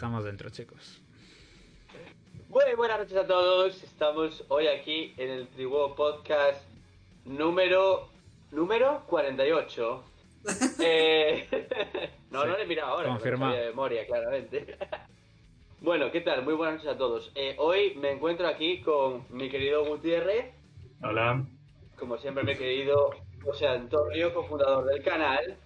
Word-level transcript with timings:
estamos 0.00 0.24
dentro, 0.24 0.48
chicos. 0.48 0.98
Muy 2.48 2.74
buenas 2.74 3.00
noches 3.00 3.18
a 3.18 3.26
todos. 3.26 3.82
Estamos 3.82 4.42
hoy 4.48 4.66
aquí 4.66 5.12
en 5.18 5.28
el 5.28 5.48
Tribuo 5.48 5.94
Podcast 5.94 6.66
número. 7.26 8.08
número 8.50 9.02
48. 9.08 10.04
Eh, 10.82 11.46
no, 12.30 12.40
Sí, 12.44 12.48
no 12.48 12.56
le 12.56 12.62
he 12.62 12.66
mirado 12.66 12.92
ahora. 12.92 13.08
porque 13.08 13.24
confirmado. 13.24 13.50
no 13.50 13.56
sabía 13.56 13.60
de 13.66 13.70
memoria, 13.72 14.06
claramente. 14.06 14.78
bueno, 15.82 16.10
¿qué 16.10 16.22
tal? 16.22 16.44
Muy 16.44 16.54
buenas 16.54 16.76
noches 16.76 16.92
a 16.94 16.96
todos. 16.96 17.30
Eh, 17.34 17.56
hoy 17.58 17.94
me 17.96 18.12
encuentro 18.12 18.48
aquí 18.48 18.80
con 18.80 19.26
mi 19.28 19.50
querido 19.50 19.84
Gutiérrez. 19.84 20.46
Hola. 21.02 21.44
Como 21.98 22.16
siempre, 22.16 22.42
mi 22.42 22.56
querido 22.56 23.10
José 23.44 23.68
Antonio, 23.68 24.32
cofundador 24.32 24.86
del 24.86 25.02
canal. 25.04 25.58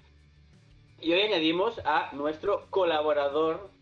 Y 1.00 1.12
hoy 1.12 1.20
añadimos 1.20 1.78
a 1.84 2.10
nuestro 2.14 2.66
colaborador 2.70 3.72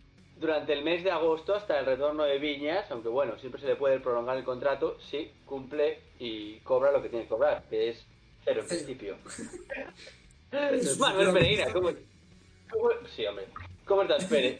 durante 0.42 0.72
el 0.74 0.82
mes 0.84 1.02
de 1.04 1.10
agosto 1.10 1.54
hasta 1.54 1.78
el 1.78 1.86
retorno 1.86 2.24
de 2.24 2.38
Viñas, 2.38 2.90
aunque 2.90 3.08
bueno, 3.08 3.38
siempre 3.38 3.60
se 3.60 3.68
le 3.68 3.76
puede 3.76 4.00
prolongar 4.00 4.36
el 4.36 4.44
contrato 4.44 4.98
si 5.00 5.32
cumple 5.46 6.00
y 6.18 6.58
cobra 6.60 6.90
lo 6.92 7.00
que 7.00 7.08
tiene 7.08 7.24
que 7.24 7.30
cobrar, 7.30 7.62
que 7.70 7.90
es 7.90 8.04
cero 8.44 8.60
en 8.62 8.68
principio. 8.68 9.16
Manuel 10.98 11.32
Pereira. 11.32 11.72
¿cómo, 11.72 11.90
cómo- 12.70 12.90
Sí, 13.16 13.24
hombre. 13.24 13.46
¿Cómo 13.86 14.02
estás, 14.02 14.24
Pere? 14.26 14.58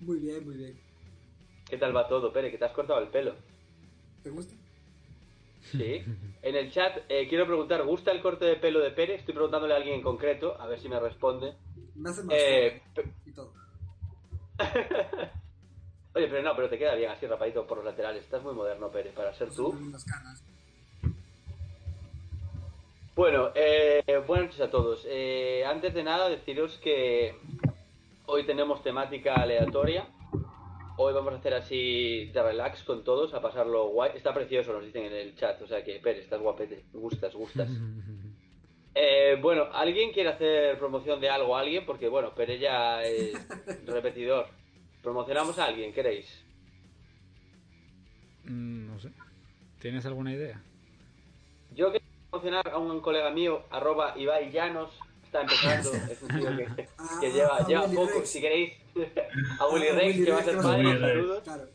Muy 0.00 0.18
bien, 0.18 0.44
muy 0.44 0.56
bien. 0.56 0.78
¿Qué 1.68 1.76
tal 1.78 1.96
va 1.96 2.06
todo, 2.08 2.32
Pere? 2.32 2.50
Que 2.50 2.58
te 2.58 2.64
has 2.64 2.72
cortado 2.72 3.00
el 3.00 3.08
pelo. 3.08 3.34
¿Te 4.22 4.30
gusta? 4.30 4.54
Sí. 5.72 6.04
En 6.42 6.54
el 6.54 6.70
chat 6.70 6.98
eh, 7.08 7.26
quiero 7.28 7.44
preguntar, 7.46 7.82
¿gusta 7.84 8.12
el 8.12 8.22
corte 8.22 8.44
de 8.44 8.56
pelo 8.56 8.78
de 8.80 8.90
Pere? 8.92 9.16
Estoy 9.16 9.34
preguntándole 9.34 9.74
a 9.74 9.78
alguien 9.78 9.96
en 9.96 10.02
concreto, 10.02 10.60
a 10.60 10.66
ver 10.66 10.80
si 10.80 10.88
me 10.88 11.00
responde. 11.00 11.54
Me 11.96 12.10
hace 12.10 12.22
más 12.22 12.36
Eh, 12.38 12.82
y 13.26 13.32
todo. 13.32 13.52
Oye, 16.14 16.28
pero 16.28 16.42
no, 16.42 16.56
pero 16.56 16.68
te 16.68 16.78
queda 16.78 16.94
bien 16.94 17.10
así 17.10 17.26
rapadito 17.26 17.66
por 17.66 17.78
los 17.78 17.86
laterales. 17.86 18.24
Estás 18.24 18.42
muy 18.42 18.54
moderno, 18.54 18.90
Pérez, 18.90 19.12
para 19.14 19.34
ser 19.34 19.50
tú. 19.50 19.74
Bueno, 23.14 23.50
eh, 23.54 24.02
buenas 24.26 24.46
noches 24.46 24.60
a 24.60 24.70
todos. 24.70 25.06
Eh, 25.08 25.64
antes 25.66 25.94
de 25.94 26.02
nada, 26.02 26.28
deciros 26.28 26.78
que 26.78 27.34
hoy 28.26 28.44
tenemos 28.44 28.82
temática 28.82 29.34
aleatoria. 29.34 30.08
Hoy 30.98 31.12
vamos 31.12 31.34
a 31.34 31.36
hacer 31.36 31.52
así 31.52 32.26
de 32.26 32.42
relax 32.42 32.82
con 32.82 33.04
todos, 33.04 33.34
a 33.34 33.42
pasarlo 33.42 33.88
guay. 33.88 34.12
Está 34.14 34.32
precioso, 34.32 34.72
nos 34.72 34.84
dicen 34.84 35.04
en 35.04 35.12
el 35.12 35.36
chat. 35.36 35.60
O 35.60 35.66
sea 35.66 35.84
que, 35.84 35.98
Pérez, 36.00 36.24
estás 36.24 36.40
guapete. 36.40 36.84
Gustas, 36.92 37.34
gustas. 37.34 37.68
Eh, 38.98 39.36
bueno, 39.42 39.64
¿alguien 39.74 40.10
quiere 40.12 40.30
hacer 40.30 40.78
promoción 40.78 41.20
de 41.20 41.28
algo 41.28 41.54
a 41.54 41.60
alguien? 41.60 41.84
Porque, 41.84 42.08
bueno, 42.08 42.34
Pérez 42.34 42.58
ya 42.60 43.02
es 43.04 43.34
repetidor. 43.86 44.46
¿Promocionamos 45.02 45.58
a 45.58 45.66
alguien, 45.66 45.92
queréis? 45.92 46.42
Mm, 48.44 48.86
no 48.86 48.98
sé. 48.98 49.10
¿Tienes 49.80 50.06
alguna 50.06 50.32
idea? 50.32 50.62
Yo 51.74 51.90
quiero 51.90 52.04
promocionar 52.30 52.68
a 52.68 52.78
un 52.78 53.00
colega 53.00 53.30
mío, 53.30 53.64
arroba 53.70 54.14
Ibai 54.16 54.50
Llanos, 54.50 54.90
está 55.24 55.42
empezando, 55.42 55.92
es 56.10 56.22
un 56.22 56.28
tío 56.28 56.56
que, 56.56 56.88
Ah, 56.98 57.18
que 57.20 57.30
lleva, 57.32 57.66
lleva 57.66 57.86
poco, 57.88 58.14
Rex. 58.18 58.30
si 58.30 58.40
queréis, 58.40 58.72
a 59.60 59.66
Willy 59.68 59.88
Ah, 59.88 59.94
Rex, 59.94 60.14
Willy 60.16 60.24
que 60.24 60.30
va 60.32 60.38
a 60.38 60.40
Rex, 60.40 60.46
ser 60.46 60.56
que 60.56 60.62
va 60.62 60.72
a 60.72 60.76
padre, 60.76 60.88
ser 60.88 61.00
padre. 61.00 61.12
saludos. 61.14 61.42
Claro. 61.44 61.68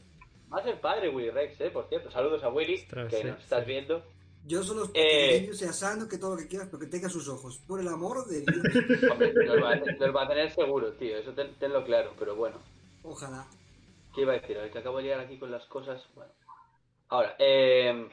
Va 0.54 0.58
a 0.58 0.64
ser 0.64 0.82
padre 0.82 1.10
Willy 1.10 1.30
Rex, 1.30 1.62
eh, 1.62 1.70
por 1.70 1.88
cierto, 1.88 2.10
saludos 2.12 2.44
a 2.44 2.50
Willy, 2.50 2.80
que 2.86 3.10
sí, 3.22 3.28
nos 3.28 3.40
estás 3.40 3.64
sí. 3.64 3.72
viendo. 3.72 4.04
Yo 4.46 4.64
solo 4.64 4.86
espero 4.86 5.06
Eh. 5.06 5.46
que 5.48 5.54
sea 5.54 5.72
sano, 5.72 6.08
que 6.08 6.18
todo 6.18 6.32
lo 6.32 6.38
que 6.42 6.48
quieras, 6.48 6.68
pero 6.70 6.80
que 6.80 6.88
tenga 6.88 7.10
sus 7.10 7.28
ojos. 7.30 7.60
Por 7.68 7.80
el 7.80 7.88
amor 7.88 8.26
de 8.26 8.42
Dios. 8.42 9.12
Hombre, 9.12 9.34
nos 9.34 9.64
va, 9.64 9.72
a, 9.72 9.76
nos 9.76 10.16
va 10.16 10.24
a 10.24 10.28
tener 10.28 10.52
seguro, 10.52 10.92
tío, 10.94 11.18
eso 11.18 11.32
ten- 11.34 11.54
tenlo 11.60 11.84
claro, 11.86 12.14
pero 12.18 12.36
bueno. 12.36 12.58
Ojalá. 13.04 13.46
¿Qué 14.16 14.22
iba 14.22 14.34
a 14.34 14.40
decir? 14.40 14.58
A 14.58 14.62
ver, 14.64 14.72
que 14.72 14.80
acabo 14.80 14.98
de 14.98 15.04
llegar 15.04 15.20
aquí 15.22 15.38
con 15.38 15.52
las 15.52 15.66
cosas. 15.68 16.04
Bueno. 16.16 16.32
Ahora, 17.10 17.36
eh, 17.40 18.10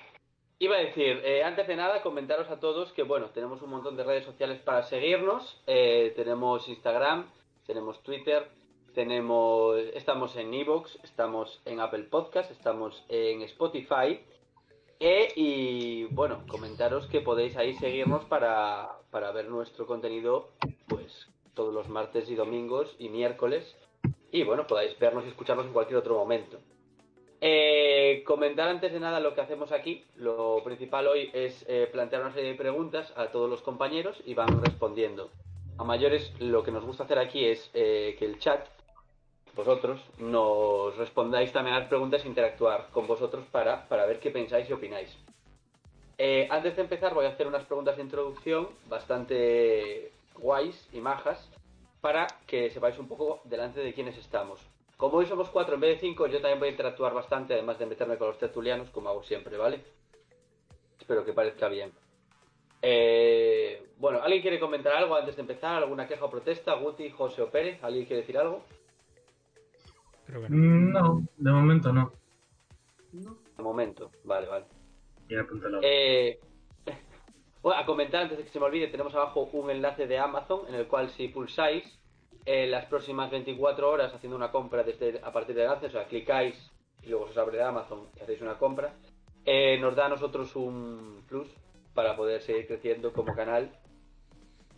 iba 0.59 0.77
a 0.77 0.81
decir, 0.81 1.21
eh, 1.25 1.43
antes 1.43 1.67
de 1.67 1.77
nada, 1.77 2.03
comentaros 2.03 2.49
a 2.51 2.61
todos 2.61 2.93
que, 2.93 3.03
bueno, 3.03 3.31
tenemos 3.31 3.63
un 3.63 3.71
montón 3.71 3.97
de 3.97 4.05
redes 4.05 4.25
sociales 4.25 4.61
para 4.61 4.83
seguirnos. 4.85 5.61
Eh, 5.67 6.13
tenemos 6.15 6.69
Instagram, 6.69 7.27
tenemos 7.67 8.03
Twitter, 8.03 8.49
tenemos, 8.95 9.79
estamos 9.95 10.37
en 10.37 10.53
Evox, 10.55 10.99
estamos 11.05 11.61
en 11.65 11.81
Apple 11.81 12.05
Podcast, 12.05 12.51
estamos 12.51 13.03
en 13.09 13.43
Spotify. 13.43 14.21
E, 15.01 15.33
y 15.37 16.05
bueno, 16.07 16.45
comentaros 16.49 17.07
que 17.07 17.21
podéis 17.21 17.57
ahí 17.57 17.75
seguirnos 17.75 18.25
para, 18.25 18.99
para 19.11 19.31
ver 19.33 19.49
nuestro 19.49 19.87
contenido, 19.87 20.51
pues 20.89 21.29
todos 21.55 21.73
los 21.73 21.89
martes 21.89 22.29
y 22.31 22.35
domingos 22.35 22.95
y 22.99 23.09
miércoles. 23.09 23.77
Y 24.31 24.45
bueno, 24.45 24.67
podáis 24.67 24.99
vernos 24.99 25.25
y 25.25 25.29
escucharnos 25.29 25.67
en 25.67 25.73
cualquier 25.73 25.99
otro 25.99 26.15
momento. 26.17 26.59
Eh, 27.41 28.25
comentar 28.27 28.69
antes 28.69 28.93
de 28.93 28.99
nada 29.01 29.21
lo 29.21 29.35
que 29.35 29.41
hacemos 29.41 29.73
aquí. 29.73 30.05
Lo 30.17 30.63
principal 30.65 31.07
hoy 31.07 31.31
es 31.33 31.65
eh, 31.69 31.89
plantear 31.91 32.23
una 32.23 32.35
serie 32.35 32.51
de 32.51 32.57
preguntas 32.57 33.13
a 33.17 33.29
todos 33.29 33.49
los 33.49 33.63
compañeros 33.63 34.21
y 34.27 34.35
van 34.35 34.61
respondiendo. 34.63 35.31
A 35.79 35.85
mayores, 35.85 36.33
lo 36.41 36.65
que 36.65 36.73
nos 36.73 36.85
gusta 36.85 37.05
hacer 37.05 37.19
aquí 37.19 37.45
es 37.45 37.71
eh, 37.75 38.17
que 38.19 38.25
el 38.25 38.39
chat, 38.41 38.67
vosotros, 39.59 40.01
nos 40.19 40.97
respondáis 40.97 41.53
también 41.53 41.75
a 41.75 41.81
las 41.81 41.89
preguntas 41.89 42.25
e 42.25 42.29
interactuar 42.29 42.91
con 42.93 43.09
vosotros 43.09 43.45
para, 43.51 43.89
para 43.89 44.07
ver 44.07 44.21
qué 44.21 44.31
pensáis 44.31 44.71
y 44.71 44.73
opináis. 44.73 45.19
Eh, 46.17 46.47
antes 46.49 46.77
de 46.77 46.83
empezar, 46.83 47.13
voy 47.13 47.27
a 47.27 47.31
hacer 47.31 47.49
unas 47.49 47.65
preguntas 47.65 47.97
de 47.97 48.05
introducción 48.05 48.69
bastante 48.89 50.13
guays 50.37 50.89
y 50.93 51.01
majas 51.01 51.51
para 52.01 52.29
que 52.47 52.71
sepáis 52.71 53.01
un 53.01 53.09
poco 53.09 53.41
delante 53.45 53.81
de 53.81 53.93
quiénes 53.93 54.17
estamos. 54.17 54.61
Como 54.97 55.19
hoy 55.19 55.27
somos 55.27 55.51
cuatro 55.51 55.75
en 55.75 55.81
vez 55.81 55.97
de 55.97 56.07
cinco, 56.07 56.29
yo 56.29 56.41
también 56.41 56.61
voy 56.61 56.69
a 56.69 56.73
interactuar 56.73 57.13
bastante, 57.13 57.55
además 57.55 57.81
de 57.81 57.87
meterme 57.87 58.17
con 58.17 58.29
los 58.29 58.39
tertulianos, 58.39 58.91
como 58.91 59.09
hago 59.09 59.25
siempre, 59.25 59.57
¿vale? 59.57 59.83
Espero 61.01 61.25
que 61.25 61.33
parezca 61.33 61.67
bien. 61.67 61.93
Eh, 62.81 63.83
bueno, 63.99 64.23
¿alguien 64.23 64.41
quiere 64.41 64.61
comentar 64.61 64.93
algo 64.95 65.17
antes 65.17 65.35
de 65.35 65.43
empezar? 65.43 65.83
¿Alguna 65.83 66.07
queja 66.07 66.25
o 66.25 66.31
protesta? 66.31 66.75
Guti, 66.75 67.11
José 67.11 67.43
o 67.43 67.51
Pérez, 67.51 67.83
¿alguien 67.83 68.05
quiere 68.05 68.21
decir 68.21 68.39
algo? 68.39 68.63
Creo 70.29 70.43
que 70.43 70.51
no. 70.51 71.01
No, 71.01 71.29
de 71.39 71.51
momento 71.51 71.91
no. 71.91 72.13
¿No? 73.13 73.39
De 73.57 73.63
momento, 73.63 74.11
vale, 74.25 74.47
vale. 74.47 74.67
Ya 75.31 75.41
apúntalo. 75.41 75.81
Eh, 75.83 76.39
bueno, 77.63 77.81
a 77.81 77.87
comentar 77.87 78.23
antes 78.25 78.37
de 78.37 78.45
que 78.45 78.51
se 78.51 78.61
me 78.61 78.67
olvide, 78.67 78.89
tenemos 78.89 79.15
abajo 79.15 79.49
un 79.55 79.71
enlace 79.71 80.07
de 80.07 80.19
Amazon 80.19 80.69
en 80.69 80.75
el 80.75 80.87
cual 80.87 81.09
si 81.09 81.29
pulsáis 81.29 81.99
en 82.45 82.71
las 82.71 82.85
próximas 82.87 83.31
24 83.31 83.91
horas 83.91 84.15
haciendo 84.15 84.37
una 84.37 84.51
compra 84.51 84.83
desde 84.83 85.19
a 85.25 85.33
partir 85.33 85.55
del 85.55 85.65
enlace, 85.65 85.87
o 85.87 85.91
sea, 85.91 86.07
clicáis 86.07 86.55
y 87.03 87.09
luego 87.09 87.25
os 87.25 87.39
abre 87.39 87.57
de 87.57 87.65
Amazon 87.65 88.09
y 88.17 88.21
hacéis 88.21 88.43
una 88.43 88.59
compra, 88.59 88.93
eh, 89.47 89.79
nos 89.81 89.97
da 89.97 90.07
a 90.07 90.11
nosotros 90.11 90.55
un 90.57 91.25
plus 91.27 91.49
para 91.95 92.17
poder 92.17 92.43
seguir 92.43 92.67
creciendo 92.67 93.15
como 93.15 93.35
canal 93.35 93.73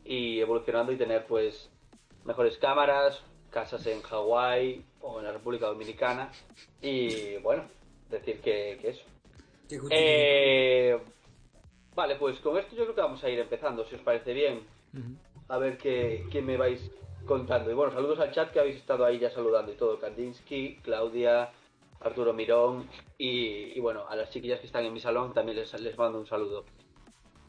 y 0.05 0.38
evolucionando 0.38 0.93
y 0.93 0.96
tener 0.96 1.26
pues 1.26 1.73
mejores 2.25 2.56
cámaras, 2.58 3.25
casas 3.50 3.87
en 3.87 4.02
Hawái 4.02 4.85
o 5.00 5.19
en 5.19 5.25
la 5.26 5.32
República 5.32 5.67
Dominicana 5.67 6.31
y 6.81 7.37
bueno, 7.38 7.64
decir 8.08 8.41
que, 8.41 8.79
que 8.81 8.91
eso. 8.91 9.05
Eh, 9.91 10.99
vale, 11.94 12.17
pues 12.17 12.38
con 12.41 12.58
esto 12.58 12.75
yo 12.75 12.85
creo 12.85 12.94
que 12.94 13.00
vamos 13.00 13.23
a 13.23 13.29
ir 13.29 13.38
empezando, 13.38 13.85
si 13.85 13.94
os 13.97 14.02
parece 14.02 14.32
bien. 14.32 14.67
A 15.49 15.58
ver 15.58 15.79
qué, 15.79 16.26
qué 16.31 16.43
me 16.43 16.56
vais 16.56 16.91
contando. 17.26 17.70
Y 17.70 17.75
bueno, 17.75 17.93
saludos 17.93 18.19
al 18.20 18.32
chat 18.32 18.50
que 18.52 18.61
habéis 18.61 18.76
estado 18.76 19.05
ahí 19.05 19.19
ya 19.19 19.31
saludando 19.31 19.73
y 19.73 19.76
todo. 19.76 19.99
Kandinsky, 19.99 20.81
Claudia, 20.82 21.50
Arturo 22.00 22.32
Mirón 22.32 22.88
y, 23.19 23.76
y, 23.76 23.81
bueno, 23.81 24.05
a 24.08 24.17
las 24.17 24.31
chiquillas 24.31 24.61
que 24.61 24.67
están 24.67 24.85
en 24.85 24.93
mi 24.93 25.00
salón 25.00 25.32
también 25.35 25.58
les, 25.58 25.81
les 25.81 25.99
mando 25.99 26.19
un 26.19 26.26
saludo. 26.26 26.64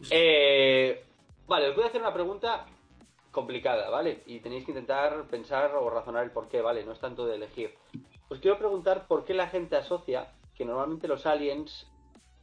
Eh, 0.09 1.03
vale, 1.47 1.69
os 1.69 1.75
voy 1.75 1.83
a 1.83 1.87
hacer 1.87 2.01
una 2.01 2.13
pregunta 2.13 2.65
complicada, 3.31 3.89
¿vale? 3.89 4.23
Y 4.25 4.39
tenéis 4.39 4.65
que 4.65 4.71
intentar 4.71 5.27
pensar 5.29 5.73
o 5.75 5.89
razonar 5.89 6.23
el 6.23 6.31
por 6.31 6.47
qué, 6.47 6.61
¿vale? 6.61 6.83
No 6.85 6.91
es 6.91 6.99
tanto 6.99 7.25
de 7.25 7.35
elegir. 7.35 7.73
Os 8.29 8.39
quiero 8.39 8.57
preguntar 8.57 9.07
por 9.07 9.25
qué 9.25 9.33
la 9.33 9.47
gente 9.47 9.75
asocia 9.75 10.31
que 10.55 10.65
normalmente 10.65 11.07
los 11.07 11.25
aliens 11.25 11.89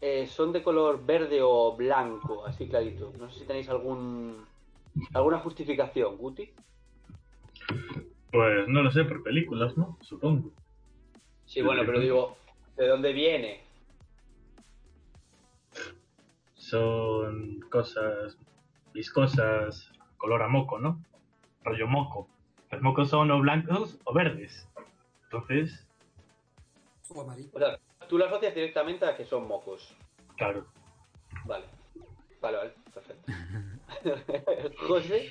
eh, 0.00 0.26
son 0.26 0.52
de 0.52 0.62
color 0.62 1.04
verde 1.04 1.40
o 1.42 1.76
blanco, 1.76 2.44
así 2.46 2.68
clarito. 2.68 3.12
No 3.18 3.30
sé 3.30 3.40
si 3.40 3.46
tenéis 3.46 3.68
algún 3.68 4.44
alguna 5.12 5.38
justificación, 5.38 6.16
Guti. 6.16 6.50
Pues 8.30 8.68
no 8.68 8.82
lo 8.82 8.90
sé, 8.90 9.04
por 9.04 9.22
películas, 9.22 9.76
¿no? 9.76 9.98
Supongo. 10.00 10.50
Sí, 11.46 11.62
bueno, 11.62 11.82
pero 11.86 12.00
digo, 12.00 12.36
¿de 12.76 12.86
dónde 12.86 13.12
viene? 13.12 13.62
Son 16.54 17.60
cosas 17.70 18.36
viscosas, 18.92 19.90
color 20.18 20.42
a 20.42 20.48
moco, 20.48 20.78
¿no? 20.78 21.02
Rollo 21.64 21.86
moco. 21.86 22.28
Los 22.70 22.82
mocos 22.82 23.08
son 23.08 23.30
o 23.30 23.40
blancos 23.40 23.98
o 24.04 24.12
verdes. 24.12 24.68
Entonces, 25.24 25.86
O 27.08 27.22
amarillo. 27.22 27.48
O 27.54 27.58
sea, 27.58 27.78
tú 28.08 28.18
lo 28.18 28.26
asocias 28.26 28.54
directamente 28.54 29.06
a 29.06 29.16
que 29.16 29.24
son 29.24 29.48
mocos. 29.48 29.94
claro. 30.36 30.66
Vale. 31.46 31.64
Vale, 32.40 32.56
vale, 32.56 32.72
perfecto. 32.94 33.32
José, 34.86 35.30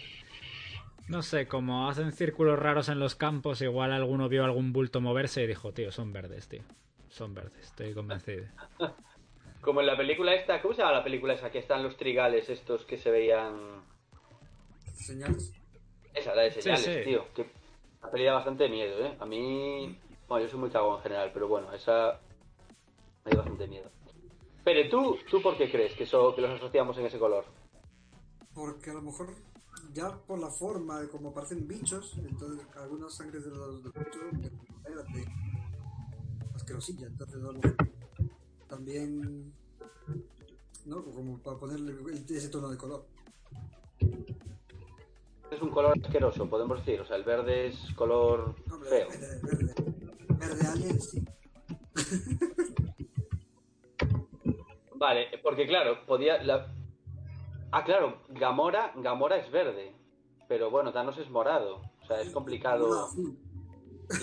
No 1.08 1.22
sé, 1.22 1.48
como 1.48 1.90
hacen 1.90 2.12
círculos 2.12 2.60
raros 2.60 2.90
en 2.90 3.00
los 3.00 3.16
campos, 3.16 3.62
igual 3.62 3.94
alguno 3.94 4.28
vio 4.28 4.44
algún 4.44 4.74
bulto 4.74 5.00
moverse 5.00 5.44
y 5.44 5.48
dijo, 5.48 5.72
tío, 5.74 5.92
son 5.92 6.12
verdes, 6.12 6.50
tío. 6.50 6.64
Son 7.10 7.34
verdes, 7.34 7.58
estoy 7.64 7.94
convencido. 7.94 8.46
como 9.62 9.80
en 9.80 9.88
la 9.88 9.96
película 9.96 10.34
esta, 10.34 10.62
¿cómo 10.62 10.74
se 10.74 10.82
llama 10.82 10.94
la 10.98 11.04
película 11.04 11.34
esa? 11.34 11.50
Que 11.50 11.60
están 11.60 11.82
los 11.84 11.96
trigales 11.98 12.50
estos 12.50 12.84
que 12.86 12.98
se 12.98 13.10
veían... 13.12 13.84
Señales. 14.98 15.54
Esa, 16.14 16.36
la 16.36 16.44
de 16.44 16.52
señales, 16.52 16.84
sí. 16.84 17.04
tío. 17.04 17.26
Que 17.34 17.50
una 18.02 18.12
peli 18.12 18.26
da 18.26 18.34
bastante 18.34 18.68
miedo, 18.70 19.06
¿eh? 19.06 19.16
A 19.20 19.26
mí... 19.26 20.00
Bueno, 20.28 20.46
yo 20.46 20.52
soy 20.52 20.60
muy 20.60 20.70
cagón 20.70 20.98
en 20.98 21.04
general, 21.04 21.32
pero 21.34 21.48
bueno, 21.48 21.72
esa... 21.74 22.20
Me 23.24 23.32
da 23.32 23.38
bastante 23.38 23.68
miedo. 23.68 23.90
Pero 24.64 24.90
tú, 24.90 25.18
¿tú 25.30 25.42
por 25.42 25.58
qué 25.58 25.72
crees 25.72 25.94
que, 25.94 26.04
eso, 26.04 26.36
que 26.36 26.42
los 26.42 26.52
asociamos 26.52 26.98
en 26.98 27.06
ese 27.06 27.20
color? 27.20 27.46
Porque 28.54 28.90
a 28.90 28.96
lo 28.96 29.02
mejor 29.02 29.34
ya 29.94 30.18
por 30.26 30.40
la 30.40 30.50
forma 30.50 31.00
de 31.00 31.10
cómo 31.10 31.34
parecen 31.34 31.68
bichos, 31.68 32.18
entonces 32.18 32.66
algunas 32.76 33.16
sangres 33.16 33.46
de 33.46 33.52
los, 33.52 33.84
de 33.84 33.90
los 33.90 33.94
bichos 33.94 34.52
espérate, 34.78 35.26
asquerosilla, 36.56 37.08
entonces 37.08 37.36
a 37.36 37.46
lo 37.46 37.54
mejor 37.54 37.76
también 38.68 39.54
no 40.86 41.04
como 41.04 41.38
para 41.40 41.58
ponerle 41.58 41.94
ese 42.30 42.50
tono 42.50 42.70
de 42.70 42.78
color. 42.78 43.06
Es 45.58 45.64
un 45.64 45.72
color 45.72 45.98
asqueroso, 46.04 46.48
podemos 46.48 46.78
decir. 46.86 47.02
O 47.02 47.06
sea, 47.06 47.16
el 47.18 47.24
verde 47.24 47.68
es 47.68 47.92
color 47.96 48.54
Hombre, 48.72 48.90
feo. 48.90 49.08
verde, 49.10 49.40
verde, 49.42 49.74
verde 50.30 50.68
alien 50.68 51.02
sí. 51.02 51.26
Vale, 54.94 55.28
porque 55.42 55.66
claro, 55.68 56.06
podía... 56.06 56.42
la- 56.44 56.68
Ah, 57.72 57.84
claro, 57.84 58.22
Gamora, 58.30 58.94
Gamora 58.96 59.38
es 59.38 59.52
verde. 59.52 59.94
Pero 60.48 60.70
bueno, 60.70 60.94
Thanos 60.94 61.18
es 61.18 61.30
morado. 61.30 61.82
O 62.02 62.06
sea, 62.06 62.22
es 62.22 62.30
complicado. 62.30 63.06
azul. 63.06 63.38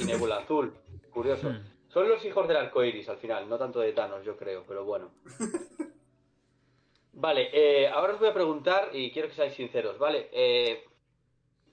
Y 0.00 0.04
Nebula 0.04 0.38
azul. 0.38 0.72
Curioso. 1.12 1.50
Hmm. 1.50 1.58
Son 1.88 2.08
los 2.08 2.24
hijos 2.24 2.48
del 2.48 2.56
arco 2.56 2.82
iris 2.82 3.08
al 3.08 3.18
final, 3.18 3.48
no 3.48 3.58
tanto 3.58 3.80
de 3.80 3.92
Thanos, 3.92 4.24
yo 4.24 4.36
creo, 4.36 4.64
pero 4.66 4.84
bueno. 4.84 5.10
Vale, 7.12 7.48
eh, 7.52 7.88
ahora 7.88 8.14
os 8.14 8.18
voy 8.20 8.28
a 8.28 8.34
preguntar, 8.34 8.88
y 8.92 9.10
quiero 9.12 9.28
que 9.28 9.34
seáis 9.34 9.54
sinceros, 9.54 9.98
¿vale? 9.98 10.28
Eh, 10.32 10.84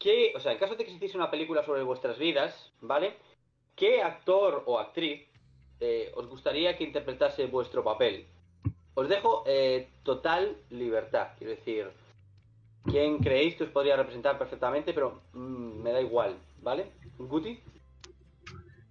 ¿qué, 0.01 0.33
o 0.35 0.39
sea, 0.39 0.51
en 0.51 0.57
caso 0.57 0.75
de 0.75 0.83
que 0.83 0.89
se 0.89 0.97
hiciese 0.97 1.17
una 1.17 1.31
película 1.31 1.63
sobre 1.63 1.83
vuestras 1.83 2.17
vidas, 2.17 2.73
¿vale? 2.81 3.13
¿Qué 3.75 4.01
actor 4.01 4.63
o 4.65 4.79
actriz 4.79 5.27
eh, 5.79 6.11
os 6.15 6.27
gustaría 6.27 6.77
que 6.77 6.83
interpretase 6.83 7.45
vuestro 7.45 7.83
papel? 7.83 8.25
Os 8.93 9.07
dejo 9.07 9.43
eh, 9.47 9.89
total 10.03 10.57
libertad, 10.69 11.29
quiero 11.37 11.51
decir, 11.51 11.87
quién 12.85 13.19
creéis 13.19 13.55
que 13.55 13.63
os 13.63 13.69
podría 13.69 13.95
representar 13.95 14.37
perfectamente, 14.37 14.93
pero 14.93 15.21
mm, 15.33 15.81
me 15.81 15.91
da 15.91 16.01
igual, 16.01 16.35
¿vale? 16.61 16.87
¿Guti? 17.17 17.59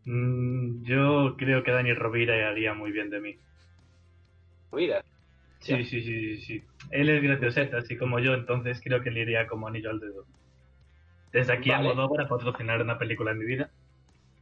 Mm, 0.06 0.82
yo 0.84 1.36
creo 1.36 1.62
que 1.62 1.72
Dani 1.72 1.92
Rovira 1.92 2.48
haría 2.48 2.72
muy 2.72 2.92
bien 2.92 3.10
de 3.10 3.20
mí. 3.20 3.36
Mira. 4.72 5.04
Sí, 5.58 5.84
sí, 5.84 6.00
sí, 6.00 6.36
sí, 6.36 6.40
sí. 6.40 6.64
Él 6.90 7.10
es 7.10 7.22
gracioseta, 7.22 7.78
así 7.78 7.98
como 7.98 8.18
yo, 8.20 8.32
entonces 8.32 8.80
creo 8.82 9.02
que 9.02 9.10
le 9.10 9.20
iría 9.20 9.46
como 9.46 9.68
anillo 9.68 9.90
al 9.90 10.00
dedo. 10.00 10.24
Desde 11.32 11.52
aquí 11.52 11.70
Vale. 11.70 11.90
a 11.90 11.94
Modóvar 11.94 12.22
a 12.22 12.28
patrocinar 12.28 12.80
una 12.82 12.98
película 12.98 13.30
en 13.32 13.38
mi 13.38 13.44
vida. 13.46 13.70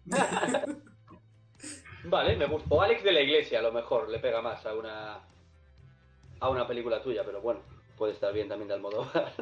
Vale, 2.04 2.36
me 2.36 2.46
gusta. 2.46 2.66
O 2.74 2.80
Alex 2.80 3.02
de 3.04 3.12
la 3.12 3.20
Iglesia, 3.20 3.58
a 3.58 3.62
lo 3.62 3.72
mejor, 3.72 4.08
le 4.08 4.18
pega 4.18 4.40
más 4.40 4.64
a 4.64 4.74
una 4.74 5.18
a 6.40 6.48
una 6.48 6.66
película 6.66 7.02
tuya, 7.02 7.22
pero 7.24 7.40
bueno, 7.40 7.60
puede 7.96 8.12
estar 8.12 8.32
bien 8.32 8.48
también 8.48 8.68
de 8.68 8.74
Almodóvar. 8.74 9.32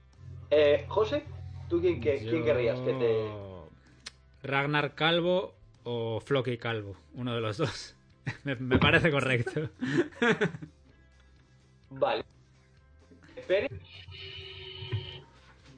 eh, 0.50 0.84
José, 0.88 1.24
¿tú 1.68 1.80
quién, 1.80 2.00
qué- 2.00 2.18
quién 2.18 2.44
querrías 2.44 2.78
que 2.80 2.92
te... 2.92 3.28
Ragnar 4.46 4.94
Calvo 4.94 5.54
o 5.84 6.20
Floki 6.20 6.58
Calvo, 6.58 6.96
uno 7.14 7.34
de 7.34 7.40
los 7.40 7.56
dos. 7.56 7.96
me, 8.44 8.54
me 8.56 8.78
parece 8.78 9.10
correcto. 9.10 9.70
Vale. 11.90 12.22
Pérez, 13.48 13.70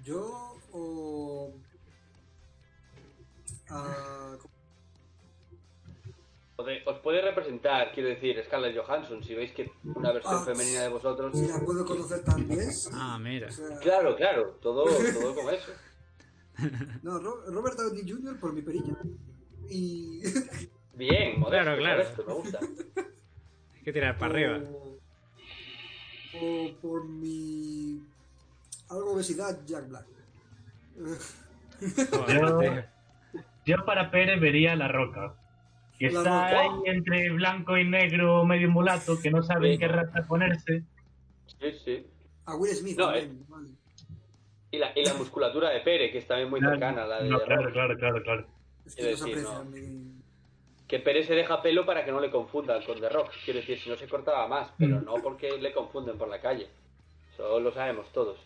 Yo 0.04 0.53
o 0.76 1.54
ah, 3.70 4.36
Pode- 6.56 6.82
os 6.86 6.98
puede 7.00 7.20
representar, 7.20 7.90
quiero 7.92 8.10
decir, 8.10 8.40
Scarlett 8.46 8.76
Johansson, 8.78 9.22
si 9.24 9.34
veis 9.34 9.50
que 9.52 9.72
una 9.84 10.12
versión 10.12 10.36
Ah, 10.36 10.44
femenina 10.44 10.82
de 10.82 10.88
vosotros... 10.88 11.36
si 11.36 11.48
la 11.48 11.58
puedo 11.58 11.84
conocer 11.84 12.22
también. 12.22 12.68
Ah, 12.92 13.18
mira. 13.20 13.48
O 13.48 13.50
sea, 13.50 13.76
Claro, 13.80 14.14
claro, 14.14 14.50
todo, 14.62 14.84
todo 15.14 15.34
como 15.34 15.50
eso. 15.50 15.72
No, 17.02 17.18
Ro- 17.18 17.42
Robert 17.50 17.76
Downey 17.76 18.08
Jr. 18.08 18.38
por 18.38 18.52
mi 18.52 18.62
perilla. 18.62 18.96
Y. 19.68 20.22
Bien, 20.94 21.40
modesto, 21.40 21.64
Claro, 21.64 21.76
claro. 21.78 22.02
modesto, 22.04 22.24
me 22.24 22.34
gusta. 22.34 22.60
Hay 23.74 23.82
que 23.82 23.92
tirar 23.92 24.16
para 24.16 24.32
arriba. 24.32 24.60
O, 24.70 24.98
o 26.40 26.72
por 26.80 27.04
mi. 27.08 28.00
Algo 28.90 29.14
obesidad, 29.14 29.58
Jack 29.66 29.88
Black. 29.88 30.06
Yo-. 30.96 32.60
Yo 33.66 33.84
para 33.86 34.10
Pérez 34.10 34.40
vería 34.40 34.76
La 34.76 34.88
Roca. 34.88 35.34
Que 35.98 36.10
La 36.10 36.18
está 36.20 36.50
Roca. 36.50 36.60
ahí 36.60 36.68
entre 36.86 37.30
blanco 37.30 37.76
y 37.78 37.84
negro, 37.88 38.44
medio 38.44 38.68
mulato, 38.70 39.18
que 39.20 39.30
no 39.30 39.42
saben 39.42 39.72
Sí. 39.72 39.78
qué 39.78 39.88
raza 39.88 40.22
ponerse. 40.26 40.82
Sí, 41.46 41.72
sí. 41.84 42.06
A 42.46 42.56
Will 42.56 42.72
Smith 42.74 42.98
No, 42.98 43.06
también. 43.06 43.44
vale. 43.48 43.68
Y 44.70 44.78
la, 44.78 44.92
y 44.94 45.04
la 45.04 45.14
musculatura 45.14 45.70
de 45.70 45.80
Pérez, 45.80 46.10
que 46.12 46.18
es 46.18 46.26
también 46.26 46.50
muy 46.50 46.60
cercana 46.60 47.04
a 47.04 47.06
la 47.06 47.22
de 47.22 47.30
No, 47.30 47.40
claro, 47.40 47.72
claro, 47.72 47.96
claro, 47.96 48.22
claro. 48.22 48.46
Es 48.84 48.96
que 48.96 49.04
decir, 49.04 49.28
aprecia. 49.38 49.52
no. 49.54 49.64
mi- 49.64 50.14
Que 50.88 50.98
Pérez 50.98 51.26
se 51.26 51.34
deja 51.34 51.62
pelo 51.62 51.86
para 51.86 52.04
que 52.04 52.10
no 52.12 52.20
le 52.20 52.30
confundan 52.30 52.82
con 52.84 53.00
The 53.00 53.08
Rock. 53.08 53.30
Quiero 53.44 53.60
decir, 53.60 53.78
si 53.78 53.88
no 53.88 53.96
se 53.96 54.06
cortaba 54.08 54.46
más, 54.48 54.72
pero 54.76 55.00
Mm. 55.00 55.04
no 55.04 55.14
porque 55.22 55.56
le 55.58 55.72
confunden 55.72 56.18
por 56.18 56.28
la 56.28 56.40
calle. 56.40 56.68
Eso 57.32 57.58
lo 57.60 57.72
sabemos 57.72 58.10
todos. 58.12 58.38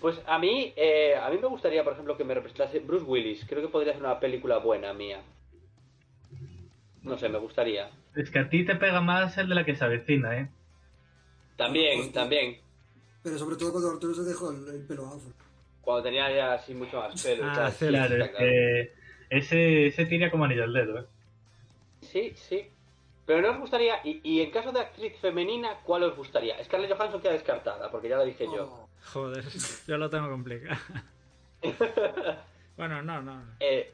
Pues 0.00 0.20
a 0.26 0.38
mí, 0.38 0.72
eh, 0.76 1.14
a 1.16 1.30
mí 1.30 1.38
me 1.40 1.46
gustaría, 1.48 1.82
por 1.84 1.94
ejemplo, 1.94 2.16
que 2.16 2.24
me 2.24 2.34
representase 2.34 2.80
Bruce 2.80 3.04
Willis. 3.04 3.44
Creo 3.48 3.62
que 3.62 3.68
podría 3.68 3.92
ser 3.94 4.02
una 4.02 4.20
película 4.20 4.58
buena 4.58 4.92
mía. 4.92 5.22
No 7.02 7.18
sé, 7.18 7.28
me 7.28 7.38
gustaría. 7.38 7.90
Es 8.14 8.30
que 8.30 8.38
a 8.38 8.48
ti 8.48 8.64
te 8.64 8.76
pega 8.76 9.00
más 9.00 9.36
el 9.38 9.48
de 9.48 9.54
la 9.54 9.64
que 9.64 9.74
se 9.74 9.84
avecina, 9.84 10.38
¿eh? 10.38 10.48
También, 11.56 12.00
Hostia. 12.00 12.20
también. 12.22 12.58
Pero 13.22 13.38
sobre 13.38 13.56
todo 13.56 13.72
cuando 13.72 13.90
Arturo 13.90 14.14
se 14.14 14.22
dejó 14.22 14.50
el, 14.50 14.68
el 14.68 14.86
pelo 14.86 15.06
afro. 15.06 15.32
Cuando 15.80 16.02
tenía 16.02 16.30
ya 16.34 16.54
así 16.54 16.74
mucho 16.74 16.98
más 16.98 17.22
pelo. 17.22 17.44
Ah, 17.46 17.70
sí, 17.70 17.86
Claro, 17.88 18.16
es 18.24 18.30
que 18.30 18.92
ese, 19.30 19.86
ese 19.86 20.06
tira 20.06 20.30
como 20.30 20.44
anillo 20.44 20.64
al 20.64 20.72
dedo, 20.72 20.98
¿eh? 21.00 21.04
Sí, 22.00 22.32
sí. 22.36 22.68
Pero 23.26 23.40
no 23.40 23.50
os 23.52 23.58
gustaría, 23.58 24.00
y, 24.04 24.20
y 24.22 24.42
en 24.42 24.50
caso 24.50 24.70
de 24.72 24.80
actriz 24.80 25.16
femenina, 25.18 25.78
¿cuál 25.84 26.02
os 26.04 26.16
gustaría? 26.16 26.62
Scarlett 26.62 26.92
Johansson 26.94 27.22
queda 27.22 27.32
descartada, 27.32 27.90
porque 27.90 28.08
ya 28.08 28.18
la 28.18 28.24
dije 28.24 28.44
yo. 28.44 28.86
Oh, 29.06 29.10
Joder, 29.12 29.44
yo 29.86 29.98
lo 29.98 30.10
tengo 30.10 30.28
complicado. 30.30 30.76
bueno, 32.76 33.02
no, 33.02 33.22
no. 33.22 33.42
Eh, 33.60 33.92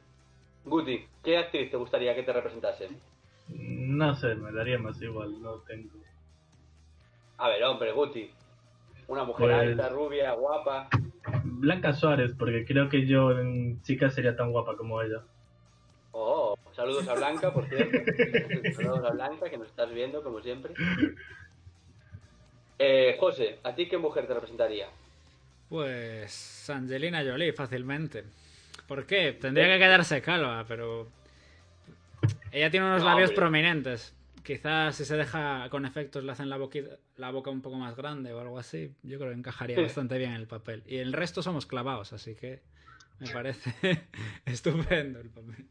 Guti, 0.65 1.05
¿qué 1.23 1.37
actriz 1.37 1.71
te 1.71 1.77
gustaría 1.77 2.15
que 2.15 2.23
te 2.23 2.33
representase? 2.33 2.89
No 3.49 4.15
sé, 4.15 4.35
me 4.35 4.51
daría 4.51 4.77
más 4.79 5.01
igual, 5.01 5.41
no 5.41 5.55
tengo. 5.59 5.89
A 7.37 7.49
ver, 7.49 7.63
hombre, 7.63 7.91
Guti. 7.91 8.31
Una 9.07 9.23
mujer 9.23 9.47
Pues- 9.47 9.69
alta, 9.69 9.89
rubia, 9.89 10.31
guapa. 10.33 10.87
Blanca 11.43 11.93
Suárez, 11.93 12.33
porque 12.37 12.65
creo 12.65 12.89
que 12.89 13.05
yo 13.05 13.31
en 13.31 13.81
chica 13.83 14.09
sería 14.09 14.35
tan 14.35 14.51
guapa 14.51 14.75
como 14.77 15.01
ella. 15.01 15.21
Oh, 16.13 16.57
Saludos 16.75 17.07
a 17.07 17.13
Blanca, 17.15 17.53
por 17.53 17.67
cierto. 17.67 17.97
Saludos 18.75 19.03
a 19.05 19.11
Blanca, 19.11 19.49
que 19.49 19.57
nos 19.57 19.67
estás 19.67 19.91
viendo, 19.93 20.23
como 20.23 20.41
siempre. 20.41 20.73
Eh, 22.79 23.17
José, 23.19 23.59
¿a 23.63 23.75
ti 23.75 23.87
qué 23.87 23.97
mujer 23.97 24.25
te 24.27 24.33
representaría? 24.33 24.87
Pues 25.71 26.69
Angelina 26.69 27.23
Jolie, 27.23 27.53
fácilmente. 27.53 28.25
¿Por 28.89 29.05
qué? 29.05 29.31
Tendría 29.31 29.67
que 29.69 29.79
quedarse 29.79 30.21
calva, 30.21 30.65
pero... 30.67 31.07
Ella 32.51 32.69
tiene 32.69 32.87
unos 32.87 32.99
No, 32.99 33.05
labios 33.05 33.29
hombre. 33.29 33.41
prominentes. 33.41 34.13
Quizás 34.43 34.97
si 34.97 35.05
se 35.05 35.15
deja 35.15 35.69
con 35.69 35.85
efectos 35.85 36.25
le 36.25 36.31
hacen 36.33 36.49
la, 36.49 36.57
boquita- 36.57 36.97
la 37.15 37.31
boca 37.31 37.51
un 37.51 37.61
poco 37.61 37.77
más 37.77 37.95
grande 37.95 38.33
o 38.33 38.41
algo 38.41 38.59
así. 38.59 38.93
Yo 39.01 39.17
creo 39.17 39.31
que 39.31 39.37
encajaría 39.37 39.79
bastante 39.81 40.17
bien 40.17 40.31
en 40.31 40.41
el 40.41 40.47
papel. 40.47 40.83
Y 40.85 40.97
el 40.97 41.13
resto 41.13 41.41
somos 41.41 41.65
clavados, 41.65 42.11
así 42.11 42.35
que 42.35 42.59
me 43.19 43.29
parece 43.29 43.73
estupendo 44.45 45.21
el 45.21 45.29
papel. 45.29 45.67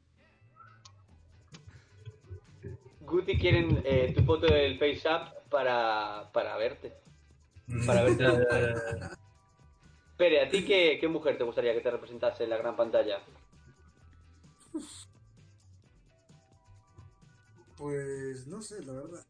Guti 3.00 3.36
quieren 3.36 3.82
eh, 3.84 4.12
tu 4.16 4.22
foto 4.24 4.46
del 4.46 4.78
Face 4.78 5.02
Up 5.06 5.50
para, 5.50 6.30
para 6.32 6.56
verte. 6.56 6.94
Para 7.86 8.02
verte. 8.04 8.24
Pere, 10.20 10.42
¿a 10.42 10.50
ti 10.50 10.66
qué, 10.66 10.98
qué 11.00 11.08
mujer 11.08 11.38
te 11.38 11.44
gustaría 11.44 11.72
que 11.72 11.80
te 11.80 11.90
representase 11.90 12.44
en 12.44 12.50
la 12.50 12.58
gran 12.58 12.76
pantalla? 12.76 13.20
Pues 17.74 18.46
no 18.46 18.60
sé, 18.60 18.84
la 18.84 18.92
verdad. 18.92 19.24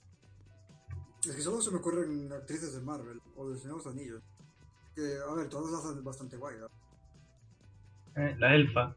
Es 1.25 1.37
que 1.37 1.43
solo 1.43 1.61
se 1.61 1.71
me 1.71 1.77
ocurren 1.77 2.33
actrices 2.33 2.75
de 2.75 2.81
Marvel 2.81 3.21
o 3.37 3.51
de 3.51 3.57
Señor 3.57 3.79
de 3.79 3.85
los 3.85 3.95
Anillos. 3.95 4.23
Que, 4.97 5.19
a 5.25 5.33
ver, 5.33 5.49
todas 5.49 5.71
las 5.71 5.85
hacen 5.85 6.03
bastante 6.03 6.37
guay. 6.37 6.57
¿no? 6.59 6.67
eh, 8.21 8.35
la 8.41 8.57
elfa. 8.57 8.97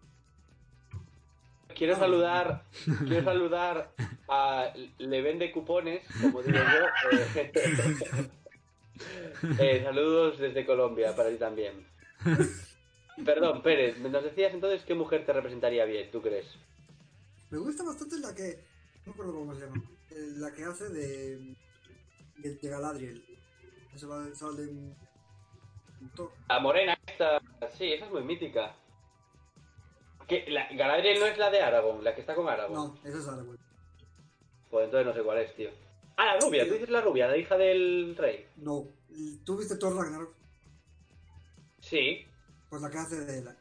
Quiero 1.76 1.96
saludar, 1.96 2.66
quiero 3.08 3.24
saludar 3.24 3.94
a 4.30 4.74
Le 4.98 5.22
Vende 5.22 5.52
Cupones, 5.52 6.02
como 6.20 6.42
digo 6.42 6.58
yo. 6.58 7.10
eh, 7.20 8.32
eh, 9.60 9.82
saludos 9.84 10.38
desde 10.40 10.66
Colombia 10.66 11.16
para 11.16 11.30
ti 11.30 11.38
también. 11.38 11.86
Perdón, 13.26 13.62
Pérez, 13.62 13.98
nos 14.00 14.24
decías 14.24 14.54
entonces 14.54 14.84
qué 14.86 14.96
mujer 14.96 15.26
te 15.26 15.34
representaría 15.34 15.86
bien, 15.86 16.10
¿tú 16.12 16.22
crees? 16.22 16.48
Me 17.50 17.58
gusta 17.60 17.84
bastante 17.84 18.20
la 18.20 18.34
que. 18.34 18.60
No 19.06 19.08
me 19.08 19.12
acuerdo 19.12 19.34
cómo 19.34 19.54
se 19.54 19.62
llama. 19.62 19.84
eh, 20.12 20.16
La 20.38 20.52
que 20.54 20.64
hace 20.64 20.90
de. 20.90 21.38
de, 22.38 22.56
de 22.56 22.70
Galadriel. 22.70 23.24
Se 23.96 24.06
va, 24.08 24.34
sale 24.34 24.64
en. 24.64 24.96
La 26.50 26.60
morena 26.60 26.98
esta, 27.08 27.40
sí, 27.78 27.94
esa 27.94 28.06
es 28.06 28.12
muy 28.12 28.24
mítica. 28.24 28.76
¿Qué? 30.28 30.46
La, 30.50 30.68
Galadriel 30.74 31.20
no 31.20 31.26
es 31.28 31.38
la 31.38 31.50
de 31.52 31.62
Aragorn, 31.62 32.04
la 32.04 32.16
que 32.16 32.22
está 32.22 32.34
con 32.36 32.48
Aragorn. 32.50 32.74
No, 32.74 33.00
esa 33.08 33.20
es 33.20 33.28
Aragorn. 33.28 33.60
Pues 34.72 34.86
entonces 34.86 35.06
no 35.06 35.14
sé 35.14 35.22
cuál 35.24 35.38
es, 35.38 35.56
tío. 35.56 35.70
Ah, 36.16 36.26
la 36.36 36.40
rubia, 36.40 36.68
tú 36.68 36.74
dices 36.74 36.90
la 36.90 37.02
rubia, 37.02 37.28
la 37.28 37.38
hija 37.38 37.58
del 37.58 38.16
rey. 38.18 38.46
No. 38.58 38.86
¿Tú 39.44 39.58
viste 39.58 39.76
Thor 39.78 39.96
Ragnarok? 39.96 40.34
Sí. 41.82 42.26
Pues 42.70 42.82
la 42.82 42.90
que 42.90 42.98
hace 42.98 43.16
de 43.22 43.40
Ela. 43.40 43.56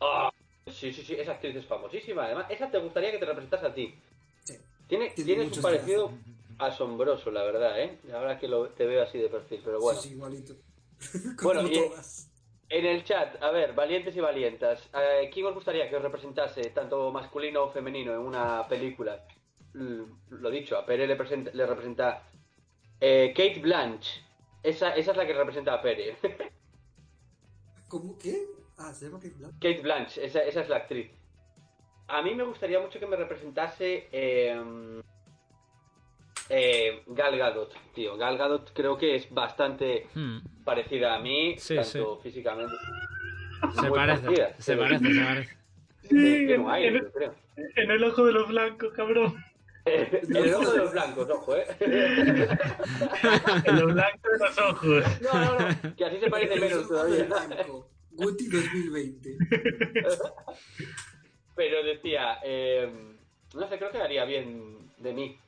Ah, 0.00 0.30
sí, 0.66 0.92
sí, 0.92 1.02
sí, 1.02 1.14
esa 1.14 1.32
actriz 1.32 1.56
es 1.56 1.66
famosísima. 1.66 2.24
Además, 2.24 2.46
esa 2.50 2.70
te 2.70 2.78
gustaría 2.78 3.10
que 3.10 3.18
te 3.18 3.24
representase 3.26 3.66
a 3.66 3.74
ti. 3.74 3.94
Sí. 4.44 4.54
Tiene, 4.88 5.10
Tiene 5.10 5.44
un 5.44 5.50
parecido 5.62 6.12
asombroso, 6.58 7.30
la 7.30 7.42
verdad, 7.42 7.80
¿eh? 7.80 7.98
Ahora 8.12 8.38
que 8.38 8.48
lo, 8.48 8.68
te 8.70 8.86
veo 8.86 9.02
así 9.02 9.18
de 9.18 9.28
perfil, 9.28 9.60
pero 9.64 9.80
bueno. 9.80 10.00
Sí, 10.00 10.08
sí, 10.08 10.14
igualito. 10.14 10.54
Bueno, 11.42 11.66
y- 11.66 11.74
todas. 11.74 12.28
En 12.68 12.84
el 12.84 13.04
chat, 13.04 13.40
a 13.40 13.52
ver, 13.52 13.74
valientes 13.74 14.16
y 14.16 14.20
valientas, 14.20 14.88
eh, 14.92 15.30
¿quién 15.32 15.46
os 15.46 15.54
gustaría 15.54 15.88
que 15.88 15.94
os 15.94 16.02
representase, 16.02 16.62
tanto 16.70 17.12
masculino 17.12 17.62
o 17.62 17.70
femenino, 17.70 18.12
en 18.12 18.18
una 18.18 18.66
película? 18.66 19.24
Mm, 19.76 20.04
Lo 20.40 20.50
dicho, 20.50 20.76
a 20.78 20.86
Pere 20.86 21.06
le, 21.06 21.16
presenta- 21.16 21.50
le 21.52 21.66
representa 21.66 22.22
eh, 23.00 23.32
Kate 23.36 23.60
Blanche. 23.60 24.22
Esa, 24.62 24.94
esa 24.96 25.10
es 25.12 25.16
la 25.16 25.26
que 25.26 25.34
representa 25.34 25.74
a 25.74 25.82
Pere. 25.82 26.16
¿Cómo? 27.88 28.18
¿Qué? 28.18 28.46
Ah, 28.78 28.92
se 28.92 29.06
llama 29.06 29.18
Kate 29.18 29.34
Blanchett. 29.36 29.60
Kate 29.62 29.82
Blanche, 29.82 30.24
esa, 30.24 30.40
esa 30.42 30.60
es 30.62 30.68
la 30.68 30.76
actriz. 30.76 31.10
A 32.08 32.22
mí 32.22 32.34
me 32.34 32.44
gustaría 32.44 32.80
mucho 32.80 32.98
que 32.98 33.06
me 33.06 33.16
representase 33.16 34.08
eh, 34.12 35.00
eh, 36.48 37.02
Gal 37.06 37.36
Gadot, 37.36 37.74
tío. 37.94 38.16
Gal 38.16 38.38
Gadot 38.38 38.72
creo 38.72 38.96
que 38.96 39.16
es 39.16 39.30
bastante 39.32 40.08
Hmm, 40.14 40.38
parecida 40.64 41.14
a 41.14 41.18
mí, 41.20 41.56
Sí, 41.58 41.76
tanto 41.76 42.18
físicamente. 42.18 42.74
Se 43.80 43.90
parece, 43.90 44.22
parecida, 44.22 44.54
se 44.58 44.76
parece, 44.76 45.12
se 45.14 45.24
parece. 45.24 45.56
Creo. 46.08 47.34
En 47.76 47.90
el 47.90 48.04
ojo 48.04 48.24
de 48.26 48.32
los 48.32 48.48
blancos, 48.48 48.92
cabrón. 48.94 49.34
El 49.86 50.54
ojo 50.54 50.72
de 50.72 50.78
los 50.78 50.92
blancos, 50.92 51.30
ojo, 51.30 51.56
eh. 51.56 51.66
En 53.64 53.76
los 53.80 53.94
blancos 53.94 54.32
de 54.32 54.38
los 54.38 54.58
ojos. 54.58 55.04
No, 55.20 55.32
no, 55.32 55.58
no, 55.58 55.96
que 55.96 56.04
así 56.04 56.18
se 56.18 56.28
parece 56.28 56.58
menos 56.58 56.88
todavía. 56.88 57.24
blanco. 57.24 57.88
Guti 58.10 58.48
2020. 58.48 59.36
Pero 61.54 61.84
decía, 61.84 62.40
eh, 62.42 62.90
no 63.54 63.68
sé, 63.68 63.78
creo 63.78 63.92
que 63.92 63.98
haría 63.98 64.24
bien 64.24 64.90
de 64.98 65.12
mí. 65.12 65.38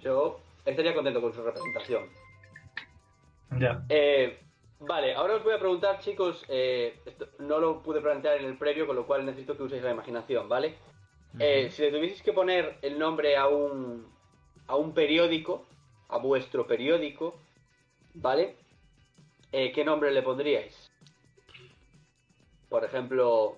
Yo 0.00 0.40
estaría 0.64 0.94
contento 0.94 1.20
con 1.20 1.34
su 1.34 1.42
representación. 1.42 2.04
Ya. 3.58 3.84
Eh, 3.90 4.38
vale, 4.80 5.14
ahora 5.14 5.36
os 5.36 5.44
voy 5.44 5.52
a 5.52 5.58
preguntar, 5.58 5.98
chicos, 5.98 6.44
eh, 6.48 6.98
esto 7.04 7.28
no 7.40 7.58
lo 7.58 7.82
pude 7.82 8.00
plantear 8.00 8.38
en 8.38 8.46
el 8.46 8.56
previo, 8.56 8.86
con 8.86 8.96
lo 8.96 9.06
cual 9.06 9.26
necesito 9.26 9.54
que 9.54 9.64
uséis 9.64 9.82
la 9.82 9.90
imaginación, 9.90 10.48
¿vale? 10.48 10.76
Eh, 11.38 11.70
si 11.70 11.82
le 11.82 11.90
tuvieseis 11.90 12.22
que 12.22 12.32
poner 12.32 12.78
el 12.82 12.98
nombre 12.98 13.36
a 13.36 13.48
un, 13.48 14.06
a 14.66 14.76
un 14.76 14.92
periódico, 14.92 15.66
a 16.08 16.18
vuestro 16.18 16.66
periódico, 16.66 17.38
¿vale? 18.14 18.56
Eh, 19.50 19.72
¿Qué 19.72 19.84
nombre 19.84 20.10
le 20.12 20.22
pondríais? 20.22 20.90
Por 22.68 22.84
ejemplo, 22.84 23.56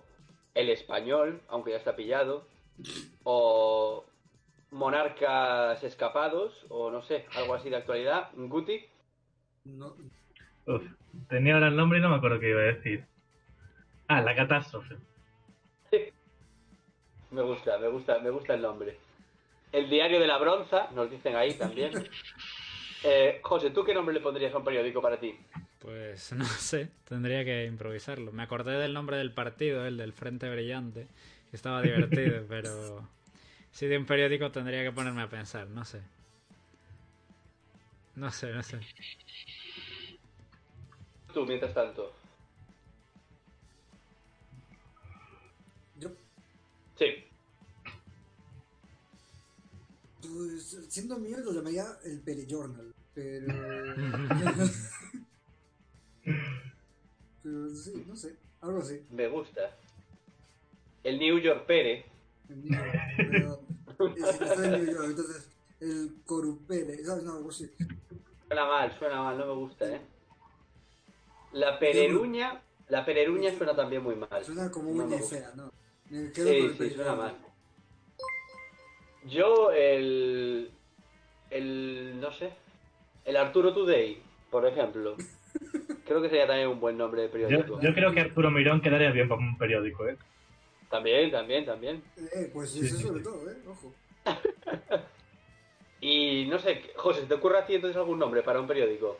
El 0.54 0.70
Español, 0.70 1.40
aunque 1.48 1.72
ya 1.72 1.76
está 1.76 1.96
pillado, 1.96 2.46
o 3.24 4.04
Monarcas 4.70 5.82
Escapados, 5.82 6.66
o 6.68 6.90
no 6.90 7.02
sé, 7.02 7.26
algo 7.36 7.54
así 7.54 7.70
de 7.70 7.76
actualidad. 7.76 8.30
Guti. 8.34 8.84
No, 9.64 9.94
Uf, 10.66 10.82
tenía 11.28 11.54
ahora 11.54 11.68
el 11.68 11.76
nombre 11.76 11.98
y 11.98 12.02
no 12.02 12.08
me 12.08 12.16
acuerdo 12.16 12.40
qué 12.40 12.50
iba 12.50 12.60
a 12.60 12.64
decir. 12.64 13.04
Ah, 14.08 14.20
la 14.20 14.34
catástrofe. 14.34 14.96
Me 17.34 17.42
gusta, 17.42 17.76
me 17.78 17.88
gusta, 17.88 18.18
me 18.20 18.30
gusta 18.30 18.54
el 18.54 18.62
nombre. 18.62 18.96
El 19.72 19.90
diario 19.90 20.20
de 20.20 20.26
la 20.28 20.38
bronza, 20.38 20.88
nos 20.94 21.10
dicen 21.10 21.34
ahí 21.36 21.54
también. 21.54 21.92
Eh, 23.06 23.40
José, 23.42 23.68
¿tú 23.68 23.84
qué 23.84 23.92
nombre 23.92 24.14
le 24.14 24.22
pondrías 24.22 24.54
a 24.54 24.56
un 24.56 24.64
periódico 24.64 25.02
para 25.02 25.20
ti? 25.20 25.38
Pues 25.78 26.32
no 26.32 26.46
sé, 26.46 26.88
tendría 27.06 27.44
que 27.44 27.66
improvisarlo. 27.66 28.32
Me 28.32 28.42
acordé 28.42 28.78
del 28.78 28.94
nombre 28.94 29.18
del 29.18 29.30
partido, 29.30 29.84
el 29.84 29.98
del 29.98 30.14
Frente 30.14 30.48
Brillante, 30.48 31.06
que 31.50 31.56
estaba 31.56 31.82
divertido, 31.82 32.42
pero 32.48 33.06
si 33.72 33.88
de 33.88 33.98
un 33.98 34.06
periódico 34.06 34.50
tendría 34.50 34.82
que 34.82 34.90
ponerme 34.90 35.20
a 35.20 35.28
pensar, 35.28 35.66
no 35.66 35.84
sé. 35.84 36.00
No 38.14 38.30
sé, 38.30 38.54
no 38.54 38.62
sé. 38.62 38.80
Tú, 41.34 41.44
mientras 41.44 41.74
tanto. 41.74 42.10
Sí. 46.98 47.06
pues, 50.20 50.78
siendo 50.88 51.18
mío, 51.18 51.38
lo 51.40 51.52
llamaría 51.52 51.84
el 52.04 52.20
Perijournal. 52.20 52.94
Pero. 53.14 53.46
pero 57.42 57.74
sí, 57.74 58.04
no 58.06 58.16
sé. 58.16 58.36
Algo 58.60 58.78
así. 58.78 59.02
Me 59.10 59.28
gusta. 59.28 59.76
El 61.02 61.18
New 61.18 61.38
York 61.38 61.66
Pere. 61.66 62.06
Pero. 62.48 63.60
en 63.98 64.70
New 64.72 64.86
York, 64.92 65.04
entonces. 65.10 65.48
El 65.80 66.14
Corupere, 66.24 67.04
¿sabes? 67.04 67.24
No, 67.24 67.34
algo 67.36 67.50
así. 67.50 67.70
Suena 68.46 68.66
mal, 68.66 68.98
suena 68.98 69.22
mal, 69.22 69.36
no 69.38 69.46
me 69.46 69.52
gusta, 69.54 69.86
¿eh? 69.94 70.00
La 71.52 71.78
pereruña. 71.78 72.62
La 72.88 73.04
pereruña 73.04 73.54
suena 73.56 73.74
también 73.76 74.02
muy 74.02 74.14
mal. 74.16 74.44
Suena 74.44 74.70
como 74.70 74.90
No 74.90 74.96
me 74.96 75.04
uña 75.04 75.16
y 75.16 75.20
gusta. 75.20 75.36
fea, 75.36 75.52
¿no? 75.54 75.72
Me 76.11 76.32
quedo 76.32 76.46
con 76.46 76.54
Sí, 76.76 76.82
el 76.84 76.90
sí, 76.90 76.94
suena 76.96 77.14
mal. 77.14 77.37
Yo, 79.25 79.70
el. 79.73 80.70
El. 81.50 82.20
No 82.20 82.30
sé. 82.32 82.50
El 83.25 83.37
Arturo 83.37 83.73
Today, 83.73 84.20
por 84.50 84.66
ejemplo. 84.66 85.16
Creo 86.06 86.20
que 86.20 86.28
sería 86.28 86.46
también 86.46 86.68
un 86.68 86.80
buen 86.80 86.99
nombre 86.99 87.23
de 87.23 87.28
periódico. 87.28 87.80
Yo, 87.80 87.88
yo 87.88 87.94
creo 87.94 88.12
que 88.12 88.20
Arturo 88.20 88.50
Mirón 88.50 88.82
quedaría 88.82 89.11
bien 89.11 89.28
para 89.28 89.40
un 89.40 89.56
periódico, 89.56 90.06
¿eh? 90.06 90.18
También, 90.90 91.30
también, 91.30 91.64
también. 91.64 92.02
Eh, 92.18 92.50
pues 92.52 92.70
Sí, 92.70 92.80
eso 92.84 92.96
sí, 92.96 93.02
sobre 93.02 93.18
sí. 93.20 93.25
todo, 93.25 93.50
¿eh? 93.50 93.56
Ojo. 93.66 93.94
Y 96.00 96.44
no 96.50 96.58
sé, 96.58 96.82
José, 96.96 97.23
¿te 97.23 97.32
ocurre 97.32 97.58
a 97.61 97.64
ti 97.64 97.76
entonces 97.76 97.96
algún 97.96 98.18
nombre 98.18 98.42
para 98.42 98.61
un 98.61 98.66
periódico? 98.66 99.18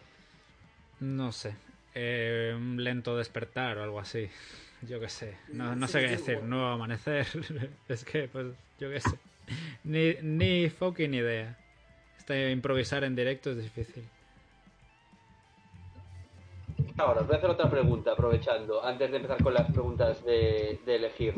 No 1.01 1.33
sé. 1.33 1.57
Eh, 1.95 2.53
un 2.55 2.85
lento 2.85 3.17
despertar 3.17 3.79
o 3.79 3.83
algo 3.85 3.99
así. 3.99 4.29
Yo 4.87 5.01
qué 5.01 5.09
sé. 5.09 5.37
No, 5.53 5.75
no 5.75 5.87
sé 5.87 6.01
qué 6.01 6.09
decir. 6.09 6.43
Nuevo 6.43 6.67
amanecer. 6.67 7.27
es 7.89 8.05
que, 8.05 8.29
pues, 8.29 8.47
yo 8.79 8.91
qué 8.91 9.01
sé. 9.01 9.19
Ni, 9.85 10.15
ni 10.23 10.71
fucking 10.71 11.15
idea. 11.15 11.59
Este 12.19 12.51
improvisar 12.51 13.05
en 13.05 13.15
directo 13.15 13.51
es 13.51 13.63
difícil. 13.63 14.05
Ahora, 16.97 17.21
os 17.21 17.27
voy 17.27 17.35
a 17.35 17.39
hacer 17.39 17.51
otra 17.51 17.69
pregunta, 17.69 18.13
aprovechando, 18.13 18.85
antes 18.85 19.11
de 19.11 19.17
empezar 19.17 19.43
con 19.43 19.53
las 19.53 19.71
preguntas 19.71 20.25
de, 20.25 20.79
de 20.87 20.97
elegir. 20.97 21.35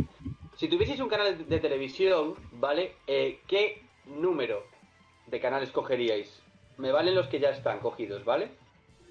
Si 0.57 0.69
tuvieseis 0.69 1.00
un 1.00 1.09
canal 1.09 1.49
de 1.49 1.61
televisión, 1.61 2.35
¿vale? 2.53 2.97
Eh, 3.07 3.41
¿Qué 3.47 3.83
número 4.07 4.65
de 5.26 5.41
canales 5.41 5.71
cogeríais? 5.71 6.43
Me 6.79 6.93
valen 6.93 7.15
los 7.15 7.26
que 7.29 7.41
ya 7.41 7.50
están 7.50 7.81
cogidos, 7.81 8.25
¿vale? 8.25 8.50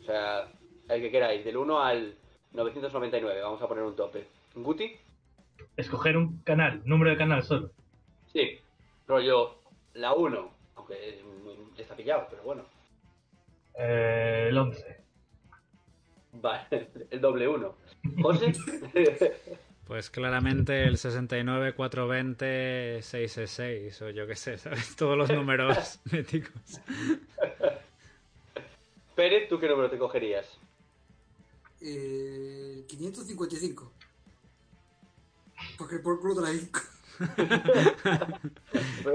O 0.01 0.03
sea, 0.03 0.47
el 0.87 1.01
que 1.01 1.11
queráis, 1.11 1.43
del 1.43 1.57
1 1.57 1.79
al 1.81 2.15
999, 2.55 3.41
vamos 3.41 3.61
a 3.61 3.67
poner 3.67 3.83
un 3.83 3.95
tope. 3.95 4.27
¿Guti? 4.55 4.95
Escoger 5.75 6.17
un 6.17 6.39
canal, 6.39 6.81
número 6.85 7.11
de 7.11 7.17
canal 7.17 7.43
solo. 7.43 7.71
Sí, 8.31 8.59
rollo 9.07 9.55
la 9.93 10.13
1, 10.13 10.51
aunque 10.75 11.21
está 11.77 11.95
pillado, 11.95 12.27
pero 12.29 12.43
bueno. 12.43 12.63
Eh, 13.77 14.47
el 14.49 14.57
11. 14.57 14.97
Vale, 16.33 16.67
el 17.11 17.21
doble 17.21 17.47
1. 17.47 17.75
¿José? 18.21 18.53
Pues 19.85 20.09
claramente 20.09 20.83
el 20.85 20.97
69, 20.97 21.75
420, 21.75 23.03
666 23.03 24.01
o 24.01 24.09
yo 24.09 24.25
qué 24.25 24.35
sé, 24.35 24.57
¿sabes? 24.57 24.95
Todos 24.95 25.15
los 25.15 25.29
números 25.29 25.99
míticos. 26.11 26.81
Pérez, 29.13 29.47
¿tú 29.47 29.59
qué 29.59 29.67
número 29.67 29.87
te 29.91 29.99
cogerías? 29.99 30.59
Eh, 31.87 32.83
555. 32.87 33.93
Porque 35.77 35.99
por 35.99 36.19
culo 36.19 36.35
de 36.35 36.41
la 36.41 36.53
Inc. 36.53 36.77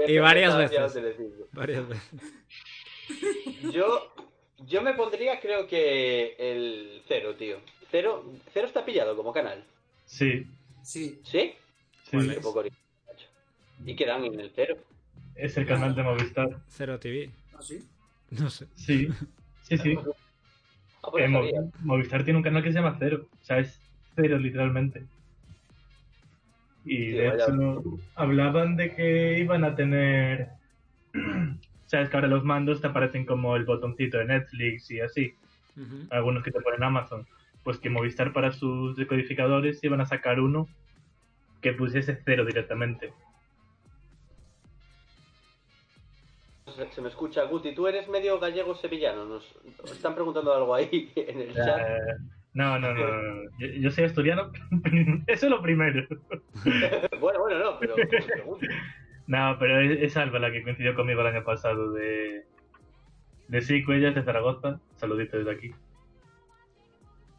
Y 0.07 0.17
varias 0.19 0.57
veces. 0.57 0.95
Varias 1.51 1.87
veces. 1.87 2.09
Yo, 3.73 4.13
yo 4.59 4.81
me 4.81 4.93
pondría, 4.93 5.39
creo 5.41 5.67
que 5.67 6.35
el 6.39 7.03
cero, 7.07 7.35
tío. 7.35 7.57
Cero, 7.91 8.31
cero 8.53 8.67
está 8.67 8.85
pillado 8.85 9.15
como 9.17 9.33
canal. 9.33 9.65
Sí, 10.05 10.47
Sí, 10.83 11.19
¿Sí? 11.23 11.53
sí. 12.03 12.11
¿Cuál 12.11 12.33
Qué 12.35 12.39
poco. 12.41 12.63
Y 13.85 13.95
quedan 13.95 14.23
en 14.25 14.39
el 14.39 14.51
cero. 14.55 14.77
Es 15.35 15.57
el 15.57 15.65
canal 15.67 15.93
de 15.95 16.03
Movistar. 16.03 16.61
Cero 16.69 16.99
TV. 16.99 17.31
así. 17.57 17.85
No 18.31 18.49
sé. 18.49 18.67
Sí, 18.75 19.09
sí, 19.63 19.77
sí. 19.77 19.97
Ah, 21.03 21.09
pues 21.11 21.25
Eh. 21.29 21.53
Movistar 21.83 22.23
tiene 22.23 22.37
un 22.37 22.43
canal 22.43 22.63
que 22.63 22.71
se 22.71 22.79
llama 22.79 22.95
Cero. 22.99 23.25
O 23.31 23.43
sea, 23.43 23.59
es 23.59 23.79
cero 24.15 24.37
literalmente. 24.37 25.03
Y 26.85 26.95
Sí, 26.97 27.11
de 27.11 27.29
vaya. 27.29 27.43
hecho 27.45 27.81
hablaban 28.15 28.75
de 28.75 28.95
que 28.95 29.39
iban 29.39 29.63
a 29.63 29.75
tener... 29.75 30.49
Sabes 31.85 32.09
que 32.09 32.15
ahora 32.17 32.27
los 32.29 32.43
mandos 32.43 32.79
te 32.81 32.87
aparecen 32.87 33.25
como 33.25 33.55
el 33.57 33.65
botoncito 33.65 34.17
de 34.17 34.25
Netflix 34.25 34.89
y 34.91 35.01
así. 35.01 35.33
Algunos 36.09 36.43
que 36.43 36.51
te 36.51 36.61
ponen 36.61 36.83
Amazon. 36.83 37.25
Pues 37.63 37.79
que 37.79 37.89
Movistar 37.89 38.31
para 38.33 38.51
sus 38.51 38.95
decodificadores 38.95 39.83
iban 39.83 39.99
a 40.01 40.05
sacar 40.05 40.39
uno 40.39 40.67
que 41.61 41.73
pusiese 41.73 42.19
cero 42.23 42.45
directamente. 42.45 43.11
Se, 46.71 47.01
me 47.01 47.09
escucha, 47.09 47.43
Guti. 47.43 47.73
¿Tú 47.73 47.87
eres 47.87 48.07
medio 48.07 48.39
gallego 48.39 48.75
sevillano? 48.75 49.25
Nos, 49.25 49.55
están 49.85 50.15
preguntando 50.15 50.53
algo 50.53 50.73
ahí 50.73 51.11
en 51.15 51.41
el 51.41 51.53
chat. 51.53 51.79
Eh, 51.79 52.17
no, 52.53 52.79
no, 52.79 52.93
no, 52.93 53.07
no. 53.07 53.49
Yo, 53.59 53.67
yo 53.67 53.91
soy 53.91 54.05
asturiano. 54.05 54.51
Eso 55.27 55.45
es 55.45 55.51
lo 55.51 55.61
primero. 55.61 56.05
bueno, 57.19 57.39
bueno, 57.39 57.59
no, 57.59 57.79
pero. 57.79 57.95
No, 59.27 59.55
pero 59.59 59.79
es, 59.79 60.01
es 60.01 60.17
Alba 60.17 60.39
la 60.39 60.51
que 60.51 60.63
coincidió 60.63 60.95
conmigo 60.95 61.21
el 61.21 61.27
año 61.27 61.43
pasado 61.43 61.91
de, 61.93 62.45
de 63.47 63.61
Sicuellas 63.61 64.15
de 64.15 64.23
Zaragoza. 64.23 64.79
Saludito 64.95 65.37
desde 65.37 65.51
aquí. 65.51 65.71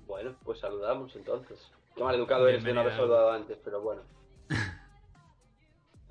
Bueno, 0.06 0.34
pues 0.44 0.60
saludamos 0.60 1.14
entonces. 1.16 1.70
Qué 1.94 2.02
mal 2.02 2.14
educado 2.14 2.48
eres 2.48 2.64
de 2.64 2.72
no 2.72 2.80
haber 2.80 2.94
saludado 2.94 3.32
antes, 3.32 3.58
pero 3.62 3.80
bueno. 3.82 4.02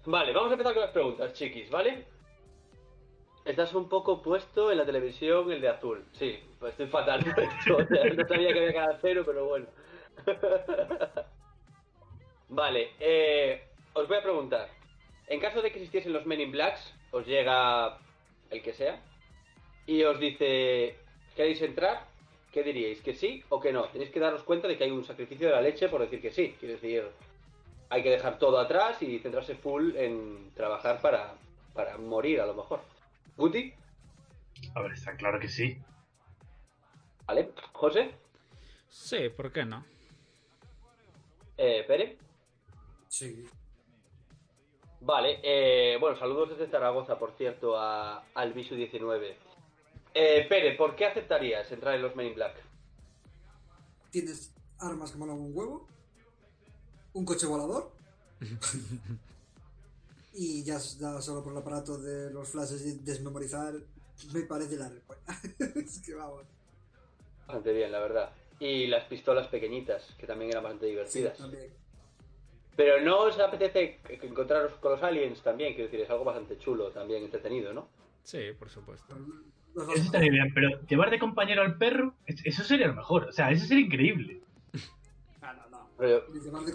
Vale, 0.06 0.34
vamos 0.34 0.50
a 0.50 0.54
empezar 0.54 0.74
con 0.74 0.82
las 0.82 0.92
preguntas, 0.92 1.34
chiquis, 1.34 1.70
¿vale? 1.70 2.06
Estás 3.44 3.74
un 3.74 3.90
poco 3.90 4.22
puesto 4.22 4.72
en 4.72 4.78
la 4.78 4.86
televisión, 4.86 5.52
el 5.52 5.62
de 5.62 5.70
azul. 5.70 6.06
Sí, 6.12 6.40
pues 6.60 6.72
estoy 6.72 6.88
fatal. 6.88 7.22
no 7.68 8.28
sabía 8.28 8.54
que 8.54 8.60
había 8.60 8.74
canal 8.74 9.00
cero, 9.02 9.24
pero 9.26 9.46
bueno. 9.46 9.66
vale, 12.50 12.92
eh, 13.00 13.64
os 13.94 14.08
voy 14.08 14.18
a 14.18 14.24
preguntar. 14.24 14.70
En 15.28 15.40
caso 15.40 15.62
de 15.62 15.72
que 15.72 15.80
existiesen 15.80 16.14
los 16.14 16.26
Men 16.26 16.42
in 16.42 16.52
Blacks, 16.52 16.94
os 17.12 17.26
llega 17.26 17.98
el 18.52 18.62
que 18.62 18.74
sea 18.74 19.02
y 19.88 20.04
os 20.04 20.20
dice, 20.20 20.98
¿queréis 21.36 21.62
entrar? 21.64 22.06
¿Qué 22.52 22.62
diríais? 22.62 23.02
¿Que 23.02 23.16
sí 23.16 23.44
o 23.50 23.60
que 23.60 23.72
no? 23.72 23.86
Tenéis 23.86 24.12
que 24.12 24.20
daros 24.20 24.44
cuenta 24.44 24.68
de 24.68 24.78
que 24.78 24.84
hay 24.84 24.92
un 24.92 25.04
sacrificio 25.04 25.48
de 25.48 25.54
la 25.54 25.62
leche 25.62 25.90
por 25.90 26.02
decir 26.02 26.22
que 26.22 26.32
sí. 26.32 26.56
Quiero 26.60 26.76
decir, 26.76 27.08
hay 27.90 28.04
que 28.04 28.12
dejar 28.12 28.38
todo 28.38 28.60
atrás 28.60 29.02
y 29.02 29.18
centrarse 29.20 29.56
full 29.56 29.96
en 29.96 30.52
trabajar 30.54 31.02
para, 31.02 31.34
para 31.74 31.98
morir 31.98 32.42
a 32.42 32.46
lo 32.46 32.54
mejor. 32.54 32.82
¿Guti? 33.38 33.74
A 34.76 34.82
ver, 34.82 34.94
está 34.94 35.16
claro 35.16 35.40
que 35.40 35.48
sí. 35.48 35.78
¿Vale? 37.26 37.52
¿José? 37.74 38.16
Sí, 38.90 39.30
¿por 39.30 39.52
qué 39.52 39.66
no? 39.66 39.86
Eh, 41.58 41.84
¿Pere? 41.88 42.18
Sí. 43.08 43.46
Vale, 45.00 45.40
eh, 45.44 45.98
bueno, 46.00 46.18
saludos 46.18 46.50
desde 46.50 46.70
Zaragoza, 46.70 47.18
por 47.18 47.32
cierto, 47.38 47.78
a, 47.78 48.24
al 48.36 48.54
Visu 48.54 48.76
19. 48.76 49.38
Eh, 50.14 50.46
Pere, 50.48 50.76
¿por 50.76 50.96
qué 50.96 51.06
aceptarías 51.06 51.72
entrar 51.72 51.96
en 51.96 52.02
los 52.02 52.16
Men 52.16 52.28
in 52.28 52.36
Black? 52.36 52.56
Tienes 54.12 54.54
armas 54.80 55.12
que 55.12 55.18
molan 55.18 55.38
un 55.38 55.56
huevo, 55.56 55.88
un 57.14 57.26
coche 57.26 57.48
volador 57.48 57.92
y 60.34 60.64
ya, 60.64 60.80
solo 60.80 61.44
por 61.44 61.52
el 61.54 61.60
aparato 61.60 61.98
de 61.98 62.32
los 62.32 62.50
flashes 62.50 62.86
y 62.86 63.00
desmemorizar 63.00 63.74
me 64.34 64.42
parece 64.42 64.78
la 64.78 64.90
respuesta. 64.90 65.34
es 65.76 66.02
que 66.06 66.14
vamos. 66.14 66.44
Bastante 67.48 67.74
bien, 67.74 67.92
la 67.92 68.00
verdad. 68.00 68.32
Y 68.60 68.88
las 68.88 69.06
pistolas 69.06 69.48
pequeñitas, 69.48 70.04
que 70.20 70.28
también 70.28 70.52
eran 70.52 70.64
bastante 70.64 70.86
Sí, 70.86 70.92
divertidas. 70.92 71.38
también. 71.38 71.74
Pero 72.76 73.02
no 73.02 73.22
os 73.22 73.38
apetece 73.40 74.00
encontraros 74.22 74.74
con 74.76 74.94
los 74.94 75.04
aliens 75.04 75.42
también, 75.42 75.74
quiero 75.74 75.90
decir, 75.90 76.02
es 76.06 76.10
algo 76.10 76.24
bastante 76.24 76.58
chulo, 76.58 76.90
también 76.92 77.24
entretenido, 77.24 77.74
¿no? 77.74 77.88
Sí, 78.24 78.40
por 78.58 78.70
supuesto. 78.70 79.16
Eso 79.94 80.04
estaría 80.04 80.32
bien, 80.32 80.54
pero 80.54 80.82
llevar 80.88 81.10
de 81.10 81.20
compañero 81.20 81.62
al 81.64 81.78
perro, 81.78 82.14
es- 82.26 82.46
eso 82.46 82.64
sería 82.64 82.88
lo 82.88 82.94
mejor. 82.96 83.26
O 83.26 83.32
sea, 83.32 83.52
eso 83.52 83.66
sería 83.66 83.86
increíble. 83.86 84.42
Ah, 85.44 85.54
no, 85.54 85.70
no. 85.70 85.90
Pero, 85.98 86.24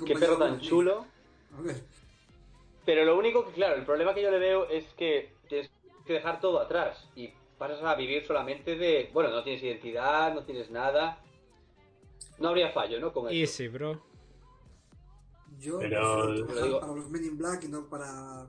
qué 0.05 0.15
perro 0.17 0.39
tan 0.39 0.61
chulo. 0.61 1.07
A 1.57 1.61
ver, 1.63 1.85
Pero 2.87 3.05
lo 3.05 3.19
único 3.19 3.45
que, 3.45 3.53
claro, 3.53 3.75
el 3.75 3.85
problema 3.85 4.15
que 4.15 4.23
yo 4.23 4.31
le 4.31 4.39
veo 4.39 4.67
es 4.71 4.85
que 4.95 5.35
tienes 5.49 5.71
que 6.07 6.13
dejar 6.15 6.41
todo 6.41 6.61
atrás 6.61 7.11
y 7.17 7.33
pasas 7.59 7.83
a 7.83 7.95
vivir 7.97 8.25
solamente 8.25 8.77
de. 8.77 9.11
Bueno, 9.13 9.31
no 9.31 9.43
tienes 9.43 9.63
identidad, 9.63 10.33
no 10.33 10.45
tienes 10.45 10.71
nada. 10.71 11.19
No 12.39 12.49
habría 12.51 12.71
fallo, 12.71 13.01
¿no? 13.01 13.13
Con 13.13 13.27
eso. 13.27 13.35
Easy, 13.35 13.67
bro. 13.69 14.01
yo 15.59 15.79
Pero- 15.81 16.45
trabajar 16.47 16.65
digo- 16.65 16.81
para 16.81 16.93
los 16.93 17.11
Men 17.11 17.25
in 17.25 17.37
Black 17.39 17.65
y 17.65 17.69
no 17.69 17.87
para. 17.89 18.47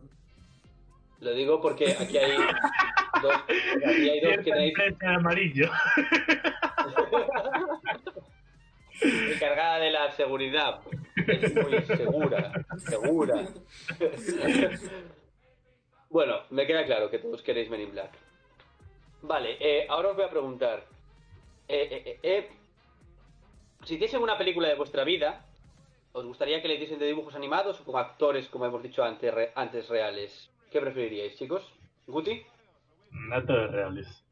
Lo 1.19 1.31
digo 1.33 1.59
porque 1.59 1.93
aquí 1.99 2.15
hay 2.17 2.37
dos, 3.23 3.33
aquí 3.87 4.09
hay 4.09 4.19
dos 4.21 4.37
que 4.43 4.51
tenéis 4.51 4.73
amarillo. 5.01 5.71
encargada 9.33 9.79
de 9.79 9.91
la 9.91 10.11
seguridad. 10.11 10.79
Es 11.25 11.55
muy 11.55 11.81
segura, 11.83 12.65
segura. 12.77 13.47
bueno, 16.09 16.41
me 16.49 16.65
queda 16.67 16.85
claro 16.85 17.09
que 17.09 17.19
todos 17.19 17.41
queréis 17.41 17.69
Men 17.69 17.81
in 17.81 17.91
Black. 17.91 18.11
Vale, 19.21 19.57
eh, 19.59 19.87
ahora 19.89 20.09
os 20.09 20.15
voy 20.15 20.25
a 20.25 20.29
preguntar. 20.29 20.85
Eh, 21.67 21.87
eh, 21.91 22.03
eh, 22.05 22.19
eh, 22.23 22.49
si 23.83 23.95
hiciesen 23.95 24.21
una 24.21 24.37
película 24.37 24.67
de 24.67 24.75
vuestra 24.75 25.03
vida, 25.03 25.45
¿os 26.13 26.25
gustaría 26.25 26.61
que 26.61 26.67
le 26.67 26.75
hiciesen 26.75 26.99
de 26.99 27.07
dibujos 27.07 27.35
animados 27.35 27.79
o 27.81 27.83
con 27.83 27.97
actores, 27.99 28.47
como 28.47 28.65
hemos 28.65 28.83
dicho 28.83 29.03
antes, 29.03 29.33
re- 29.33 29.51
antes 29.55 29.89
reales? 29.89 30.49
¿Qué 30.71 30.79
preferiríais, 30.81 31.35
chicos? 31.37 31.73
¿Guti? 32.05 32.43
Datos 33.29 33.71
reales. 33.71 34.23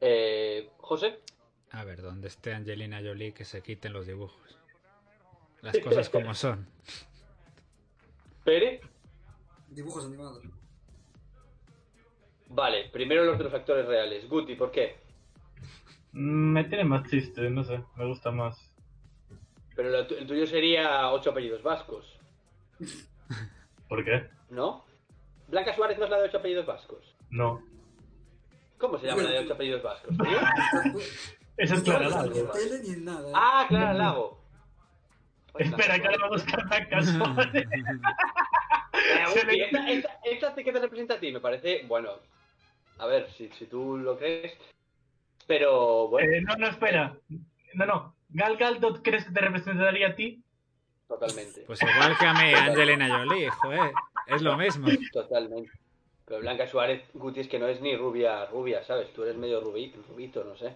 Eh, 0.00 0.70
¿José? 0.78 1.20
A 1.72 1.84
ver, 1.84 2.00
donde 2.02 2.28
esté 2.28 2.54
Angelina 2.54 3.00
Jolie, 3.02 3.32
que 3.32 3.44
se 3.44 3.62
quiten 3.62 3.92
los 3.92 4.06
dibujos. 4.06 4.55
Las 5.62 5.78
cosas 5.78 6.08
como 6.10 6.34
son. 6.34 6.66
¿Pere? 8.44 8.80
Dibujos 9.68 10.04
animados. 10.06 10.42
Vale, 12.48 12.88
primero 12.92 13.24
los 13.24 13.38
de 13.38 13.44
los 13.44 13.54
actores 13.54 13.86
reales. 13.86 14.28
Guti, 14.28 14.54
¿por 14.54 14.70
qué? 14.70 14.96
Mm, 16.12 16.52
Me 16.52 16.64
tiene 16.64 16.84
más 16.84 17.08
chiste, 17.10 17.50
no 17.50 17.64
sé, 17.64 17.82
me 17.96 18.06
gusta 18.06 18.30
más. 18.30 18.72
Pero 19.74 19.90
lo 19.90 20.06
tu- 20.06 20.14
el 20.14 20.26
tuyo 20.26 20.46
sería 20.46 21.10
ocho 21.10 21.30
apellidos 21.30 21.62
vascos, 21.62 22.18
¿Por 23.88 24.04
qué? 24.04 24.28
¿no? 24.50 24.84
Blanca 25.48 25.74
Suárez 25.74 25.98
no 25.98 26.04
es 26.04 26.10
la 26.10 26.18
de 26.18 26.24
ocho 26.28 26.38
apellidos 26.38 26.66
vascos. 26.66 27.14
No. 27.30 27.62
¿Cómo 28.78 28.98
se 28.98 29.06
llama 29.06 29.22
la 29.22 29.30
de 29.30 29.38
ocho 29.40 29.54
apellidos 29.54 29.82
vascos? 29.82 30.16
tío? 30.16 30.38
Eso 31.58 31.74
es 31.74 31.78
No 31.80 31.84
Clara 31.84 32.06
está 32.08 32.22
ni 32.22 32.28
en 32.38 32.44
Lago. 32.46 32.52
tele 32.52 32.82
ni 32.82 32.88
en 32.94 33.04
nada. 33.04 33.28
¿eh? 33.28 33.32
Ah, 33.34 33.66
Clara 33.68 33.94
Lago. 33.94 34.40
Espera, 35.58 35.98
que 35.98 36.06
ahora 36.06 36.18
va 36.18 36.26
a 36.26 36.30
buscar 36.30 37.04
Suárez. 37.04 37.68
Eh, 38.98 39.24
esta, 39.64 39.90
esta, 39.90 40.20
esta 40.24 40.54
te- 40.54 40.64
que 40.64 40.72
te 40.72 40.80
representa 40.80 41.14
a 41.14 41.20
ti 41.20 41.30
me 41.30 41.40
parece, 41.40 41.84
bueno, 41.86 42.10
a 42.98 43.06
ver, 43.06 43.30
si, 43.30 43.48
si 43.50 43.66
tú 43.66 43.98
lo 43.98 44.18
crees, 44.18 44.56
pero 45.46 46.08
bueno, 46.08 46.32
Eh, 46.32 46.40
no, 46.40 46.56
no, 46.56 46.68
espera. 46.68 47.16
No, 47.74 47.86
no. 47.86 48.16
Gal 48.30 48.56
Gadot, 48.56 49.02
¿crees 49.02 49.24
que 49.26 49.32
te 49.32 49.40
representaría 49.40 50.08
a 50.08 50.16
ti? 50.16 50.42
totalmente, 51.06 51.62
Pues 51.66 51.80
igual 51.82 52.16
que 52.18 52.26
a 52.26 52.32
mí, 52.32 52.52
Angelina 52.54 53.08
Jolie, 53.08 53.50
joder. 53.50 53.94
Es 54.26 54.42
lo 54.42 54.56
mismo. 54.56 54.88
totalmente. 55.12 55.70
Pero 56.24 56.40
Blanca 56.40 56.66
Suárez, 56.66 57.02
Guti, 57.14 57.40
es 57.40 57.48
que 57.48 57.58
no 57.58 57.68
es 57.68 57.80
ni 57.80 57.96
rubia, 57.96 58.46
rubia, 58.46 58.82
¿sabes? 58.82 59.12
Tú 59.12 59.22
eres 59.22 59.36
medio 59.36 59.60
rubi, 59.60 59.94
rubito, 60.08 60.42
no 60.42 60.56
sé. 60.56 60.74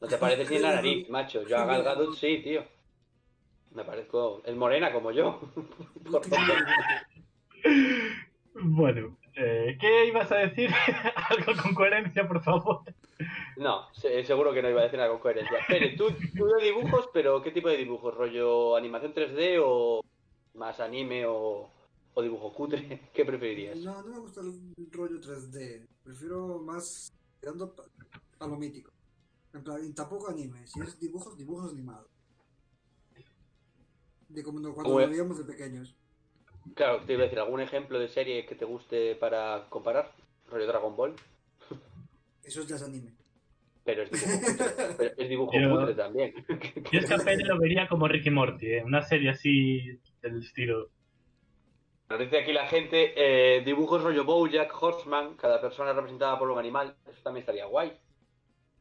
No 0.00 0.08
te 0.08 0.16
pareces 0.16 0.48
ni 0.48 0.56
en 0.56 0.62
la 0.62 0.74
nariz, 0.76 1.08
macho. 1.10 1.42
Yo 1.42 1.58
a 1.58 1.66
Gal 1.66 1.82
Gadot 1.82 2.14
sí, 2.14 2.38
tío. 2.38 2.64
Me 3.72 3.84
parezco, 3.84 4.42
es 4.44 4.56
morena 4.56 4.92
como 4.92 5.10
yo. 5.12 5.40
Por 6.10 6.24
favor. 6.24 6.56
Bueno, 8.60 9.18
eh, 9.36 9.76
¿qué 9.80 10.06
ibas 10.06 10.30
a 10.32 10.36
decir? 10.36 10.70
Algo 11.30 11.52
con 11.62 11.74
coherencia, 11.74 12.26
por 12.26 12.42
favor. 12.42 12.82
No, 13.56 13.92
se- 13.92 14.24
seguro 14.24 14.52
que 14.52 14.62
no 14.62 14.70
iba 14.70 14.80
a 14.80 14.84
decir 14.84 14.98
nada 14.98 15.10
con 15.10 15.20
coherencia. 15.20 15.58
Pere, 15.68 15.96
tú, 15.96 16.06
tú 16.36 16.46
de 16.46 16.64
dibujos, 16.64 17.08
pero 17.12 17.40
¿qué 17.42 17.50
tipo 17.52 17.68
de 17.68 17.76
dibujos? 17.76 18.14
¿Rollo 18.14 18.76
animación 18.76 19.14
3D 19.14 19.60
o 19.62 20.00
más 20.54 20.80
anime 20.80 21.24
o, 21.26 21.70
o 22.14 22.22
dibujo 22.22 22.52
cutre? 22.52 23.10
¿Qué 23.14 23.24
preferirías? 23.24 23.78
No, 23.78 24.02
no 24.02 24.08
me 24.08 24.18
gusta 24.18 24.40
el 24.40 24.60
rollo 24.90 25.20
3D. 25.20 25.86
Prefiero 26.02 26.58
más 26.60 27.12
tirando 27.40 27.74
a 28.40 28.46
lo 28.46 28.56
mítico. 28.56 28.90
En 29.54 29.62
plan, 29.62 29.78
y 29.84 29.92
tampoco 29.94 30.28
anime. 30.30 30.66
Si 30.66 30.80
es 30.80 30.98
dibujos, 30.98 31.36
dibujos 31.36 31.72
animados. 31.72 32.10
De 34.28 34.42
cuando 34.42 34.74
Como- 34.74 35.00
lo 35.00 35.08
veíamos 35.08 35.38
de 35.38 35.44
pequeños. 35.44 35.94
Claro, 36.74 37.00
te 37.00 37.14
iba 37.14 37.22
a 37.22 37.24
decir, 37.24 37.38
¿algún 37.38 37.60
ejemplo 37.60 37.98
de 37.98 38.08
serie 38.08 38.44
que 38.44 38.54
te 38.54 38.64
guste 38.64 39.14
para 39.14 39.66
comparar? 39.70 40.12
¿Rollo 40.50 40.66
Dragon 40.66 40.94
Ball? 40.94 41.14
Eso 42.44 42.62
ya 42.64 42.76
es 42.76 42.82
anime. 42.82 43.12
Pero 43.84 44.02
es 44.02 44.10
dibujo 44.10 44.20
pero 44.98 45.14
es 45.16 45.28
dibujo 45.28 45.94
también. 45.94 46.34
Yo 46.92 47.00
es 47.00 47.06
que 47.06 47.14
a 47.14 47.18
Pedro 47.18 47.54
lo 47.54 47.60
vería 47.60 47.88
como 47.88 48.06
Ricky 48.06 48.30
Morty, 48.30 48.66
¿eh? 48.74 48.84
una 48.84 49.00
serie 49.00 49.30
así 49.30 49.98
del 50.20 50.42
estilo. 50.42 50.90
Nos 52.10 52.18
dice 52.18 52.38
aquí 52.38 52.52
la 52.52 52.66
gente, 52.66 53.12
eh, 53.16 53.62
dibujos 53.64 54.02
rollo 54.02 54.24
Bojack, 54.24 54.70
Horseman, 54.82 55.36
cada 55.36 55.60
persona 55.60 55.92
representada 55.92 56.38
por 56.38 56.50
un 56.50 56.58
animal. 56.58 56.96
Eso 57.06 57.22
también 57.22 57.42
estaría 57.42 57.66
guay. 57.66 57.92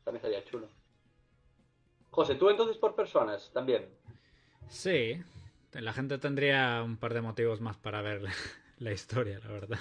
También 0.04 0.26
estaría 0.26 0.50
chulo. 0.50 0.68
José, 2.10 2.36
¿tú 2.36 2.50
entonces 2.50 2.78
por 2.78 2.96
personas 2.96 3.52
también? 3.54 3.86
Sí, 4.70 5.22
la 5.74 5.94
gente 5.94 6.18
tendría 6.18 6.82
un 6.84 6.98
par 6.98 7.14
de 7.14 7.22
motivos 7.22 7.62
más 7.62 7.78
para 7.78 8.02
ver 8.02 8.22
la, 8.22 8.34
la 8.80 8.92
historia, 8.92 9.40
la 9.40 9.52
verdad. 9.52 9.80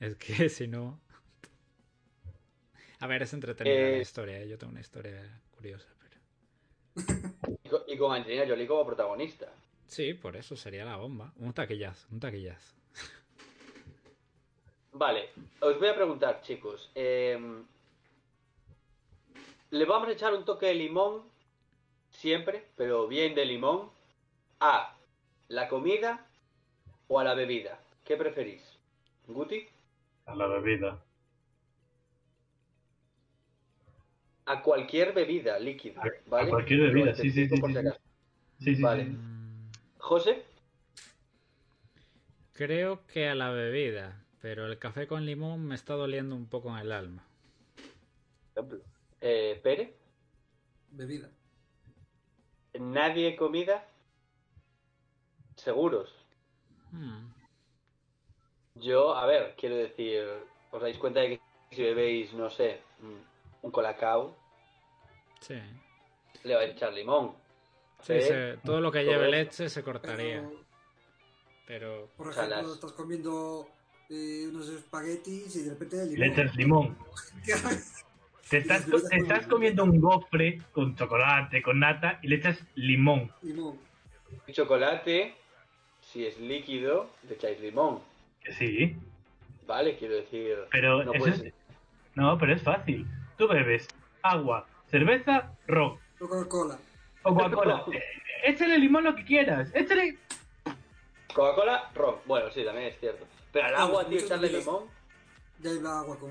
Es 0.00 0.16
que 0.16 0.48
si 0.50 0.68
no... 0.68 1.00
A 2.98 3.06
ver, 3.06 3.22
es 3.22 3.32
entretenida 3.32 3.88
la 3.88 3.98
Eh, 3.98 4.00
historia, 4.00 4.38
¿eh? 4.38 4.48
yo 4.48 4.58
tengo 4.58 4.70
una 4.72 4.80
historia 4.80 5.40
curiosa, 5.50 5.88
pero... 5.98 6.20
Y 7.64 7.68
con, 7.68 7.82
y 7.86 7.96
con 7.98 8.12
Angelina 8.14 8.46
Jolie 8.46 8.66
como 8.66 8.86
protagonista. 8.86 9.52
Sí, 9.88 10.14
por 10.14 10.36
eso 10.36 10.54
sería 10.56 10.84
la 10.84 10.96
bomba. 10.96 11.32
Un 11.36 11.52
taquillazo, 11.52 12.06
un 12.12 12.20
taquillazo. 12.20 12.76
Vale, 14.92 15.30
os 15.60 15.78
voy 15.78 15.88
a 15.88 15.94
preguntar, 15.94 16.40
chicos. 16.42 16.90
eh, 16.94 17.38
le 19.70 19.84
vamos 19.84 20.08
a 20.08 20.12
echar 20.12 20.34
un 20.34 20.44
toque 20.44 20.66
de 20.66 20.74
limón, 20.74 21.22
siempre, 22.10 22.64
pero 22.76 23.06
bien 23.08 23.34
de 23.34 23.44
limón, 23.44 23.90
a 24.60 24.96
la 25.48 25.68
comida 25.68 26.26
o 27.08 27.20
a 27.20 27.24
la 27.24 27.34
bebida. 27.34 27.78
¿Qué 28.04 28.16
preferís? 28.16 28.62
¿Guti? 29.28 29.68
A 30.26 30.34
la 30.36 30.46
bebida. 30.46 30.92
A 34.46 34.62
cualquier 34.62 35.12
bebida 35.12 35.58
líquida, 35.58 36.00
A- 36.00 36.06
a 36.06 36.10
¿vale? 36.30 36.50
cualquier 36.50 36.80
bebida, 36.80 37.10
Lo 37.10 37.16
sí, 37.16 37.30
sí, 37.30 37.48
sí, 37.48 37.60
por 37.60 37.70
sí, 38.58 38.74
Vale. 38.82 39.04
sí. 39.04 39.18
¿José? 39.98 40.42
Creo 42.54 43.06
que 43.06 43.28
a 43.28 43.36
la 43.36 43.50
bebida, 43.50 44.24
pero 44.42 44.66
el 44.66 44.80
café 44.80 45.06
con 45.06 45.24
limón 45.26 45.64
me 45.64 45.76
está 45.76 45.94
doliendo 45.94 46.34
un 46.34 46.46
poco 46.48 46.70
en 46.70 46.78
el 46.78 46.90
alma. 46.90 47.22
Ejemplo. 48.54 48.80
Eh, 49.20 49.60
¿Pere? 49.62 49.94
Bebida. 50.90 51.30
¿Nadie 52.78 53.34
comida? 53.34 53.76
¿Seguros? 55.66 56.08
Hmm, 56.92 57.26
Yo, 58.76 59.16
a 59.16 59.26
ver, 59.26 59.56
quiero 59.58 59.74
decir, 59.74 60.22
os 60.70 60.80
dais 60.80 60.96
cuenta 60.96 61.18
de 61.22 61.28
que 61.30 61.40
si 61.74 61.82
bebéis, 61.82 62.32
no 62.34 62.48
sé, 62.50 62.78
mm, 63.00 63.66
un 63.66 63.70
colacao, 63.72 64.36
Sí. 65.40 65.58
le 66.44 66.54
vais 66.54 66.70
a 66.70 66.72
echar 66.72 66.92
limón. 66.92 67.34
Sí, 68.00 68.12
¿Eh? 68.12 68.20
se- 68.22 68.56
todo 68.64 68.80
lo 68.80 68.92
que 68.92 69.00
Todo 69.00 69.10
lleve 69.10 69.24
eso. 69.24 69.30
leche 69.32 69.68
se 69.68 69.82
cortaría. 69.82 70.38
Pero, 70.38 70.60
Pero 71.66 72.08
por 72.16 72.30
ejemplo, 72.30 72.74
estás 72.74 72.92
comiendo 72.92 73.66
eh, 74.08 74.46
unos 74.48 74.68
espaguetis 74.68 75.56
y 75.56 75.62
de 75.64 75.70
repente 75.70 76.00
el 76.00 76.10
Le 76.10 76.26
limón. 76.26 76.30
echas 76.30 76.54
limón. 76.54 76.98
Te 78.48 78.58
estás, 78.58 78.86
te 78.86 79.16
estás 79.16 79.48
comiendo 79.48 79.82
un 79.82 80.00
gofre 80.00 80.60
con 80.70 80.94
chocolate, 80.94 81.60
con 81.60 81.80
nata, 81.80 82.20
y 82.22 82.28
le 82.28 82.36
echas 82.36 82.56
limón. 82.76 83.32
limón. 83.42 83.80
Chocolate, 84.52 85.34
si 86.16 86.26
es 86.26 86.38
líquido, 86.40 87.10
le 87.28 87.34
echáis 87.34 87.60
limón. 87.60 88.00
Sí, 88.58 88.96
¿Vale? 89.66 89.96
Quiero 89.98 90.14
decir, 90.14 90.56
pero 90.70 91.04
no 91.04 91.12
es... 91.12 91.44
No, 92.14 92.38
pero 92.38 92.54
es 92.54 92.62
fácil. 92.62 93.06
Tú 93.36 93.46
bebes 93.46 93.86
agua, 94.22 94.66
cerveza, 94.86 95.52
ron 95.66 95.98
O 96.20 96.26
Coca-Cola. 96.26 96.78
o 97.22 97.34
Coca-Cola. 97.34 97.84
Eh, 97.92 98.02
Échale 98.50 98.78
limón 98.78 99.04
lo 99.04 99.14
que 99.14 99.24
quieras. 99.24 99.70
Échale... 99.74 100.16
Coca-Cola, 101.34 101.90
ron. 101.94 102.14
Bueno, 102.24 102.50
sí, 102.50 102.64
también 102.64 102.86
es 102.86 102.98
cierto. 103.00 103.26
Pero 103.52 103.66
al 103.66 103.74
agua, 103.74 104.08
tío, 104.08 104.18
echarle 104.20 104.48
limón. 104.48 104.84
Ya 105.60 105.70
iba 105.72 106.00
agua 106.00 106.18
con. 106.18 106.30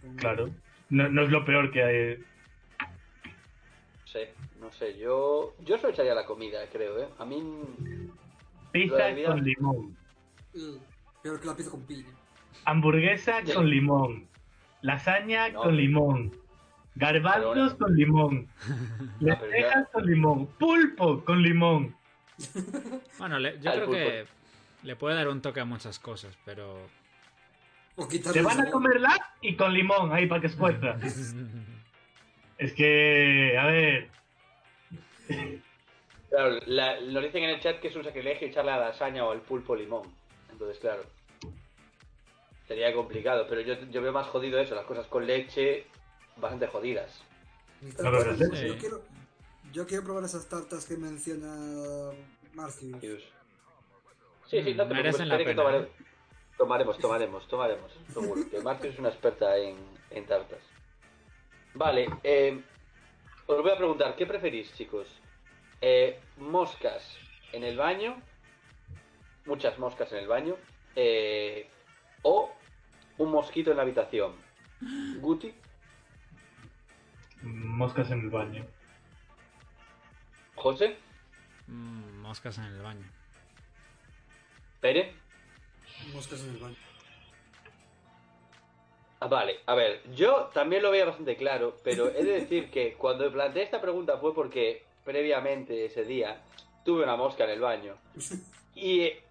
con- 0.00 0.16
Claro. 0.16 0.48
No, 0.88 1.08
no 1.10 1.22
es 1.24 1.30
lo 1.30 1.44
peor 1.44 1.70
que 1.70 1.82
hay. 1.82 2.16
No 2.78 4.06
sé, 4.06 4.32
no 4.60 4.72
sé. 4.72 4.96
Yo, 4.96 5.54
yo 5.60 5.76
se 5.76 5.82
lo 5.82 5.88
echaría 5.90 6.14
la 6.14 6.24
comida, 6.24 6.60
creo, 6.72 6.98
¿eh? 7.02 7.08
A 7.18 7.24
mí... 7.26 7.42
Pizza 8.72 9.04
con 9.26 9.42
limón. 9.44 9.96
Eh, 10.54 10.78
Peor 11.22 11.40
que 11.40 11.46
la 11.46 11.56
pizza 11.56 11.70
con 11.70 11.82
piña. 11.82 12.08
Hamburguesa 12.64 13.40
Sí. 13.44 13.52
con 13.52 13.68
limón. 13.68 14.28
Lasaña 14.82 15.48
No. 15.50 15.62
con 15.62 15.76
limón. 15.76 16.32
Garbanzos 16.94 17.74
con 17.74 17.94
limón. 17.94 18.48
Lentejas 19.20 19.88
con 19.92 20.04
limón. 20.06 20.46
Pulpo 20.58 21.24
con 21.24 21.42
limón. 21.42 21.94
bueno, 23.18 23.38
le- 23.38 23.58
yo 23.60 23.70
Al 23.70 23.76
creo 23.76 23.86
pulpo. 23.86 24.00
que 24.00 24.26
le 24.82 24.96
puede 24.96 25.16
dar 25.16 25.28
un 25.28 25.40
toque 25.42 25.60
a 25.60 25.64
muchas 25.64 25.98
cosas, 25.98 26.36
pero 26.44 26.78
Te 28.32 28.42
van 28.42 28.52
a 28.52 28.56
sabor. 28.56 28.70
comerla 28.70 29.10
y 29.40 29.56
con 29.56 29.72
limón 29.72 30.12
ahí 30.12 30.26
para 30.26 30.40
que 30.40 30.46
escueza. 30.48 30.96
es 32.58 32.72
que, 32.74 33.56
a 33.58 33.66
ver, 33.66 34.08
Claro, 36.30 36.58
la- 36.66 37.00
nos 37.00 37.22
dicen 37.22 37.44
en 37.44 37.50
el 37.50 37.60
chat 37.60 37.80
que 37.80 37.88
es 37.88 37.96
un 37.96 38.04
sacrilegio 38.04 38.48
echarle 38.48 38.70
a 38.72 38.76
la 38.78 38.88
lasaña 38.88 39.24
o 39.24 39.30
al 39.30 39.40
pulpo 39.40 39.74
limón. 39.74 40.02
Entonces, 40.52 40.78
claro. 40.78 41.02
Sería 42.66 42.92
complicado, 42.94 43.46
pero 43.48 43.62
yo, 43.62 43.74
yo 43.90 44.02
veo 44.02 44.12
más 44.12 44.26
jodido 44.26 44.58
eso, 44.58 44.74
las 44.74 44.84
cosas 44.84 45.06
con 45.06 45.26
leche 45.26 45.86
bastante 46.36 46.66
jodidas. 46.66 47.22
Bueno, 47.96 48.34
yo, 48.36 48.54
sí. 48.54 48.66
yo 48.68 48.76
quiero, 48.78 49.02
yo 49.72 49.86
quiero 49.86 50.04
probar 50.04 50.24
esas 50.24 50.48
tartas 50.48 50.84
que 50.84 50.96
menciona 50.98 52.12
Marcius. 52.54 53.22
Sí, 54.46 54.62
sí, 54.62 54.74
no 54.74 54.86
te 54.86 54.94
Mm, 54.94 54.98
preocupes, 54.98 55.28
la 55.28 55.36
espere 55.36 55.44
que 55.44 55.54
tomare- 55.62 55.80
¿eh? 55.82 55.88
tomaremos, 56.58 56.98
tomaremos, 56.98 57.48
tomaremos. 57.48 57.92
Seguro 58.12 58.42
que 58.50 58.60
Marcos 58.60 58.86
es 58.86 58.98
una 58.98 59.08
experta 59.08 59.56
en, 59.56 59.76
en 60.10 60.26
tartas. 60.26 60.60
Vale, 61.74 62.08
eh, 62.22 62.60
os 63.46 63.62
voy 63.62 63.70
a 63.70 63.76
preguntar, 63.76 64.14
¿qué 64.16 64.26
preferís, 64.26 64.74
chicos? 64.74 65.06
Eh, 65.80 66.20
¿Moscas 66.38 67.16
en 67.52 67.64
el 67.64 67.76
baño? 67.76 68.20
Muchas 69.46 69.78
moscas 69.78 70.12
en 70.12 70.18
el 70.18 70.28
baño. 70.28 70.56
eh, 70.96 71.68
¿O 72.22 72.52
un 73.18 73.30
mosquito 73.30 73.70
en 73.70 73.76
la 73.76 73.82
habitación? 73.84 74.34
¿Guti? 75.20 75.54
moscas 77.42 78.10
en 78.10 78.20
el 78.20 78.30
baño. 78.30 78.66
¿José? 80.56 80.96
Mm, 81.68 82.18
moscas 82.20 82.58
en 82.58 82.64
el 82.64 82.82
baño. 82.82 83.06
¿Pere? 84.80 85.14
Moscas 86.12 86.40
en 86.42 86.50
el 86.50 86.56
baño. 86.58 86.76
Ah, 89.20 89.28
vale, 89.28 89.60
a 89.66 89.74
ver, 89.74 90.02
yo 90.14 90.50
también 90.54 90.82
lo 90.82 90.90
veía 90.90 91.04
bastante 91.04 91.36
claro, 91.36 91.76
pero 91.82 92.08
he 92.08 92.22
de 92.24 92.40
decir 92.40 92.70
que 92.70 92.94
cuando 92.94 93.30
planteé 93.32 93.64
esta 93.64 93.80
pregunta 93.80 94.18
fue 94.18 94.32
porque 94.34 94.84
previamente 95.08 95.86
ese 95.86 96.04
día 96.04 96.38
tuve 96.84 97.02
una 97.02 97.16
mosca 97.16 97.44
en 97.44 97.50
el 97.50 97.60
baño. 97.60 97.94
Y 98.74 99.00
eh, 99.00 99.22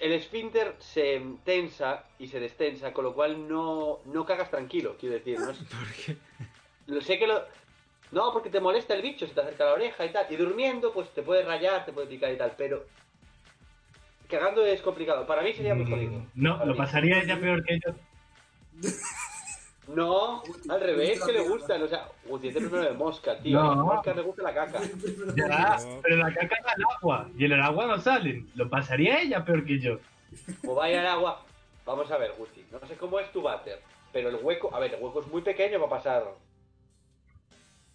el 0.00 0.12
esfínter 0.12 0.76
se 0.78 1.20
tensa 1.44 2.04
y 2.20 2.28
se 2.28 2.38
destensa, 2.38 2.92
con 2.92 3.02
lo 3.04 3.14
cual 3.14 3.48
no, 3.48 3.98
no 4.04 4.24
cagas 4.24 4.48
tranquilo, 4.48 4.96
quiero 5.00 5.16
decir. 5.16 5.40
No 5.40 5.46
¿Por 5.76 5.92
qué? 6.06 6.16
Lo 6.86 7.00
sé 7.00 7.18
que 7.18 7.26
lo. 7.26 7.42
No, 8.12 8.32
porque 8.32 8.48
te 8.50 8.60
molesta 8.60 8.94
el 8.94 9.02
bicho, 9.02 9.26
se 9.26 9.34
te 9.34 9.40
acerca 9.40 9.64
la 9.64 9.72
oreja 9.72 10.04
y 10.04 10.12
tal. 10.12 10.26
Y 10.30 10.36
durmiendo, 10.36 10.92
pues 10.92 11.08
te 11.12 11.22
puede 11.22 11.42
rayar, 11.44 11.84
te 11.84 11.92
puede 11.92 12.06
picar 12.06 12.32
y 12.32 12.36
tal, 12.36 12.54
pero. 12.56 12.84
Cagando 14.28 14.64
es 14.64 14.80
complicado. 14.82 15.26
Para 15.26 15.42
mí 15.42 15.52
sería 15.52 15.74
muy 15.74 15.86
jodido. 15.90 16.12
Mm, 16.12 16.26
No, 16.34 16.52
Para 16.58 16.66
lo 16.66 16.72
mí. 16.74 16.78
pasaría 16.78 17.20
ella 17.20 17.40
peor 17.40 17.64
que 17.64 17.80
yo. 17.84 17.92
No, 19.94 20.42
al 20.68 20.80
revés, 20.80 21.22
que 21.24 21.32
le 21.32 21.40
gustan. 21.40 21.82
O 21.82 21.88
sea, 21.88 22.08
Guti, 22.26 22.48
este 22.48 22.60
primero 22.60 22.84
de 22.84 22.92
mosca, 22.92 23.38
tío. 23.38 23.60
A 23.60 23.62
No. 23.62 23.68
las 23.74 23.84
moscas 23.84 24.16
le 24.16 24.22
gusta 24.22 24.42
la 24.42 24.54
caca. 24.54 24.80
Ya, 25.36 25.76
pero 26.02 26.16
la 26.16 26.34
caca 26.34 26.56
da 26.64 26.72
al 26.72 26.84
agua 26.96 27.28
y 27.36 27.44
en 27.44 27.52
el 27.52 27.60
agua 27.62 27.86
no 27.86 27.98
salen. 27.98 28.50
Lo 28.54 28.68
pasaría 28.70 29.20
ella 29.20 29.44
peor 29.44 29.64
que 29.64 29.78
yo. 29.78 29.98
O 30.66 30.74
vaya 30.74 31.00
al 31.00 31.06
agua. 31.06 31.44
Vamos 31.84 32.10
a 32.10 32.16
ver, 32.18 32.32
Guti. 32.38 32.64
No 32.70 32.78
sé 32.86 32.96
cómo 32.96 33.18
es 33.20 33.30
tu 33.32 33.42
váter, 33.42 33.82
pero 34.12 34.28
el 34.28 34.36
hueco. 34.36 34.74
A 34.74 34.78
ver, 34.78 34.94
el 34.94 35.02
hueco 35.02 35.20
es 35.20 35.26
muy 35.28 35.42
pequeño 35.42 35.78
para 35.78 35.90
pasar. 35.90 36.24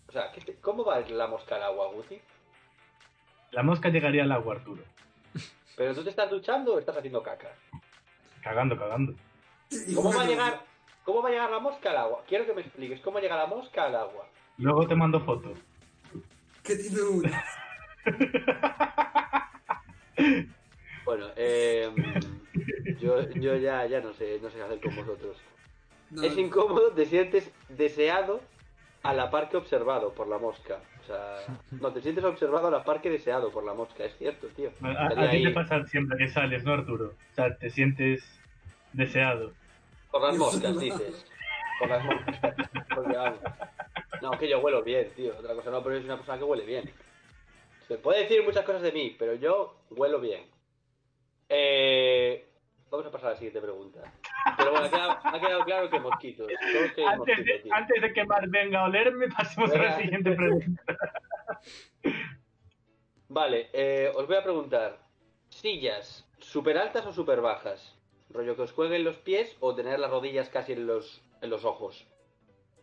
O 0.07 0.11
sea, 0.11 0.31
¿qué 0.31 0.41
te- 0.41 0.55
¿cómo 0.55 0.85
va 0.85 0.99
la 1.01 1.27
mosca 1.27 1.55
al 1.55 1.63
agua, 1.63 1.87
Guti? 1.91 2.19
La 3.51 3.63
mosca 3.63 3.89
llegaría 3.89 4.23
al 4.23 4.31
agua, 4.31 4.55
Arturo. 4.55 4.83
¿Pero 5.75 5.93
tú 5.93 6.03
te 6.03 6.09
estás 6.09 6.29
duchando 6.29 6.73
o 6.75 6.79
estás 6.79 6.97
haciendo 6.97 7.21
caca? 7.23 7.49
Cagando, 8.41 8.77
cagando. 8.77 9.13
¿Cómo 9.95 10.13
va 10.13 10.21
a 10.21 10.25
llegar, 10.25 10.61
cómo 11.07 11.21
va 11.21 11.29
a 11.29 11.31
llegar 11.31 11.49
la 11.49 11.59
mosca 11.59 11.89
al 11.91 11.97
agua? 11.97 12.21
Quiero 12.27 12.45
que 12.45 12.53
me 12.53 12.59
expliques 12.61 12.99
cómo 12.99 13.19
llega 13.19 13.37
la 13.37 13.47
mosca 13.47 13.85
al 13.85 13.95
agua. 13.95 14.27
Luego 14.57 14.85
te 14.87 14.93
mando 14.95 15.21
foto. 15.21 15.53
Que 16.63 16.75
tiene 16.75 17.01
una. 17.01 17.43
Bueno, 21.05 21.27
eh, 21.37 21.89
yo, 22.99 23.29
yo 23.39 23.55
ya, 23.55 23.85
ya 23.85 24.01
no 24.01 24.11
sé, 24.13 24.39
no 24.43 24.49
sé 24.49 24.57
qué 24.57 24.63
hacer 24.63 24.81
con 24.81 24.93
vosotros. 24.93 25.37
No, 26.11 26.21
Es 26.21 26.37
incómodo, 26.37 26.91
te 26.91 27.05
sientes 27.05 27.49
deseado 27.69 28.41
a 29.03 29.13
la 29.13 29.31
par 29.31 29.47
que 29.47 29.55
observado 29.55 30.13
por 30.13 30.27
la 30.27 30.37
mosca. 30.37 30.79
O 31.01 31.05
sea, 31.07 31.57
no, 31.71 31.93
te 31.93 32.01
sientes 32.01 32.25
observado 32.25 32.67
a 32.67 32.71
la 32.71 32.83
par 32.83 32.99
que 33.01 33.09
deseado 33.09 33.51
por 33.51 33.63
la 33.63 33.73
mosca, 33.73 34.03
es 34.03 34.17
cierto, 34.17 34.47
tío. 34.47 34.69
A, 34.81 34.87
a- 34.89 35.07
Estaría 35.07 35.29
a 35.29 35.31
ti 35.31 35.43
te 35.43 35.51
pasa 35.51 35.85
siempre 35.85 36.17
que 36.17 36.27
sales, 36.27 36.65
¿no, 36.65 36.73
Arturo? 36.73 37.13
O 37.31 37.35
sea, 37.35 37.55
te 37.57 37.69
sientes 37.69 38.41
deseado. 38.91 39.53
Por 40.19 40.29
las 40.29 40.37
moscas, 40.37 40.79
dices. 40.79 41.25
Por 41.79 41.89
las 41.89 42.03
moscas. 42.03 42.55
Porque, 42.95 43.15
vamos. 43.15 43.39
No, 44.21 44.31
que 44.31 44.49
yo 44.49 44.59
huelo 44.59 44.81
bien, 44.83 45.09
tío. 45.15 45.33
Otra 45.37 45.53
cosa 45.53 45.69
no, 45.69 45.83
pero 45.83 45.95
es 45.97 46.05
una 46.05 46.15
persona 46.15 46.37
que 46.37 46.43
huele 46.43 46.65
bien. 46.65 46.91
Se 47.87 47.97
puede 47.97 48.21
decir 48.21 48.43
muchas 48.43 48.65
cosas 48.65 48.81
de 48.81 48.91
mí, 48.91 49.15
pero 49.17 49.35
yo 49.35 49.75
huelo 49.91 50.19
bien. 50.19 50.43
Eh, 51.49 52.45
vamos 52.89 53.05
a 53.05 53.11
pasar 53.11 53.27
a 53.29 53.31
la 53.33 53.37
siguiente 53.37 53.61
pregunta. 53.61 54.01
Pero 54.57 54.71
bueno, 54.71 54.87
ha 54.87 54.89
quedado, 54.89 55.19
ha 55.23 55.39
quedado 55.39 55.63
claro 55.65 55.89
que 55.89 55.99
mosquitos. 55.99 56.47
Todos 56.47 57.07
Antes 57.07 57.17
mosquitos, 57.17 57.45
de, 57.45 57.59
tío. 57.59 57.73
antes 57.73 58.01
de 58.01 58.13
que 58.13 58.25
Mar 58.25 58.47
venga 58.49 58.79
a 58.81 58.83
olerme, 58.85 59.27
pasemos 59.29 59.71
a 59.71 59.77
la 59.77 59.97
siguiente 59.97 60.31
pregunta. 60.31 60.83
Vale, 63.29 63.69
eh, 63.73 64.11
os 64.15 64.25
voy 64.27 64.35
a 64.35 64.43
preguntar. 64.43 64.99
¿Sillas 65.49 66.27
super 66.39 66.77
altas 66.77 67.05
o 67.05 67.13
super 67.13 67.39
bajas? 67.39 67.96
Rollo 68.37 68.55
que 68.55 68.61
os 68.61 68.73
cuelguen 68.73 69.03
los 69.03 69.17
pies 69.17 69.55
o 69.59 69.75
tener 69.75 69.99
las 69.99 70.11
rodillas 70.11 70.49
casi 70.49 70.73
en 70.73 70.87
los, 70.87 71.21
en 71.41 71.49
los 71.49 71.65
ojos. 71.65 72.07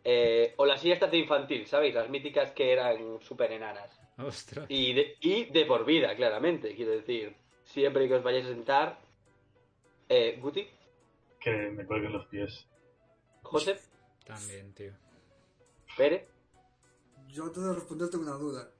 Eh, 0.05 0.53
o 0.59 0.67
las 0.67 0.81
sillas 0.81 0.97
estas 0.97 1.11
de 1.13 1.19
infantil, 1.19 1.67
¿sabéis? 1.67 1.95
Las 1.95 2.11
míticas 2.11 2.51
que 2.53 2.73
eran 2.73 3.21
súper 3.23 3.53
enanas. 3.53 3.91
Ostras. 4.19 4.67
Y 4.69 4.93
de, 4.93 5.17
y 5.21 5.47
de 5.47 5.65
por 5.65 5.85
vida, 5.85 6.15
claramente, 6.17 6.75
quiero 6.75 6.93
decir. 6.93 7.35
Siempre 7.65 8.07
que 8.07 8.15
os 8.15 8.23
vayáis 8.23 8.45
a 8.45 8.49
sentar. 8.49 9.01
Eh, 10.09 10.39
Guti, 10.43 10.69
Que 11.41 11.51
me 11.71 11.87
cuelguen 11.87 12.13
los 12.13 12.27
pies. 12.27 12.67
José, 13.43 13.79
También, 14.27 14.75
tío. 14.75 14.93
Pere. 15.97 16.29
Yo 17.29 17.45
antes 17.45 17.63
de 17.63 17.73
responder 17.75 18.11
tengo 18.11 18.25
una 18.25 18.35
duda. 18.37 18.71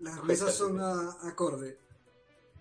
Las 0.00 0.22
mesas 0.24 0.54
son 0.54 0.80
a- 0.80 1.16
acorde. 1.28 1.78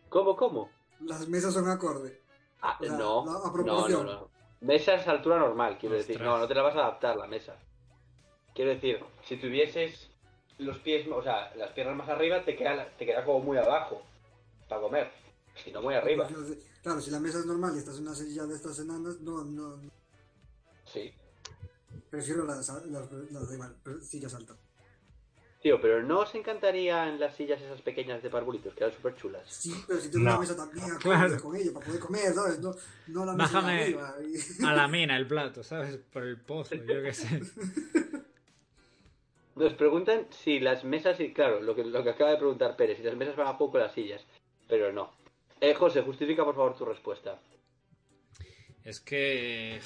¿Cómo, 0.09 0.35
cómo? 0.35 0.69
Las 1.01 1.27
mesas 1.27 1.53
son 1.53 1.67
acorde. 1.69 2.20
Ah, 2.61 2.77
O 2.79 2.83
sea, 2.83 2.93
no, 2.97 3.25
la- 3.25 3.31
a 3.31 3.63
no, 3.63 3.87
no, 3.89 4.03
no. 4.03 4.29
Mesa 4.61 4.93
es 4.93 5.07
altura 5.07 5.39
normal, 5.39 5.77
quiero 5.79 5.95
decir. 5.95 6.21
No, 6.21 6.37
no 6.37 6.47
te 6.47 6.53
la 6.53 6.61
vas 6.61 6.75
a 6.75 6.79
adaptar 6.79 7.15
la 7.17 7.27
mesa. 7.27 7.55
Quiero 8.53 8.71
decir, 8.71 9.03
si 9.23 9.37
tuvieses 9.37 10.09
los 10.59 10.77
pies, 10.79 11.07
o 11.11 11.23
sea, 11.23 11.53
las 11.55 11.71
piernas 11.71 11.95
más 11.95 12.09
arriba, 12.09 12.43
te 12.43 12.55
queda, 12.55 12.87
te 12.97 13.05
queda 13.05 13.25
como 13.25 13.39
muy 13.39 13.57
abajo 13.57 14.03
para 14.69 14.81
comer. 14.81 15.11
Si 15.55 15.71
no, 15.71 15.81
muy 15.81 15.95
arriba. 15.95 16.27
Claro, 16.83 17.01
si 17.01 17.09
la 17.11 17.19
mesa 17.19 17.39
es 17.39 17.45
normal 17.45 17.73
y 17.75 17.79
estás 17.79 17.97
en 17.97 18.03
una 18.03 18.13
silla 18.15 18.43
de 18.45 18.55
estas 18.55 18.79
enanas, 18.79 19.19
no, 19.21 19.43
no, 19.43 19.77
no. 19.77 19.91
Sí. 20.85 21.11
prefiero 22.09 22.45
las, 22.45 22.67
las, 22.85 23.11
las 23.11 23.49
pero 23.83 24.01
sillas 24.01 24.33
altas. 24.35 24.57
Tío, 25.61 25.79
pero 25.79 26.01
¿no 26.01 26.21
os 26.21 26.33
encantarían 26.33 27.19
las 27.19 27.35
sillas 27.35 27.61
esas 27.61 27.81
pequeñas 27.83 28.23
de 28.23 28.31
parvulitos, 28.31 28.73
que 28.73 28.83
eran 28.83 28.95
súper 28.95 29.15
chulas? 29.15 29.43
Sí, 29.47 29.71
pero 29.87 29.99
si 29.99 30.09
tengo 30.09 30.25
No. 30.25 30.31
una 30.31 30.39
mesa 30.39 30.55
también 30.55 30.85
acorde 30.91 30.99
Claro. 31.01 31.41
con 31.41 31.55
ella 31.55 31.71
para 31.73 31.85
poder 31.85 31.99
comer, 31.99 32.33
¿sabes? 32.33 32.59
No, 32.59 32.75
no 33.07 33.25
la 33.25 33.33
mesa 33.33 33.47
de 33.49 33.53
Bájame 33.53 33.81
arriba. 33.83 34.15
y- 34.59 34.63
a 34.65 34.73
la 34.73 34.87
mina 34.87 35.15
el 35.17 35.27
plato, 35.27 35.61
¿sabes? 35.63 35.97
Por 35.97 36.23
el 36.23 36.37
pozo, 36.39 36.75
yo 36.75 37.03
qué 37.03 37.13
sé. 37.13 37.41
Nos 39.55 39.73
preguntan 39.73 40.25
si 40.31 40.59
las 40.59 40.83
mesas, 40.83 41.19
y 41.19 41.31
claro, 41.33 41.61
lo 41.61 41.75
que, 41.75 41.83
lo 41.83 42.03
que 42.03 42.09
acaba 42.09 42.31
de 42.31 42.37
preguntar 42.37 42.75
Pérez, 42.75 42.97
si 42.97 43.03
las 43.03 43.15
mesas 43.15 43.35
van 43.35 43.47
a 43.47 43.57
poco 43.57 43.77
las 43.77 43.93
sillas, 43.93 44.25
pero 44.67 44.91
no. 44.91 45.13
Eh, 45.59 45.75
José, 45.75 46.01
justifica 46.01 46.43
por 46.43 46.55
favor 46.55 46.75
tu 46.75 46.85
respuesta. 46.85 47.39
Es 48.83 48.99
que 48.99 49.79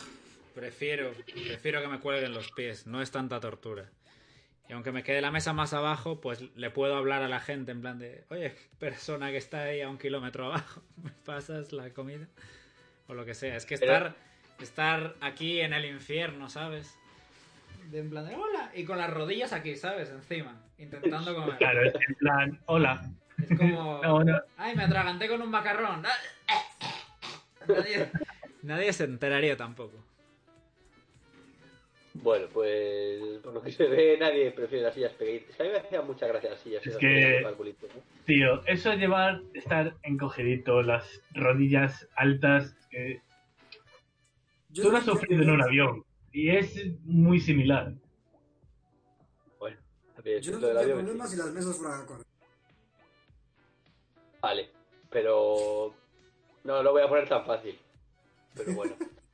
prefiero, 0.53 1.11
prefiero 1.47 1.81
que 1.81 1.87
me 1.89 1.99
cuelguen 1.99 2.33
los 2.33 2.49
pies, 2.51 2.87
no 2.87 3.01
es 3.01 3.11
tanta 3.11 3.41
tortura. 3.41 3.89
Y 4.67 4.73
aunque 4.73 4.91
me 4.91 5.03
quede 5.03 5.21
la 5.21 5.29
mesa 5.31 5.53
más 5.53 5.73
abajo, 5.73 6.19
pues 6.21 6.41
le 6.55 6.69
puedo 6.71 6.95
hablar 6.95 7.21
a 7.21 7.27
la 7.27 7.39
gente 7.39 7.71
en 7.71 7.81
plan 7.81 7.99
de, 7.99 8.23
oye, 8.29 8.55
persona 8.79 9.29
que 9.29 9.37
está 9.37 9.61
ahí 9.63 9.81
a 9.81 9.89
un 9.89 9.97
kilómetro 9.99 10.45
abajo, 10.47 10.81
¿me 11.03 11.11
pasas 11.11 11.71
la 11.71 11.91
comida? 11.91 12.27
O 13.07 13.13
lo 13.13 13.25
que 13.25 13.35
sea. 13.35 13.55
Es 13.55 13.65
que 13.65 13.77
Pero- 13.77 13.93
estar, 13.93 14.15
estar 14.59 15.15
aquí 15.21 15.61
en 15.61 15.73
el 15.73 15.85
infierno, 15.85 16.49
¿sabes? 16.49 16.97
De 17.91 17.99
en 17.99 18.09
plan 18.09 18.25
de, 18.27 18.33
hola, 18.33 18.71
y 18.73 18.83
con 18.85 18.97
las 18.97 19.11
rodillas 19.11 19.53
aquí, 19.53 19.75
¿sabes? 19.75 20.09
Encima, 20.09 20.59
intentando 20.79 21.35
comer. 21.35 21.57
Claro, 21.57 21.83
es 21.87 21.93
en 22.07 22.15
plan, 22.15 22.59
hola. 22.65 23.07
Es 23.37 23.55
como, 23.57 23.99
No, 24.03 24.23
no. 24.23 24.41
ay, 24.57 24.75
me 24.75 24.83
atraganté 24.85 25.27
con 25.27 25.41
un 25.43 25.51
macarrón. 25.51 26.01
Nadie, 27.67 28.11
nadie 28.63 28.93
se 28.93 29.03
enteraría 29.03 29.55
tampoco. 29.57 30.03
Bueno, 32.25 32.47
pues 32.51 33.37
por 33.43 33.53
lo 33.53 33.61
que 33.61 33.71
se 33.71 33.85
ve, 33.85 34.17
nadie 34.19 34.49
prefiere 34.49 34.83
las 34.85 34.95
sillas 34.95 35.13
pequeñitas. 35.13 35.59
A 35.59 35.63
mí 35.63 35.69
me 35.69 35.77
hacían 35.77 36.07
mucha 36.07 36.25
gracia 36.25 36.49
las 36.49 36.59
sillas 36.59 36.83
Es 36.83 36.97
que- 36.97 37.43
¿no? 37.43 38.01
Tío, 38.25 38.65
eso 38.65 38.89
de 38.89 38.97
llevar, 38.97 39.43
estar 39.53 39.95
encogidito, 40.01 40.81
las 40.81 41.21
rodillas 41.35 42.09
altas, 42.15 42.75
que 42.89 43.21
Yo 44.69 44.85
tú 44.85 44.91
lo 44.91 44.97
has 44.97 45.05
sufrido 45.05 45.43
en 45.43 45.51
un 45.51 45.61
avión 45.61 46.03
y 46.31 46.49
es 46.49 46.75
muy 47.03 47.39
similar. 47.39 47.93
Bueno, 49.59 49.77
también 50.15 50.41
Yo 50.41 50.53
no 50.53 50.57
lo 50.57 50.67
del 50.69 50.77
tendría 50.77 50.95
avión, 50.95 51.05
problema 51.05 51.27
sí. 51.27 51.31
si 51.35 51.37
las 51.43 51.53
mesas 51.53 51.77
fueran. 51.77 52.23
Vale, 54.41 54.69
pero 55.11 55.93
no 56.63 56.81
lo 56.81 56.91
voy 56.91 57.03
a 57.03 57.07
poner 57.07 57.29
tan 57.29 57.45
fácil. 57.45 57.77
Pero 58.55 58.73
bueno. 58.73 58.95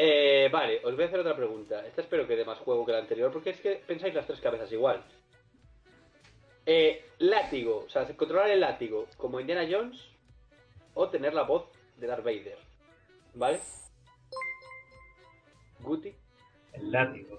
Eh, 0.00 0.48
vale, 0.52 0.80
os 0.84 0.94
voy 0.94 1.04
a 1.04 1.06
hacer 1.08 1.18
otra 1.18 1.36
pregunta. 1.36 1.84
Esta 1.84 2.02
espero 2.02 2.26
que 2.28 2.36
dé 2.36 2.44
más 2.44 2.58
juego 2.58 2.86
que 2.86 2.92
la 2.92 2.98
anterior, 2.98 3.32
porque 3.32 3.50
es 3.50 3.60
que 3.60 3.82
pensáis 3.84 4.14
las 4.14 4.28
tres 4.28 4.40
cabezas 4.40 4.70
igual. 4.70 5.04
Eh, 6.64 7.04
látigo, 7.18 7.84
o 7.86 7.88
sea, 7.88 8.06
controlar 8.16 8.50
el 8.50 8.60
látigo 8.60 9.08
como 9.16 9.40
Indiana 9.40 9.66
Jones 9.68 10.00
o 10.94 11.08
tener 11.08 11.34
la 11.34 11.42
voz 11.42 11.64
de 11.96 12.06
Darth 12.06 12.22
Vader. 12.24 12.58
¿Vale? 13.34 13.60
Guti, 15.80 16.14
El 16.74 16.92
látigo. 16.92 17.38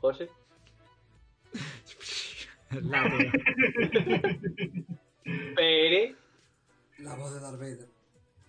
José. 0.00 0.28
Látigo. 2.72 3.30
Pere. 5.54 6.14
La 6.98 7.14
voz 7.14 7.32
de 7.34 7.40
Darth 7.40 7.58
Vader. 7.58 7.95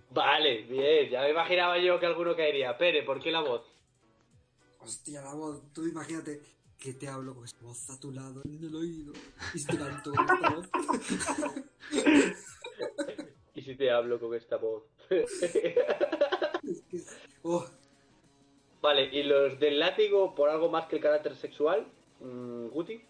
Vale, 0.09 0.63
bien, 0.63 1.09
ya 1.09 1.21
me 1.21 1.31
imaginaba 1.31 1.77
yo 1.77 1.99
que 1.99 2.05
alguno 2.05 2.35
caería. 2.35 2.77
Pere, 2.77 3.03
¿por 3.03 3.21
qué 3.21 3.31
la 3.31 3.41
voz? 3.41 3.63
Hostia, 4.79 5.21
la 5.21 5.33
voz. 5.33 5.61
Tú 5.73 5.85
imagínate 5.85 6.41
que 6.79 6.93
te 6.93 7.07
hablo 7.07 7.35
con 7.35 7.45
esta 7.45 7.63
voz 7.63 7.89
a 7.89 7.99
tu 7.99 8.11
lado 8.11 8.41
en 8.45 8.63
el 8.63 8.75
oído. 8.75 9.13
Y 9.53 9.59
si 9.59 9.67
te 9.67 9.77
canto 9.77 10.11
con 10.13 10.25
esta 10.25 10.49
voz. 10.49 10.69
¿Y 13.55 13.61
si 13.61 13.75
te 13.75 13.91
hablo 13.91 14.19
con 14.19 14.35
esta 14.35 14.57
voz? 14.57 14.83
Es 15.09 16.81
que. 16.89 17.03
Oh, 17.43 17.65
vale, 18.81 19.09
¿y 19.11 19.23
los 19.23 19.59
del 19.59 19.79
látigo 19.79 20.35
por 20.35 20.49
algo 20.49 20.69
más 20.69 20.85
que 20.87 20.97
el 20.97 21.01
carácter 21.01 21.35
sexual? 21.35 21.87
Mm, 22.19 22.67
¿Guti? 22.67 23.01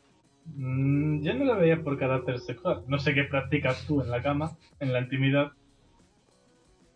Mm, 0.56 1.22
yo 1.22 1.34
no 1.34 1.46
lo 1.46 1.58
veía 1.58 1.84
por 1.84 2.00
carácter 2.00 2.40
sexual. 2.40 2.84
No 2.88 3.00
sé 3.00 3.14
qué 3.14 3.24
practicas 3.24 3.86
tú 3.86 4.02
en 4.02 4.10
la 4.10 4.22
cama, 4.22 4.58
en 4.80 4.94
la 4.94 5.00
intimidad. 5.00 5.52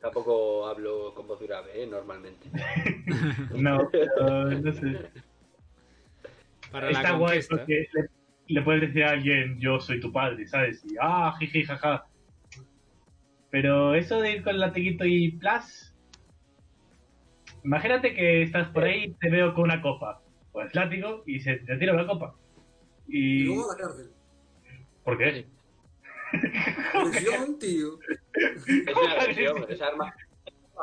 Tampoco 0.01 0.67
hablo 0.67 1.13
con 1.13 1.27
voz 1.27 1.39
grave, 1.41 1.83
¿eh? 1.83 1.87
Normalmente. 1.87 2.49
No, 3.55 3.87
pero 3.91 4.45
no 4.49 4.73
sé. 4.73 5.09
Para 6.71 6.89
Está 6.89 7.03
la 7.11 7.17
guay 7.17 7.39
porque 7.49 7.87
le, 7.93 8.09
le 8.47 8.61
puedes 8.61 8.81
decir 8.81 9.03
a 9.03 9.11
alguien, 9.11 9.59
yo 9.59 9.79
soy 9.79 9.99
tu 9.99 10.11
padre, 10.11 10.47
¿sabes? 10.47 10.83
Y, 10.85 10.95
ah, 10.99 11.35
jiji, 11.39 11.63
jaja. 11.63 12.05
Pero 13.51 13.93
eso 13.93 14.19
de 14.21 14.31
ir 14.31 14.43
con 14.43 14.55
el 14.55 14.61
latiguito 14.61 15.05
y 15.05 15.31
plas. 15.33 15.93
Imagínate 17.63 18.15
que 18.15 18.41
estás 18.43 18.69
por 18.69 18.83
ahí 18.85 19.03
y 19.03 19.13
te 19.13 19.29
veo 19.29 19.53
con 19.53 19.65
una 19.65 19.81
copa. 19.81 20.21
Pues 20.51 20.73
látigo 20.73 21.23
y 21.27 21.39
se 21.41 21.57
te 21.57 21.77
tira 21.77 21.93
la 21.93 22.07
copa. 22.07 22.33
y 23.07 23.41
Y. 23.41 23.43
luego 23.43 23.69
a 23.71 23.75
la 23.75 23.81
cárcel. 23.83 24.11
¿Por 25.03 25.17
qué? 25.17 25.45
Presión, 26.31 27.59
tío. 27.59 27.99
Es 28.33 28.95
una 28.95 29.11
agresión, 29.13 29.65
es 29.69 29.81
arma. 29.81 30.13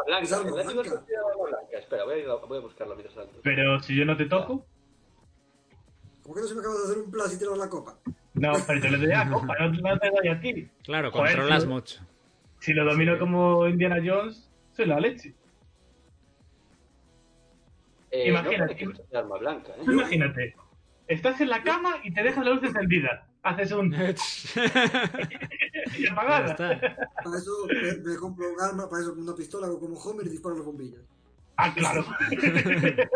blanca. 0.07 0.23
Es 0.25 0.33
arma 0.33 0.51
blanca. 0.51 0.61
es 0.63 0.69
arma 0.79 0.83
blanca. 0.83 1.79
Espera, 1.79 2.05
voy 2.05 2.21
a, 2.23 2.35
voy 2.47 2.59
a 2.59 2.61
buscarlo 2.61 2.95
mientras 2.95 3.15
tanto. 3.17 3.41
Pero 3.43 3.81
si 3.81 3.97
yo 3.97 4.05
no 4.05 4.17
te 4.17 4.27
toco. 4.27 4.67
¿Cómo 6.23 6.35
que 6.35 6.41
no 6.43 6.47
se 6.47 6.55
me 6.55 6.61
acaba 6.61 6.75
de 6.77 6.85
hacer 6.85 6.99
un 6.99 7.11
plus 7.11 7.35
y 7.35 7.39
tirar 7.39 7.57
la 7.57 7.69
copa? 7.71 7.99
No, 8.35 8.53
pero 8.67 8.81
te 8.81 8.91
le 8.91 8.99
doy 8.99 9.13
a 9.13 9.25
la 9.25 9.31
copa, 9.33 9.55
no, 9.59 9.69
no 9.71 9.99
te 9.99 10.11
doy 10.11 10.29
a 10.29 10.41
ti. 10.41 10.69
Claro, 10.85 11.11
Joder, 11.11 11.33
controlas 11.37 11.63
tío. 11.65 11.71
mucho. 11.73 12.01
Si 12.61 12.73
lo 12.75 12.85
domino 12.85 13.19
como 13.19 13.67
Indiana 13.67 13.97
Jones, 14.05 14.51
soy 14.73 14.87
la 14.87 15.01
leche. 15.01 15.35
Eh, 18.11 18.29
Imagínate. 18.29 18.85
No, 18.85 18.93
porque 18.93 19.03
es 19.09 19.15
arma 19.15 19.39
blanca, 19.39 19.73
¿eh? 19.77 19.83
Imagínate, 19.87 20.57
estás 21.07 21.41
en 21.41 21.51
la 21.51 21.63
cama 21.63 21.97
y 22.05 22.13
te 22.13 22.23
dejas 22.23 22.45
la 22.45 22.53
luz 22.53 22.63
encendida. 22.65 23.28
Haces 23.49 23.73
un. 23.73 23.95
y 23.95 23.97
Ya 26.05 26.13
apagada. 26.13 26.51
está. 26.51 26.79
Para 27.25 27.39
eso 27.39 27.51
me, 27.67 27.97
me 28.11 28.17
compro 28.17 28.53
un 28.53 28.61
arma, 28.61 28.89
para 28.91 29.01
eso 29.03 29.15
una 29.15 29.35
pistola 29.35 29.67
hago 29.67 29.81
como 29.81 29.99
Homer 29.99 30.27
y 30.27 30.31
disparo 30.31 30.57
las 30.57 30.67
bombillas. 30.67 31.01
Ah, 31.57 31.73
claro. 31.75 32.05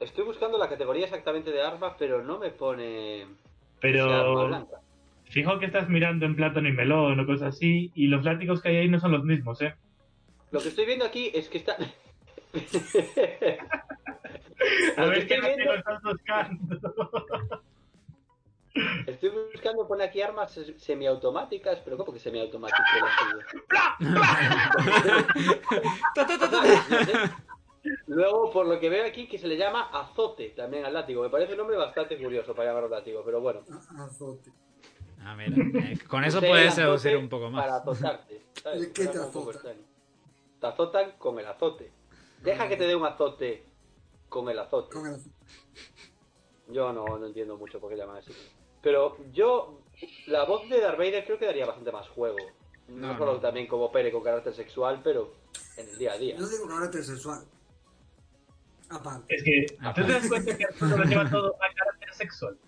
Estoy 0.00 0.24
buscando 0.24 0.58
la 0.58 0.68
categoría 0.68 1.04
exactamente 1.04 1.52
de 1.52 1.62
arma, 1.62 1.96
pero 1.96 2.24
no 2.24 2.40
me 2.40 2.50
pone. 2.50 3.28
Pero 3.80 4.66
fijo 5.26 5.60
que 5.60 5.66
estás 5.66 5.88
mirando 5.88 6.26
en 6.26 6.34
plátano 6.34 6.68
y 6.68 6.72
melón 6.72 7.20
o 7.20 7.26
cosas 7.26 7.54
así, 7.54 7.92
y 7.94 8.08
los 8.08 8.24
látigos 8.24 8.60
que 8.60 8.70
hay 8.70 8.76
ahí 8.78 8.88
no 8.88 8.98
son 8.98 9.12
los 9.12 9.22
mismos, 9.22 9.62
¿eh? 9.62 9.76
Lo 10.50 10.60
que 10.60 10.68
estoy 10.68 10.86
viendo 10.86 11.04
aquí 11.04 11.30
es 11.32 11.48
que 11.48 11.58
está. 11.58 11.76
A 14.96 15.02
Lo 15.02 15.08
ver 15.08 15.18
estoy 15.18 15.40
qué 15.40 15.46
viendo- 15.46 15.74
estás 15.74 16.02
buscando. 16.02 17.60
Estoy 19.06 19.28
buscando, 19.52 19.86
pone 19.86 20.04
aquí 20.04 20.22
armas 20.22 20.50
se- 20.50 20.78
semiautomáticas, 20.78 21.80
pero 21.80 21.98
¿cómo 21.98 22.10
que 22.10 22.18
semiautomáticas? 22.18 22.86
Luego, 28.06 28.50
por 28.50 28.66
lo 28.66 28.78
que 28.80 28.88
veo 28.88 29.04
aquí, 29.06 29.26
que 29.28 29.36
se 29.38 29.46
le 29.48 29.56
llama 29.58 29.90
azote 29.92 30.50
también 30.50 30.84
al 30.86 30.94
látigo. 30.94 31.22
Me 31.22 31.28
parece 31.30 31.52
un 31.52 31.58
nombre 31.58 31.76
bastante 31.76 32.16
curioso 32.16 32.54
para 32.54 32.68
llamarlo 32.70 32.88
látigo, 32.88 33.22
pero 33.24 33.40
bueno. 33.40 33.60
Azote. 33.98 34.50
Ah, 35.20 35.34
mira. 35.36 35.56
eh, 35.90 35.98
con 36.08 36.24
eso 36.24 36.40
puedes 36.40 36.74
seducir 36.74 37.16
un 37.16 37.28
poco 37.28 37.50
Para 37.52 37.72
más. 37.72 37.82
azotarte. 37.82 38.42
¿sabes? 38.62 38.80
¿De 38.80 38.86
qué 38.92 39.06
te 39.06 39.12
Suena 39.12 39.26
un 39.26 39.32
poco 39.32 39.50
azota? 39.50 39.68
extraño. 39.70 39.88
Te 40.60 40.66
azotan 40.66 41.12
con 41.18 41.38
el 41.38 41.46
azote. 41.46 41.92
Deja 42.42 42.68
que 42.68 42.76
te 42.76 42.86
dé 42.86 42.96
un 42.96 43.06
azote 43.06 43.64
con 44.28 44.48
el 44.48 44.58
azote. 44.58 44.94
Con 44.94 45.06
el 45.06 45.14
azote. 45.14 45.30
Yo 46.68 46.92
no, 46.92 47.04
no 47.18 47.26
entiendo 47.26 47.56
mucho 47.56 47.78
por 47.80 47.90
qué 47.90 47.96
llaman 47.96 48.16
así. 48.18 48.32
Pero 48.82 49.16
yo, 49.32 49.80
la 50.26 50.44
voz 50.44 50.68
de 50.68 50.80
Darth 50.80 50.98
Vader 50.98 51.24
creo 51.24 51.38
que 51.38 51.46
daría 51.46 51.66
bastante 51.66 51.92
más 51.92 52.08
juego. 52.08 52.36
No, 52.88 53.12
No, 53.12 53.18
solo 53.18 53.32
no. 53.34 53.40
también 53.40 53.66
como 53.66 53.92
Pere 53.92 54.10
con 54.10 54.22
carácter 54.22 54.54
sexual, 54.54 55.00
pero 55.04 55.32
en 55.76 55.88
el 55.88 55.98
día 55.98 56.12
a 56.12 56.18
día. 56.18 56.36
No 56.38 56.48
digo 56.48 56.66
carácter 56.66 57.04
sexual. 57.04 57.44
Aparte. 58.90 59.34
Es 59.34 59.42
que 59.44 59.66
tú 59.94 60.04
te 60.06 60.12
das 60.12 60.28
cuenta 60.28 60.56
que 60.56 60.64
Arturo 60.64 60.96
lo 60.98 61.04
lleva 61.04 61.30
todo 61.30 61.54
a 61.54 61.74
carácter 61.74 62.14
sexual. 62.14 62.58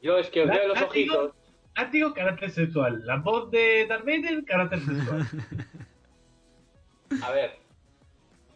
Yo 0.00 0.16
es 0.16 0.30
que 0.30 0.42
os 0.44 0.48
veo 0.48 0.68
los 0.68 0.80
ojitos. 0.82 1.32
Látigo, 1.76 2.12
carácter 2.14 2.50
sexual. 2.50 3.04
La 3.06 3.16
voz 3.18 3.50
de 3.50 3.86
Darth 3.88 4.04
Vader, 4.04 4.44
carácter 4.44 4.80
sexual. 4.80 5.26
A 7.22 7.30
ver, 7.30 7.58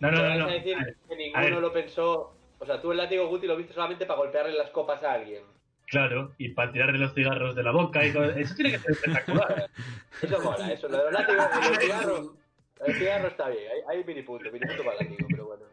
No, 0.03 0.11
no, 0.11 0.21
no. 0.21 0.37
no. 0.37 0.45
a 0.47 0.53
decir 0.53 0.77
A 0.77 0.85
ver, 0.85 0.97
que 1.09 1.17
ninguno 1.17 1.61
lo 1.61 1.73
pensó. 1.73 2.35
O 2.59 2.67
sea, 2.67 2.81
tú 2.81 2.91
el 2.91 2.99
látigo 2.99 3.29
Guti 3.29 3.47
lo 3.47 3.57
viste 3.57 3.73
solamente 3.73 4.05
para 4.05 4.19
golpearle 4.19 4.53
las 4.53 4.71
copas 4.71 5.03
a 5.05 5.13
alguien. 5.13 5.45
Claro, 5.87 6.33
y 6.39 6.49
para 6.49 6.73
tirarle 6.73 6.99
los 6.99 7.15
cigarros 7.15 7.55
de 7.55 7.63
la 7.63 7.71
boca 7.71 8.05
y 8.05 8.13
todo. 8.13 8.25
Eso 8.25 8.55
tiene 8.55 8.73
que 8.73 8.79
ser 8.79 8.91
espectacular. 8.93 9.71
Eso 10.21 10.41
mola, 10.41 10.73
eso. 10.73 10.89
Lo 10.89 10.99
de 10.99 11.05
los 11.05 11.13
látigos, 11.13 11.47
el 11.71 11.77
cigarro, 11.79 12.37
el 12.85 12.95
cigarro 12.95 13.29
está 13.29 13.49
bien. 13.49 13.65
Hay, 13.71 13.99
hay 13.99 14.05
mini 14.05 14.23
punto, 14.23 14.51
mini 14.51 14.67
punto 14.67 14.85
para 14.85 14.99
el 14.99 15.09
látigo, 15.09 15.29
pero 15.31 15.47
bueno. 15.47 15.65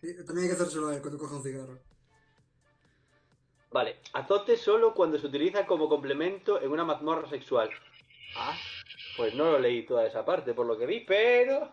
Sí, 0.00 0.14
También 0.26 0.38
hay 0.42 0.48
que 0.48 0.54
hacérselo 0.54 0.88
a 0.88 0.94
él 0.94 1.00
cuando 1.00 1.18
coja 1.18 1.36
un 1.36 1.42
cigarro. 1.42 1.78
Vale, 3.70 3.96
azote 4.12 4.56
solo 4.58 4.92
cuando 4.92 5.18
se 5.18 5.26
utiliza 5.26 5.64
como 5.64 5.88
complemento 5.88 6.60
en 6.60 6.70
una 6.70 6.84
mazmorra 6.84 7.28
sexual. 7.30 7.70
Ah, 8.36 8.54
pues 9.16 9.34
no 9.34 9.52
lo 9.52 9.58
leí 9.58 9.84
toda 9.84 10.06
esa 10.06 10.24
parte 10.24 10.54
por 10.54 10.66
lo 10.66 10.78
que 10.78 10.86
vi, 10.86 11.00
pero 11.00 11.68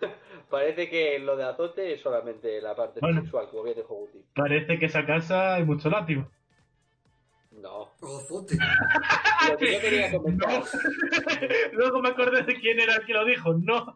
parece 0.50 0.88
que 0.90 1.18
lo 1.18 1.36
de 1.36 1.44
azote 1.44 1.94
es 1.94 2.00
solamente 2.00 2.60
la 2.60 2.74
parte 2.74 3.00
Bueno. 3.00 3.20
sexual, 3.22 3.48
como 3.50 3.62
bien 3.64 3.76
dijo 3.76 3.94
Guti. 3.94 4.24
Parece 4.34 4.78
que 4.78 4.86
esa 4.86 5.04
casa 5.06 5.54
hay 5.54 5.64
mucho 5.64 5.88
látigo. 5.90 6.26
No. 7.52 7.90
O 8.00 8.18
azote. 8.18 8.56
Lo 9.50 9.56
que 9.56 9.72
yo 9.74 9.80
quería 9.80 10.10
comentar. 10.16 10.62
Luego 11.72 12.00
me 12.02 12.08
acordé 12.08 12.42
de 12.42 12.54
quién 12.60 12.80
era 12.80 12.94
el 12.96 13.06
que 13.06 13.12
lo 13.12 13.24
dijo. 13.24 13.52
No. 13.54 13.94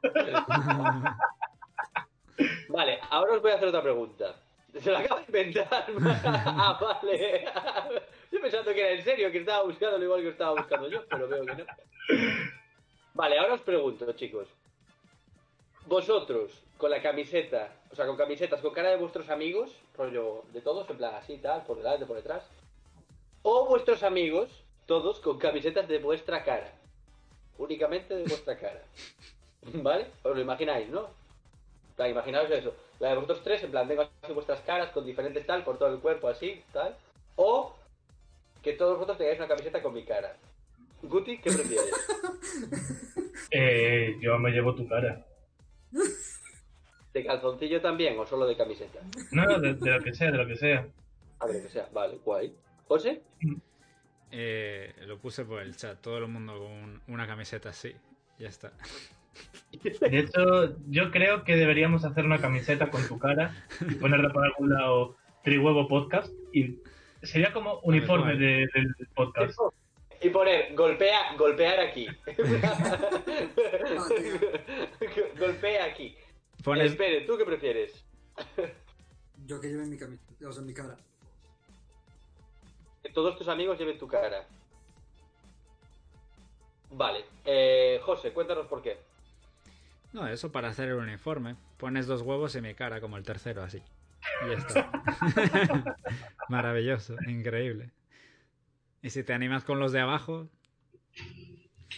Vale, 2.69 2.99
ahora 3.11 3.33
os 3.35 3.43
voy 3.43 3.51
a 3.53 3.55
hacer 3.57 3.69
otra 3.69 3.83
pregunta. 3.83 4.37
Se 4.79 4.91
la 4.91 4.99
acabo 4.99 5.21
de 5.21 5.27
inventar. 5.43 5.87
ah, 6.27 6.79
vale. 6.81 7.45
Yo 8.31 8.41
pensando 8.43 8.75
que 8.75 8.81
era 8.81 8.91
en 8.91 9.03
serio, 9.03 9.33
que 9.33 9.39
estaba 9.39 9.63
buscando 9.65 9.97
lo 9.99 10.05
igual 10.05 10.21
que 10.23 10.29
estaba 10.29 10.53
buscando 10.53 10.89
yo, 10.91 11.03
pero 11.09 11.27
veo 11.29 11.47
que 11.47 11.55
no. 11.55 11.65
Vale, 13.17 13.39
ahora 13.39 13.55
os 13.55 13.63
pregunto, 13.63 14.13
chicos. 14.13 14.47
Vosotros, 15.87 16.53
con 16.77 16.91
la 16.91 17.01
camiseta, 17.01 17.73
o 17.91 17.95
sea, 17.97 18.07
con 18.07 18.15
camisetas 18.15 18.61
con 18.61 18.75
cara 18.75 18.91
de 18.91 18.99
vuestros 18.99 19.31
amigos, 19.31 19.71
rollo 19.97 20.43
de 20.53 20.61
todos, 20.61 20.89
en 20.91 20.99
plan 20.99 21.15
así, 21.15 21.39
tal, 21.39 21.65
por 21.65 21.79
delante, 21.79 22.05
por 22.05 22.17
detrás. 22.17 22.45
O 23.41 23.65
vuestros 23.65 24.03
amigos, 24.03 24.51
todos 24.85 25.19
con 25.21 25.39
camisetas 25.39 25.89
de 25.89 25.99
vuestra 25.99 26.45
cara. 26.45 26.71
Únicamente 27.57 28.15
de 28.15 28.25
vuestra 28.25 28.59
cara. 28.59 28.83
¿Vale? 29.63 30.09
Os 30.23 30.37
lo 30.37 30.43
imagináis, 30.43 30.87
¿no? 30.91 31.09
Plan, 31.97 32.11
imaginaos 32.11 32.51
eso. 32.51 32.75
La 33.01 33.09
de 33.09 33.15
vosotros 33.15 33.41
tres, 33.43 33.63
en 33.63 33.71
plan, 33.71 33.89
tengo 33.89 34.03
así 34.03 34.33
vuestras 34.35 34.61
caras 34.61 34.91
con 34.91 35.07
diferentes 35.07 35.47
tal, 35.47 35.65
por 35.65 35.79
todo 35.79 35.89
el 35.89 36.01
cuerpo, 36.01 36.29
así, 36.29 36.63
tal. 36.71 36.95
O 37.37 37.75
que 38.63 38.75
todos 38.75 38.97
vosotros 38.97 39.17
tengáis 39.17 39.39
una 39.39 39.49
camiseta 39.49 39.81
con 39.81 39.95
mi 39.95 40.05
cara. 40.05 40.37
Guti, 41.03 41.39
¿qué 41.39 41.51
prefieres? 41.51 41.93
Eh, 43.53 44.17
yo 44.21 44.39
me 44.39 44.51
llevo 44.51 44.75
tu 44.75 44.89
cara. 44.89 45.25
¿De 47.15 47.25
calzoncillo 47.25 47.81
también 47.81 48.19
o 48.19 48.27
solo 48.27 48.45
de 48.47 48.57
camiseta? 48.57 48.99
No, 49.31 49.45
no, 49.45 49.61
de, 49.61 49.75
de 49.75 49.91
lo 49.91 50.03
que 50.03 50.13
sea, 50.15 50.31
de 50.33 50.39
lo 50.39 50.47
que 50.47 50.57
sea. 50.57 50.87
A 51.39 51.47
ver, 51.47 51.63
que 51.63 51.69
sea. 51.69 51.89
Vale, 51.93 52.19
guay. 52.25 52.55
¿José? 52.89 53.23
Eh, 54.33 54.93
lo 55.07 55.19
puse 55.19 55.45
por 55.45 55.63
el 55.63 55.77
chat, 55.77 56.01
todo 56.01 56.18
el 56.18 56.27
mundo 56.29 56.55
con 56.59 56.73
un- 56.73 57.03
una 57.09 57.27
camiseta 57.27 57.68
así. 57.68 57.95
Ya 58.39 58.49
está. 58.49 58.73
De 60.01 60.18
hecho, 60.18 60.77
yo 60.89 61.11
creo 61.12 61.45
que 61.45 61.57
deberíamos 61.57 62.05
hacer 62.05 62.25
una 62.25 62.41
camiseta 62.41 62.91
con 62.91 63.07
tu 63.07 63.18
cara 63.18 63.55
y 63.89 63.95
ponerla 63.95 64.31
por 64.33 64.45
algún 64.45 64.70
lado 64.70 65.16
Trihuevo 65.45 65.87
Podcast 65.89 66.33
y 66.53 66.81
sería 67.23 67.53
como 67.53 67.79
uniforme 67.81 68.35
de- 68.37 68.66
del 68.75 68.95
podcast. 69.14 69.57
Y 70.21 70.31
poner, 70.31 70.75
golpea, 70.75 71.35
golpear 71.37 71.81
aquí. 71.81 72.07
golpea 75.39 75.85
aquí. 75.85 76.17
Pones, 76.62 76.93
Espere, 76.93 77.23
¿tú 77.23 77.37
qué 77.37 77.45
prefieres? 77.45 78.05
Yo 79.45 79.61
que 79.61 79.69
lleve 79.69 79.87
mi 79.87 79.99
camiseta, 79.99 80.49
o 80.49 80.53
sea, 80.53 80.62
mi 80.62 80.75
cara. 80.75 80.97
Que 83.03 83.11
todos 83.11 83.37
tus 83.37 83.49
amigos 83.49 83.79
lleven 83.79 83.99
tu 83.99 84.09
cara. 84.09 84.47
Vale. 86.91 87.25
Eh, 87.45 88.01
José, 88.03 88.33
cuéntanos 88.33 88.67
por 88.67 88.83
qué. 88.83 88.99
no, 90.12 90.27
eso 90.27 90.51
para 90.51 90.69
hacer 90.69 90.89
el 90.89 90.95
uniforme. 90.95 91.57
Pones 91.77 92.07
dos 92.07 92.23
huevos 92.23 92.55
y 92.57 92.61
mi 92.61 92.75
cara 92.75 93.01
como 93.01 93.17
el 93.17 93.25
tercero, 93.25 93.62
así. 93.62 93.83
Y 94.45 94.49
ya 94.49 94.55
está. 94.57 94.91
Maravilloso, 96.49 97.17
increíble. 97.27 97.91
Y 99.07 99.11
si 99.11 99.23
te 99.23 99.33
animas 99.33 99.63
con 99.63 99.79
los 99.79 99.93
de 99.93 100.01
abajo, 100.01 100.49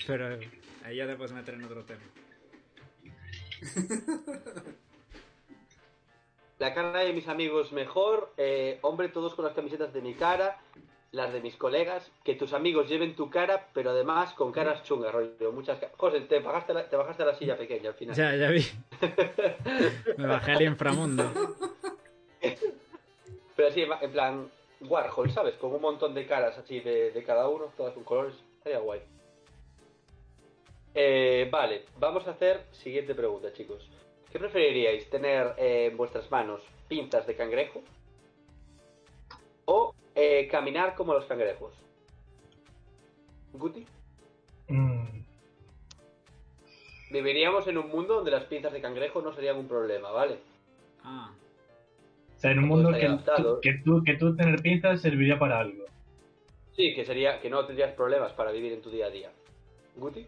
pero 0.06 0.38
ahí 0.84 0.96
ya 0.96 1.06
te 1.06 1.16
puedes 1.16 1.32
meter 1.32 1.54
en 1.54 1.64
otro 1.64 1.82
tema. 1.86 2.02
La 6.58 6.74
cara 6.74 6.98
de 6.98 7.14
mis 7.14 7.26
amigos 7.26 7.72
mejor, 7.72 8.34
eh, 8.36 8.78
hombre, 8.82 9.08
todos 9.08 9.34
con 9.34 9.46
las 9.46 9.54
camisetas 9.54 9.94
de 9.94 10.02
mi 10.02 10.12
cara, 10.12 10.58
las 11.12 11.32
de 11.32 11.40
mis 11.40 11.56
colegas, 11.56 12.12
que 12.24 12.34
tus 12.34 12.52
amigos 12.52 12.90
lleven 12.90 13.16
tu 13.16 13.30
cara, 13.30 13.68
pero 13.72 13.92
además 13.92 14.34
con 14.34 14.52
caras 14.52 14.82
chungas, 14.82 15.10
rollo, 15.10 15.50
muchas 15.50 15.78
José, 15.96 16.20
te 16.20 16.40
bajaste, 16.40 16.74
la, 16.74 16.90
te 16.90 16.96
bajaste 16.96 17.22
a 17.22 17.26
la 17.26 17.34
silla 17.36 17.56
pequeña 17.56 17.88
al 17.88 17.94
final. 17.94 18.14
Ya, 18.14 18.36
ya 18.36 18.50
vi. 18.50 18.66
Me 20.18 20.26
bajé 20.26 20.52
al 20.52 20.60
inframundo. 20.60 21.24
Pero 23.56 23.68
así, 23.68 23.80
en 23.80 24.12
plan, 24.12 24.50
Warhol, 24.80 25.30
¿sabes? 25.30 25.54
Con 25.56 25.72
un 25.72 25.80
montón 25.80 26.14
de 26.14 26.26
caras 26.26 26.56
así 26.58 26.80
de, 26.80 27.10
de 27.10 27.24
cada 27.24 27.48
uno, 27.48 27.72
todas 27.76 27.94
con 27.94 28.04
colores. 28.04 28.34
Estaría 28.58 28.78
guay. 28.78 29.00
Eh, 30.94 31.48
vale, 31.50 31.84
vamos 31.98 32.26
a 32.26 32.32
hacer 32.32 32.66
siguiente 32.72 33.14
pregunta, 33.14 33.52
chicos. 33.52 33.88
¿Qué 34.30 34.38
preferiríais? 34.38 35.08
¿Tener 35.10 35.54
eh, 35.56 35.88
en 35.90 35.96
vuestras 35.96 36.30
manos 36.30 36.62
pinzas 36.88 37.26
de 37.26 37.36
cangrejo? 37.36 37.82
¿O 39.64 39.94
eh, 40.14 40.48
caminar 40.50 40.94
como 40.94 41.14
los 41.14 41.24
cangrejos? 41.26 41.74
¿Guti? 43.52 43.86
Mm, 44.68 45.18
Viviríamos 47.10 47.66
en 47.66 47.78
un 47.78 47.88
mundo 47.88 48.16
donde 48.16 48.30
las 48.30 48.44
pinzas 48.44 48.72
de 48.72 48.82
cangrejo 48.82 49.22
no 49.22 49.32
serían 49.32 49.56
un 49.56 49.66
problema, 49.66 50.10
¿vale? 50.10 50.38
Ah, 51.02 51.32
o 52.38 52.40
sea, 52.40 52.52
en 52.52 52.60
un 52.60 52.68
mundo 52.68 52.92
que, 52.92 53.04
adaptado. 53.04 53.60
que, 53.60 53.74
tú, 53.84 54.04
que 54.04 54.14
tú 54.14 54.36
tener 54.36 54.62
pinzas 54.62 55.00
serviría 55.02 55.40
para 55.40 55.58
algo. 55.58 55.84
Sí, 56.76 56.94
que 56.94 57.04
sería 57.04 57.40
que 57.40 57.50
no 57.50 57.66
tendrías 57.66 57.92
problemas 57.94 58.32
para 58.32 58.52
vivir 58.52 58.72
en 58.72 58.80
tu 58.80 58.90
día 58.90 59.06
a 59.06 59.10
día. 59.10 59.32
¿Guti? 59.96 60.24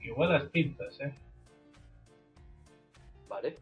Igual 0.00 0.32
las 0.32 0.42
pinzas, 0.50 1.00
¿eh? 1.00 1.14
Vale. 3.28 3.54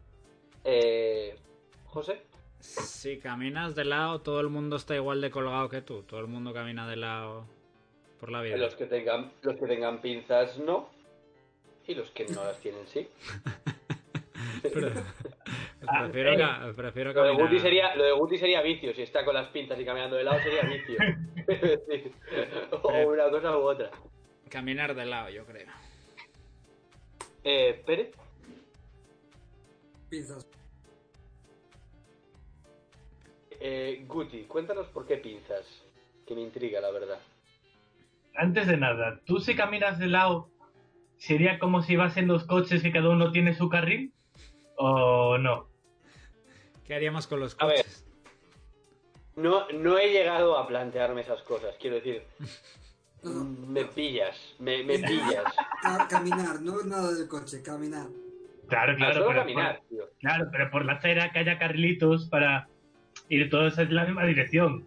Eh, 0.65 1.37
José. 1.85 2.23
si 2.59 3.19
caminas 3.19 3.75
de 3.75 3.85
lado, 3.85 4.23
todo 4.23 4.41
el 4.41 4.49
mundo 4.49 4.77
está 4.77 4.95
igual 4.97 5.21
de 5.21 5.31
colgado 5.31 5.69
que 5.69 5.83
tú. 5.83 6.05
Todo 6.05 6.21
el 6.21 6.27
mundo 6.27 6.55
camina 6.55 6.89
de 6.89 6.97
lado 6.97 7.45
por 8.19 8.31
la 8.33 8.41
vida. 8.41 8.57
Los 8.57 8.75
que 8.77 8.87
tengan, 8.87 9.31
los 9.43 9.57
que 9.57 9.67
tengan 9.67 10.01
pinzas 10.01 10.59
no. 10.59 10.89
Y 11.87 11.95
los 11.95 12.11
que 12.13 12.25
no 12.29 12.43
las 12.45 12.59
tienen 12.61 12.87
sí. 12.87 13.07
Pero- 14.63 14.91
prefiero, 15.87 16.33
eh. 16.33 16.37
ca- 16.39 16.73
prefiero 16.77 17.13
Lo 17.13 17.23
de. 17.25 17.33
Guti 17.35 17.59
sería, 17.61 17.95
lo 17.95 18.05
de 18.05 18.13
Guti 18.13 18.39
sería 18.39 18.63
vicio. 18.63 18.93
Si 18.95 19.03
está 19.03 19.25
con 19.25 19.35
las 19.35 19.49
pinzas 19.49 19.79
y 19.79 19.85
caminando 19.85 20.17
de 20.17 20.25
lado 20.25 20.39
sería 20.43 20.63
vicio. 20.63 20.97
Sí. 21.47 22.11
o 22.83 23.09
una 23.09 23.29
cosa 23.29 23.57
u 23.59 23.61
otra. 23.63 23.91
Caminar 24.49 24.95
de 24.95 25.05
lado, 25.05 25.29
yo 25.29 25.45
creo. 25.45 25.67
Eh, 27.43 27.83
Pérez. 27.85 28.15
Pinzas. 30.09 30.49
Eh, 33.61 34.05
Guti, 34.07 34.45
cuéntanos 34.45 34.87
por 34.89 35.07
qué 35.07 35.17
pinzas. 35.19 35.67
Que 36.27 36.35
me 36.35 36.41
intriga, 36.41 36.81
la 36.81 36.91
verdad. 36.91 37.19
Antes 38.35 38.67
de 38.67 38.77
nada, 38.79 39.21
¿tú 39.27 39.39
si 39.41 39.55
caminas 39.55 39.99
de 39.99 40.07
lado 40.07 40.49
sería 41.19 41.59
como 41.59 41.83
si 41.83 41.97
vas 41.97 42.17
en 42.17 42.27
los 42.29 42.45
coches 42.45 42.83
que 42.83 42.91
cada 42.93 43.11
uno 43.11 43.31
tiene 43.31 43.55
su 43.55 43.69
carril? 43.69 44.13
¿O 44.77 45.37
no? 45.39 45.69
¿Qué 46.87 46.95
haríamos 46.95 47.27
con 47.27 47.41
los 47.41 47.57
A 47.59 47.67
ver. 47.67 47.79
coches? 47.79 48.05
No, 49.37 49.69
no 49.73 49.99
he 49.99 50.13
llegado 50.13 50.57
a 50.59 50.67
plantearme 50.67 51.23
esas 51.23 51.43
cosas. 51.43 51.75
Quiero 51.81 51.97
decir, 51.97 52.23
No, 53.23 53.31
me 53.69 53.85
pillas. 53.87 54.55
Me, 54.59 54.83
me 54.85 54.99
pillas. 54.99 55.45
Ca- 55.83 56.07
caminar, 56.09 56.61
no 56.61 56.83
nada 56.85 57.13
del 57.13 57.27
coche, 57.29 57.63
caminar. 57.63 58.07
Claro, 58.69 58.93
Ah, 58.93 58.97
claro. 58.97 59.27
pero 59.27 59.41
caminar, 59.41 59.79
por- 59.79 59.89
tío. 59.89 60.11
claro, 60.21 60.47
pero 60.53 60.71
por 60.71 60.85
la 60.85 60.95
acera 60.95 61.33
que 61.33 61.39
haya 61.41 61.59
carrilitos 61.59 62.29
para 62.29 62.69
ir 63.29 63.51
todos 63.51 63.77
en 63.79 63.95
la 63.95 64.05
misma 64.05 64.25
dirección. 64.25 64.87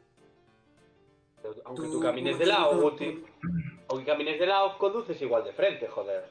Aunque 1.65 1.83
Tú- 1.83 1.91
tú 1.93 1.99
camines 2.01 2.37
de 2.39 2.45
lado, 2.45 2.71
tú- 2.71 2.81
Guti. 2.81 3.23
Aunque 3.89 4.05
camines 4.05 4.39
de 4.39 4.47
lado, 4.47 4.77
conduces 4.77 5.21
igual 5.21 5.43
de 5.45 5.53
frente, 5.53 5.87
joder. 5.87 6.25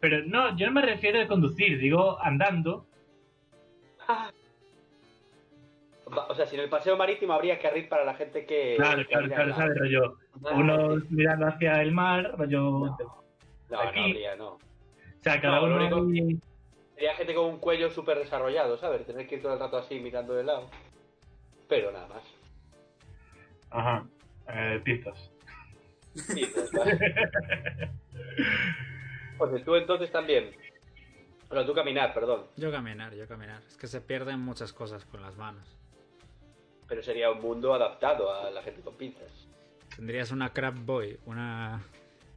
Pero 0.00 0.24
no, 0.26 0.56
yo 0.56 0.66
no 0.66 0.72
me 0.72 0.82
refiero 0.82 1.20
a 1.20 1.26
conducir, 1.28 1.78
digo 1.78 2.18
andando. 2.20 2.86
Va- 4.08 4.32
O 6.28 6.34
sea, 6.34 6.46
si 6.46 6.56
en 6.56 6.62
el 6.62 6.68
paseo 6.68 6.96
marítimo 6.96 7.32
habría 7.32 7.58
carril 7.58 7.88
para 7.88 8.04
la 8.04 8.14
gente 8.14 8.44
que. 8.46 8.74
Claro, 8.76 8.98
que 8.98 9.06
claro, 9.06 9.28
claro, 9.28 9.54
¿sabes? 9.54 9.78
Rollo, 9.78 10.16
Ah, 10.44 10.54
unos 10.56 11.10
mirando 11.10 11.46
hacia 11.46 11.80
el 11.82 11.92
mar, 11.92 12.32
rollo... 12.36 12.60
No, 12.60 12.96
no, 13.70 13.80
aquí. 13.80 13.98
no 14.00 14.04
habría, 14.06 14.36
no. 14.36 14.48
O 14.54 14.58
sea, 15.20 15.40
cada 15.40 15.60
No, 15.60 15.64
uno... 15.66 16.02
único- 16.02 16.46
Sería 16.94 17.14
gente 17.16 17.34
con 17.34 17.46
un 17.46 17.58
cuello 17.58 17.90
súper 17.90 18.18
desarrollado, 18.18 18.76
¿sabes? 18.78 19.06
Tener 19.06 19.26
que 19.26 19.36
ir 19.36 19.42
todo 19.42 19.54
el 19.54 19.58
rato 19.60 19.76
así 19.78 19.98
mirando 20.00 20.34
de 20.34 20.44
lado. 20.44 20.68
Pero 21.68 21.90
nada 21.90 22.06
más. 22.08 22.22
Ajá, 23.70 24.06
eh, 24.48 24.80
pistas. 24.84 25.30
Sí, 26.14 26.44
pues, 26.54 26.70
vale. 26.72 26.98
Pues 29.38 29.64
tú 29.64 29.74
entonces 29.74 30.10
también. 30.12 30.50
Bueno, 31.48 31.64
tú 31.66 31.74
caminar, 31.74 32.12
perdón. 32.14 32.46
Yo 32.56 32.70
caminar, 32.70 33.14
yo 33.14 33.26
caminar. 33.26 33.62
Es 33.66 33.76
que 33.76 33.86
se 33.86 34.00
pierden 34.00 34.40
muchas 34.40 34.72
cosas 34.72 35.04
con 35.06 35.22
las 35.22 35.36
manos. 35.36 35.78
Pero 36.92 37.02
sería 37.02 37.30
un 37.30 37.40
mundo 37.40 37.72
adaptado 37.72 38.30
a 38.34 38.50
la 38.50 38.62
gente 38.62 38.82
con 38.82 38.94
pinzas. 38.98 39.48
Tendrías 39.96 40.30
una 40.30 40.52
crab 40.52 40.74
boy, 40.74 41.18
una 41.24 41.82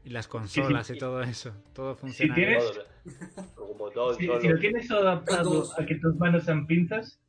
y 0.06 0.12
las 0.12 0.30
consolas 0.30 0.88
sí. 0.88 0.94
y 0.94 0.98
todo 0.98 1.22
eso. 1.22 1.52
Todo 1.74 1.94
funciona. 1.98 2.34
tienes- 2.34 2.64
Todo, 2.64 3.54
con 3.54 3.72
un 3.72 3.78
botón 3.78 4.16
Si, 4.16 4.22
si 4.22 4.48
lo 4.48 4.58
tienes 4.58 4.90
adaptado 4.90 5.66
a 5.78 5.86
que 5.86 5.96
tus 5.96 6.16
manos 6.16 6.46
sean 6.46 6.68
pinzas, 6.68 7.20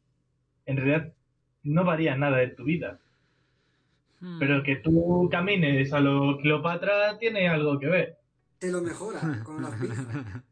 en 0.67 0.77
realidad 0.77 1.13
no 1.65 1.85
varía 1.85 2.15
nada 2.15 2.37
de 2.37 2.47
tu 2.47 2.63
vida. 2.63 3.01
Hmm. 4.21 4.39
Pero 4.39 4.63
que 4.63 4.77
tú 4.77 5.29
camines 5.29 5.93
a 5.93 5.99
lo 5.99 6.39
Cleopatra 6.39 7.19
tiene 7.19 7.49
algo 7.49 7.81
que 7.81 7.89
ver. 7.89 8.19
Te 8.61 8.71
lo 8.71 8.83
mejora 8.83 9.43
con 9.43 9.65
las 9.65 9.81
pinzas. 9.81 10.07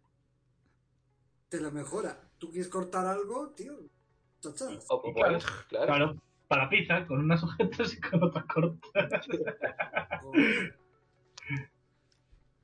Te 1.51 1.61
lo 1.61 1.71
mejora. 1.71 2.19
¿Tú 2.37 2.51
quieres 2.51 2.67
cortar 2.69 3.07
algo, 3.07 3.51
tío? 3.51 3.75
Chachas. 4.41 4.85
Claro, 5.15 5.39
claro. 5.69 5.87
Claro, 5.87 6.17
para 6.55 6.69
pizza, 6.69 7.05
con 7.07 7.19
unas 7.21 7.41
sujetas 7.41 7.93
y 7.95 8.01
con 8.01 8.23
otras 8.23 8.45
cortas. 8.47 9.27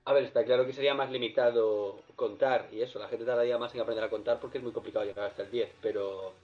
A 0.04 0.12
ver, 0.12 0.24
está 0.24 0.44
claro 0.44 0.64
que 0.66 0.72
sería 0.72 0.94
más 0.94 1.10
limitado 1.10 2.02
contar 2.16 2.68
y 2.72 2.80
eso. 2.82 2.98
La 2.98 3.08
gente 3.08 3.24
tardaría 3.24 3.58
más 3.58 3.74
en 3.74 3.80
aprender 3.80 4.04
a 4.04 4.10
contar 4.10 4.40
porque 4.40 4.58
es 4.58 4.64
muy 4.64 4.72
complicado 4.72 5.04
llegar 5.04 5.26
hasta 5.26 5.42
el 5.42 5.50
10. 5.50 5.70
Pero. 5.82 6.34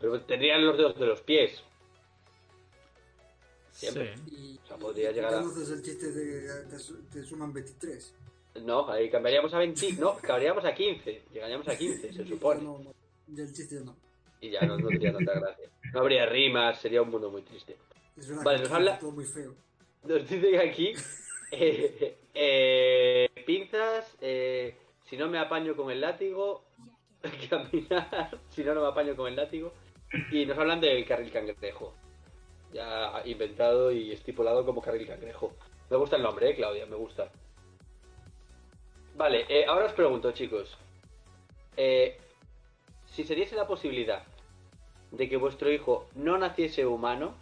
Pero 0.00 0.20
tendrían 0.22 0.64
los 0.66 0.76
dedos 0.76 0.98
de 0.98 1.06
los 1.06 1.20
pies. 1.22 1.62
Siempre. 3.70 4.16
Sí. 4.16 4.22
Y, 4.36 4.58
O 4.64 4.66
sea, 4.66 4.76
podría 4.76 5.12
llegar 5.12 5.34
a- 5.34 5.40
el 5.40 5.82
chiste 5.82 6.10
de 6.12 6.64
te, 6.68 6.78
su- 6.78 7.02
te 7.04 7.22
suman 7.22 7.52
23. 7.52 8.14
No, 8.62 8.90
ahí 8.90 9.08
cambiaríamos 9.08 9.54
a 9.54 9.58
20. 9.58 9.92
No, 9.94 10.16
cambiaríamos 10.16 10.64
a 10.64 10.74
15. 10.74 11.22
Llegaríamos 11.32 11.68
a 11.68 11.76
15, 11.76 12.12
se 12.12 12.24
supone. 12.28 12.62
No, 12.62 12.78
no, 12.80 12.92
y 13.34 13.40
el 13.40 13.52
chiste 13.52 13.80
no. 13.84 13.96
Y 14.40 14.50
ya 14.50 14.60
no, 14.62 14.76
no 14.78 14.88
tendría 14.88 15.12
tanta 15.12 15.32
gracia. 15.40 15.68
No 15.92 16.00
habría 16.00 16.26
rimas, 16.26 16.78
sería 16.80 17.02
un 17.02 17.10
mundo 17.10 17.30
muy 17.30 17.42
triste. 17.42 17.76
Es 18.16 18.28
verdad 18.28 18.44
Vale, 18.44 18.58
que 18.58 18.62
nos 18.64 18.72
habla- 18.72 18.98
todo 18.98 19.10
muy 19.12 19.24
feo. 19.24 19.54
Nos 20.04 20.28
dicen 20.28 20.60
aquí. 20.60 20.92
eh, 21.52 22.18
eh, 22.34 23.28
pinzas. 23.46 24.16
eh, 24.20 24.76
si 25.04 25.16
no 25.16 25.28
me 25.28 25.38
apaño 25.38 25.74
con 25.74 25.90
el 25.90 26.00
látigo. 26.00 26.64
Caminar. 27.50 28.38
Si 28.50 28.62
no, 28.62 28.74
no 28.74 28.82
me 28.82 28.88
apaño 28.88 29.16
con 29.16 29.28
el 29.28 29.36
látigo. 29.36 29.72
Y 30.30 30.46
nos 30.46 30.56
hablan 30.58 30.80
del 30.80 31.04
carril 31.06 31.32
cangrejo. 31.32 31.94
Ya 32.72 33.22
inventado 33.24 33.90
y 33.90 34.12
estipulado 34.12 34.64
como 34.64 34.80
carril 34.82 35.06
cangrejo. 35.06 35.52
Me 35.90 35.96
gusta 35.96 36.16
el 36.16 36.22
nombre, 36.22 36.50
eh, 36.50 36.54
Claudia, 36.54 36.86
me 36.86 36.96
gusta. 36.96 37.30
Vale, 39.16 39.46
ahora 39.66 39.86
os 39.86 39.92
pregunto, 39.94 40.30
chicos. 40.32 40.76
Eh, 41.76 42.18
si 43.18 43.24
se 43.24 43.34
diese 43.34 43.56
la 43.56 43.66
posibilidad 43.66 44.22
de 45.10 45.28
que 45.28 45.36
vuestro 45.36 45.72
hijo 45.72 46.06
no 46.14 46.38
naciese 46.38 46.86
humano, 46.86 47.34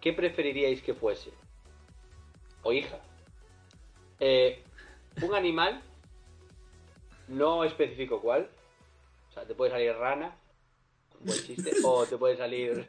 ¿qué 0.00 0.14
preferiríais 0.14 0.80
que 0.80 0.94
fuese? 0.94 1.32
O 2.62 2.72
hija. 2.72 2.98
Eh, 4.20 4.62
un 5.20 5.34
animal, 5.34 5.82
no 7.28 7.62
especifico 7.64 8.22
cuál. 8.22 8.48
O 9.28 9.32
sea, 9.34 9.44
te 9.44 9.54
puede 9.54 9.70
salir 9.70 9.92
rana, 9.92 10.34
buen 11.18 11.38
chiste, 11.40 11.72
o 11.84 12.06
te 12.06 12.16
puede 12.16 12.38
salir... 12.38 12.86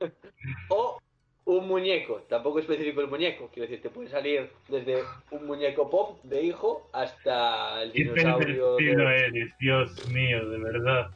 o 0.70 0.98
un 1.46 1.68
muñeco, 1.68 2.22
tampoco 2.28 2.58
especifico 2.58 3.00
el 3.00 3.06
muñeco, 3.06 3.48
quiero 3.52 3.68
decir, 3.68 3.80
te 3.80 3.88
puede 3.88 4.08
salir 4.08 4.50
desde 4.68 5.02
un 5.30 5.46
muñeco 5.46 5.88
pop 5.88 6.18
de 6.24 6.42
hijo 6.42 6.88
hasta 6.92 7.82
el 7.82 7.92
dinosaurio 7.92 8.76
de... 8.76 8.90
eres, 8.92 9.56
Dios 9.58 10.08
mío, 10.10 10.48
de 10.48 10.58
verdad. 10.58 11.08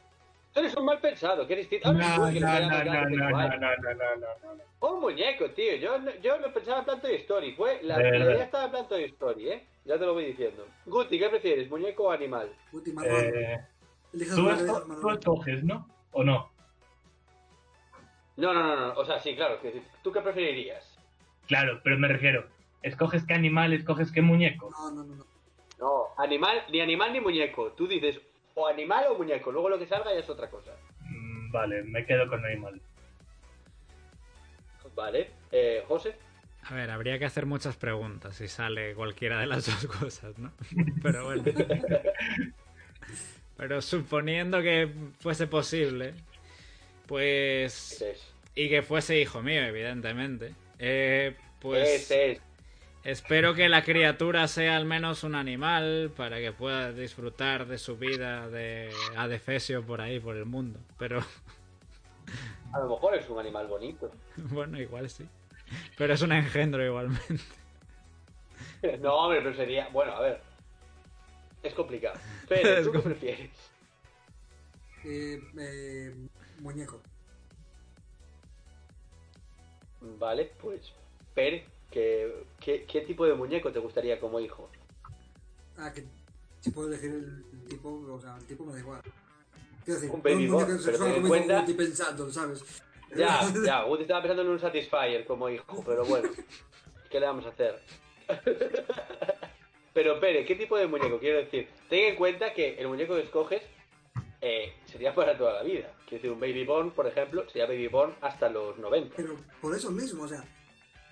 Tú 0.53 0.61
eres 0.61 0.75
un 0.75 0.85
mal 0.85 0.99
pensado, 0.99 1.45
que 1.45 1.55
distinto. 1.57 1.91
No, 1.93 2.03
Ahora 2.05 2.31
no, 2.31 2.31
no, 2.31 2.31
no, 2.31 2.39
llamas 2.39 2.85
no, 2.85 2.91
gato 2.91 3.09
no, 3.09 3.15
sexual. 3.15 3.59
no, 3.59 3.75
no, 3.75 3.93
no, 3.93 4.15
no, 4.15 4.55
no. 4.55 4.87
Un 4.89 4.99
muñeco, 5.01 5.49
tío. 5.51 5.75
Yo, 5.75 5.97
no- 5.99 6.15
yo 6.21 6.39
no 6.39 6.53
pensaba 6.53 6.79
en 6.79 6.85
Planto 6.85 7.07
de 7.07 7.15
Story. 7.15 7.51
Fue 7.53 7.79
la, 7.83 7.99
idea 8.01 8.43
estaba 8.43 8.65
en 8.65 8.71
Planto 8.71 8.95
de 8.95 9.05
Story, 9.05 9.49
¿eh? 9.49 9.65
Ya 9.85 9.97
te 9.97 10.05
lo 10.05 10.13
voy 10.13 10.25
diciendo. 10.25 10.65
Guti, 10.85 11.17
¿qué 11.19 11.29
prefieres? 11.29 11.69
¿Muñeco 11.69 12.03
o 12.03 12.11
animal? 12.11 12.49
Guti 12.71 12.91
marrón. 12.91 13.31
Eh, 13.33 13.59
tú, 14.11 14.49
tú 15.01 15.09
escoges, 15.09 15.63
¿no? 15.63 15.87
¿O 16.11 16.23
no? 16.23 16.50
No, 18.37 18.53
no, 18.53 18.63
no, 18.63 18.75
no. 18.75 18.93
O 18.93 19.05
sea, 19.05 19.19
sí, 19.19 19.35
claro. 19.35 19.59
¿Tú 20.03 20.11
qué 20.11 20.21
preferirías? 20.21 20.97
Claro, 21.47 21.81
pero 21.83 21.97
me 21.97 22.07
refiero, 22.07 22.45
¿escoges 22.81 23.25
qué 23.25 23.33
animal, 23.33 23.73
escoges 23.73 24.11
qué 24.11 24.21
muñeco? 24.21 24.69
No, 24.71 24.91
no, 24.91 25.03
no. 25.03 25.15
no. 25.15 25.25
No, 25.79 26.03
animal, 26.17 26.63
ni 26.71 26.79
animal 26.79 27.11
ni 27.11 27.19
muñeco. 27.19 27.71
Tú 27.71 27.87
dices 27.87 28.21
o 28.53 28.67
animal 28.67 29.05
o 29.09 29.17
muñeco. 29.17 29.51
Luego 29.51 29.69
lo 29.69 29.79
que 29.79 29.87
salga 29.87 30.13
ya 30.13 30.19
es 30.19 30.29
otra 30.29 30.49
cosa. 30.49 30.71
Mm, 31.01 31.51
Vale, 31.51 31.83
me 31.83 32.05
quedo 32.05 32.27
con 32.27 32.45
animal. 32.45 32.79
Vale. 34.95 35.31
Eh, 35.51 35.83
José. 35.87 36.15
A 36.63 36.75
ver, 36.75 36.91
habría 36.91 37.17
que 37.17 37.25
hacer 37.25 37.47
muchas 37.47 37.75
preguntas 37.77 38.35
si 38.35 38.47
sale 38.47 38.93
cualquiera 38.93 39.39
de 39.39 39.47
las 39.47 39.65
dos 39.65 39.87
cosas, 39.87 40.37
¿no? 40.37 40.51
Pero 41.01 41.25
bueno. 41.25 41.43
Pero 43.57 43.81
suponiendo 43.81 44.61
que 44.61 44.91
fuese 45.19 45.47
posible, 45.47 46.13
pues... 47.07 47.93
Ese 47.93 48.11
es. 48.11 48.33
Y 48.55 48.69
que 48.69 48.81
fuese 48.81 49.19
hijo 49.19 49.41
mío, 49.41 49.61
evidentemente. 49.61 50.53
Eh, 50.79 51.35
pues... 51.59 51.89
Ese 51.89 52.31
es. 52.33 52.41
Espero 53.03 53.55
que 53.55 53.67
la 53.67 53.83
criatura 53.83 54.47
sea 54.47 54.77
al 54.77 54.85
menos 54.85 55.23
un 55.23 55.33
animal 55.33 56.11
para 56.15 56.37
que 56.37 56.51
pueda 56.51 56.91
disfrutar 56.91 57.65
de 57.65 57.79
su 57.79 57.97
vida 57.97 58.47
de 58.47 58.91
adefesio 59.17 59.83
por 59.83 60.01
ahí, 60.01 60.19
por 60.19 60.37
el 60.37 60.45
mundo. 60.45 60.79
Pero 60.99 61.23
A 62.71 62.79
lo 62.79 62.89
mejor 62.89 63.15
es 63.15 63.27
un 63.27 63.39
animal 63.39 63.65
bonito. 63.67 64.11
bueno, 64.37 64.79
igual 64.79 65.09
sí. 65.09 65.25
Pero 65.97 66.13
es 66.13 66.21
un 66.21 66.31
engendro 66.31 66.85
igualmente. 66.85 67.43
No, 68.99 69.13
hombre, 69.13 69.41
pero 69.43 69.55
sería. 69.55 69.89
Bueno, 69.89 70.11
a 70.13 70.21
ver. 70.21 70.41
Es 71.61 71.73
complicado. 71.75 72.19
Pero, 72.47 72.69
Es 72.77 72.83
¿tú 72.83 72.91
qué 72.91 72.99
prefieres? 72.99 73.51
Eh, 75.03 75.39
eh, 75.59 76.15
muñeco. 76.61 77.01
Vale, 80.01 80.51
pues. 80.61 80.93
Pere, 81.33 81.65
¿qué, 81.89 82.43
qué, 82.59 82.85
qué 82.85 83.01
tipo 83.01 83.25
de 83.25 83.33
muñeco 83.33 83.71
te 83.71 83.79
gustaría 83.79 84.19
como 84.19 84.39
hijo? 84.39 84.69
Ah, 85.77 85.91
que 85.93 86.05
si 86.59 86.71
puedo 86.71 86.87
elegir 86.89 87.11
el 87.11 87.65
tipo, 87.67 87.89
o 87.89 88.19
sea, 88.19 88.35
el 88.37 88.45
tipo 88.45 88.65
me 88.65 88.73
da 88.73 88.79
igual. 88.79 89.01
Quiero 89.85 89.99
decir, 89.99 90.13
Un 90.15 90.21
baby 90.21 90.49
pero 90.85 90.97
ten 90.99 91.15
en 91.15 91.27
cuenta- 91.27 91.59
Guti 91.61 91.73
pensando, 91.73 92.29
¿sabes? 92.31 92.63
Ya, 93.15 93.41
ya, 93.65 93.83
Guti 93.83 94.03
estaba 94.03 94.21
pensando 94.21 94.41
en 94.43 94.49
un 94.49 94.59
Satisfyer 94.59 95.25
como 95.25 95.49
hijo, 95.49 95.83
pero 95.85 96.05
bueno. 96.05 96.29
¿Qué 97.09 97.19
le 97.19 97.25
vamos 97.25 97.45
a 97.45 97.49
hacer? 97.49 97.81
Pero 99.93 100.21
Pere, 100.21 100.45
¿qué 100.45 100.55
tipo 100.55 100.77
de 100.77 100.87
muñeco? 100.87 101.19
Quiero 101.19 101.39
decir, 101.39 101.67
ten 101.89 102.11
en 102.11 102.15
cuenta 102.15 102.53
que 102.53 102.75
el 102.79 102.87
muñeco 102.87 103.15
que 103.15 103.23
escoges 103.23 103.61
eh, 104.41 104.73
sería 104.85 105.13
para 105.13 105.37
toda 105.37 105.53
la 105.53 105.63
vida. 105.63 105.93
Quiero 106.05 106.21
decir, 106.21 106.31
un 106.31 106.39
Baby 106.39 106.65
Born, 106.65 106.91
por 106.91 107.07
ejemplo, 107.07 107.47
sería 107.47 107.67
Baby 107.67 107.87
Born 107.87 108.15
hasta 108.21 108.49
los 108.49 108.77
90. 108.77 109.15
Pero 109.15 109.37
por 109.61 109.75
eso 109.75 109.91
mismo, 109.91 110.23
o 110.23 110.27
sea, 110.27 110.43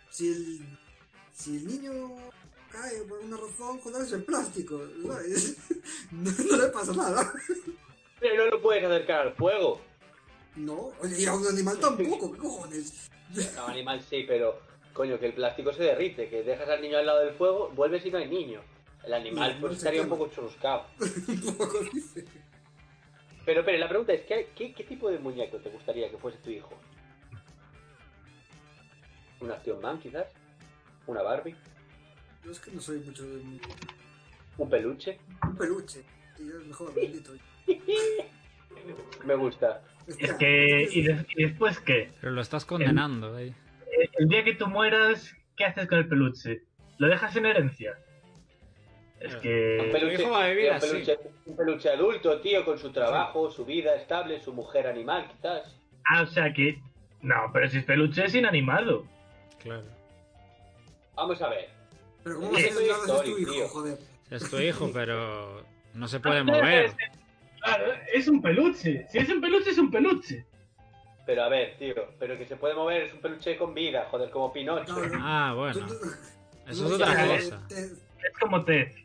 si 0.09 0.27
el, 0.27 0.77
si 1.31 1.57
el 1.57 1.67
niño 1.67 2.15
cae 2.71 3.01
por 3.07 3.19
una 3.19 3.37
razón, 3.37 3.79
es 4.01 4.11
el 4.13 4.23
plástico, 4.23 4.81
¿sabes? 5.05 5.57
No, 6.11 6.31
no 6.31 6.57
le 6.57 6.67
pasa 6.69 6.93
nada. 6.93 7.31
Pero 8.19 8.45
no 8.45 8.51
lo 8.51 8.61
puedes 8.61 8.83
acercar 8.83 9.27
al 9.27 9.33
fuego. 9.33 9.79
No, 10.55 10.91
oye, 11.01 11.21
y 11.21 11.25
a 11.25 11.33
un 11.33 11.47
animal 11.47 11.79
tampoco, 11.81 12.31
¿qué 12.31 12.37
cojones? 12.39 13.09
A 13.57 13.65
un 13.65 13.71
animal 13.71 14.01
sí, 14.01 14.25
pero 14.27 14.59
coño, 14.93 15.19
que 15.19 15.27
el 15.27 15.33
plástico 15.33 15.71
se 15.71 15.83
derrite, 15.83 16.29
que 16.29 16.43
dejas 16.43 16.67
al 16.67 16.81
niño 16.81 16.97
al 16.97 17.05
lado 17.05 17.19
del 17.19 17.35
fuego, 17.35 17.69
vuelves 17.75 18.05
y 18.05 18.11
no 18.11 18.17
hay 18.17 18.27
niño. 18.27 18.61
El 19.03 19.13
animal 19.13 19.53
No, 19.53 19.61
pues 19.61 19.71
no 19.71 19.77
estaría 19.77 20.01
un 20.01 20.09
poco 20.09 20.27
churruscado. 20.27 20.85
Un 20.99 21.55
poco 21.55 21.79
dice. 21.93 22.25
Pero, 23.49 23.65
pero 23.65 23.79
la 23.79 23.89
pregunta 23.89 24.13
es, 24.13 24.21
¿qué, 24.27 24.49
qué, 24.55 24.73
qué 24.75 24.83
tipo 24.83 25.09
de 25.09 25.17
muñeco 25.17 25.57
te 25.57 25.71
gustaría 25.71 26.07
que 26.11 26.17
fuese 26.19 26.37
tu 26.37 26.51
hijo? 26.51 26.69
¿Una 29.39 29.55
Action 29.55 29.81
Man, 29.81 29.97
quizás? 29.99 30.27
¿Una 31.07 31.23
Barbie? 31.23 31.55
Yo 32.45 32.51
es 32.51 32.59
que 32.59 32.69
no 32.69 32.79
soy 32.79 32.99
mucho 32.99 33.23
de 33.25 33.37
un 33.37 33.59
¿Un 34.55 34.69
peluche? 34.69 35.17
peluche. 35.57 36.03
Tío, 36.37 36.59
es 36.59 36.65
mejor, 36.67 36.93
bendito. 36.95 37.31
Me 39.25 39.33
gusta. 39.33 39.81
Es 40.19 40.33
que, 40.35 40.87
¿y, 40.91 41.01
de- 41.01 41.25
y 41.35 41.43
después 41.45 41.79
qué? 41.79 42.11
Pero 42.21 42.33
lo 42.33 42.41
estás 42.41 42.65
condenando 42.65 43.35
ahí. 43.35 43.47
Eh, 43.49 44.09
El 44.19 44.27
día 44.29 44.43
que 44.43 44.53
tú 44.53 44.67
mueras, 44.67 45.35
¿qué 45.57 45.65
haces 45.65 45.87
con 45.87 45.97
el 45.97 46.07
peluche? 46.07 46.61
¿Lo 46.99 47.07
dejas 47.07 47.35
en 47.35 47.47
herencia? 47.47 47.97
Es 49.19 49.33
Ah. 49.33 49.35
Un 49.37 49.41
que... 49.41 49.89
peluche, 49.91 50.23
un 50.25 50.79
peluche, 50.79 51.19
un 51.45 51.55
peluche 51.57 51.89
adulto, 51.89 52.39
tío, 52.41 52.63
con 52.65 52.77
su 52.79 52.91
trabajo, 52.91 53.51
su 53.51 53.65
vida 53.65 53.95
estable, 53.95 54.39
su 54.41 54.53
mujer 54.53 54.87
animal, 54.87 55.27
quizás. 55.31 55.75
Ah, 56.09 56.21
o 56.21 56.27
sea 56.27 56.53
que... 56.53 56.79
No, 57.21 57.35
pero 57.51 57.67
si 57.69 57.79
es 57.79 57.83
peluche 57.83 58.23
es 58.25 58.33
inanimado. 58.35 59.05
Claro. 59.61 59.83
Vamos 61.15 61.41
a 61.41 61.49
ver. 61.49 61.69
Pero 62.23 62.35
¿cómo 62.37 62.51
vas 62.51 62.63
a 62.63 62.67
Es 62.67 62.73
tu 62.75 62.81
hijo, 62.81 63.51
tío. 63.51 63.67
joder? 63.67 63.97
Es 64.31 64.49
tu 64.49 64.57
hijo, 64.59 64.89
pero 64.93 65.63
no 65.93 66.07
se 66.07 66.19
puede 66.21 66.43
mover. 66.43 66.91
Claro, 67.61 67.85
es 68.13 68.27
un 68.29 68.41
peluche. 68.41 69.05
Si 69.09 69.17
es 69.17 69.27
un 69.29 69.41
peluche, 69.41 69.71
es 69.71 69.77
un 69.77 69.91
peluche. 69.91 70.45
Pero 71.25 71.43
a 71.43 71.49
ver, 71.49 71.75
tío, 71.77 71.93
pero 72.17 72.37
que 72.37 72.45
se 72.45 72.55
puede 72.55 72.73
mover, 72.73 73.03
es 73.03 73.13
un 73.13 73.19
peluche 73.19 73.57
con 73.57 73.73
vida, 73.73 74.07
joder, 74.09 74.29
como 74.29 74.53
Pinocho. 74.53 74.93
No, 74.93 75.05
no. 75.07 75.17
Ah, 75.21 75.53
bueno. 75.55 75.85
Eso 76.67 76.85
es 76.87 76.91
otra 76.93 77.25
eh, 77.25 77.37
cosa. 77.37 77.61
eh, 77.71 77.89
Es 78.23 78.37
como 78.39 78.63
te... 78.63 78.98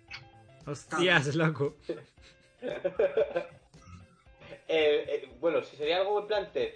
Hostias, 0.67 1.35
loco. 1.35 1.77
Eh, 4.67 5.05
eh, 5.09 5.29
bueno, 5.41 5.63
si 5.63 5.77
sería 5.77 5.99
algo 5.99 6.23
en 6.23 6.27
plan 6.27 6.51
Ted. 6.51 6.73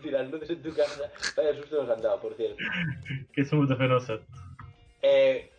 Tirar 0.00 0.26
luces 0.26 0.50
en 0.50 0.62
tu 0.62 0.72
casa. 0.72 1.10
Vaya 1.36 1.54
susto 1.56 1.82
nos 1.82 1.90
han 1.90 2.00
dado, 2.00 2.20
por 2.20 2.34
cierto. 2.34 2.56
Que 3.32 3.44
somos 3.44 3.68
de 3.68 3.74
penosa. 3.74 4.20
Eh, 5.02 5.50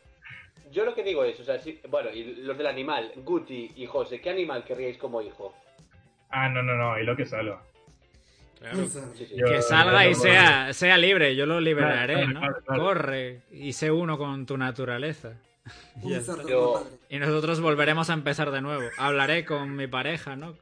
yo 0.72 0.86
lo 0.86 0.96
que 0.96 1.04
digo 1.04 1.26
es, 1.26 1.40
o 1.40 1.44
sea, 1.44 1.60
sí, 1.60 1.80
bueno, 1.90 2.10
y 2.10 2.36
los 2.36 2.58
del 2.58 2.68
animal, 2.68 3.12
Guti 3.18 3.74
y 3.76 3.86
José, 3.86 4.22
¿qué 4.22 4.30
animal 4.30 4.64
querríais 4.64 4.98
como 4.98 5.22
hijo? 5.22 5.54
Ah, 6.30 6.50
no, 6.50 6.64
no, 6.64 6.76
no, 6.76 6.98
y 6.98 7.04
lo 7.04 7.16
que 7.16 7.26
salga. 7.26 7.62
Claro. 8.60 8.78
Que 9.48 9.62
salga 9.62 10.06
y 10.08 10.14
yo- 10.14 10.20
sea, 10.20 10.74
sea 10.74 10.98
libre, 10.98 11.36
yo 11.36 11.46
lo 11.46 11.60
liberaré, 11.60 12.14
Claro, 12.16 12.32
¿no? 12.32 12.40
claro, 12.40 12.56
claro. 12.66 12.84
Corre 12.84 13.42
y 13.52 13.74
sé 13.74 13.92
uno 13.92 14.18
con 14.18 14.46
tu 14.46 14.58
naturaleza. 14.58 15.34
Yo-. 16.48 16.88
Y 17.10 17.18
nosotros 17.20 17.60
volveremos 17.60 18.10
a 18.10 18.14
empezar 18.14 18.52
de 18.52 18.62
nuevo. 18.62 18.84
Hablaré 18.98 19.46
con 19.46 19.76
mi 19.76 19.88
pareja, 19.88 20.36
¿no? 20.36 20.56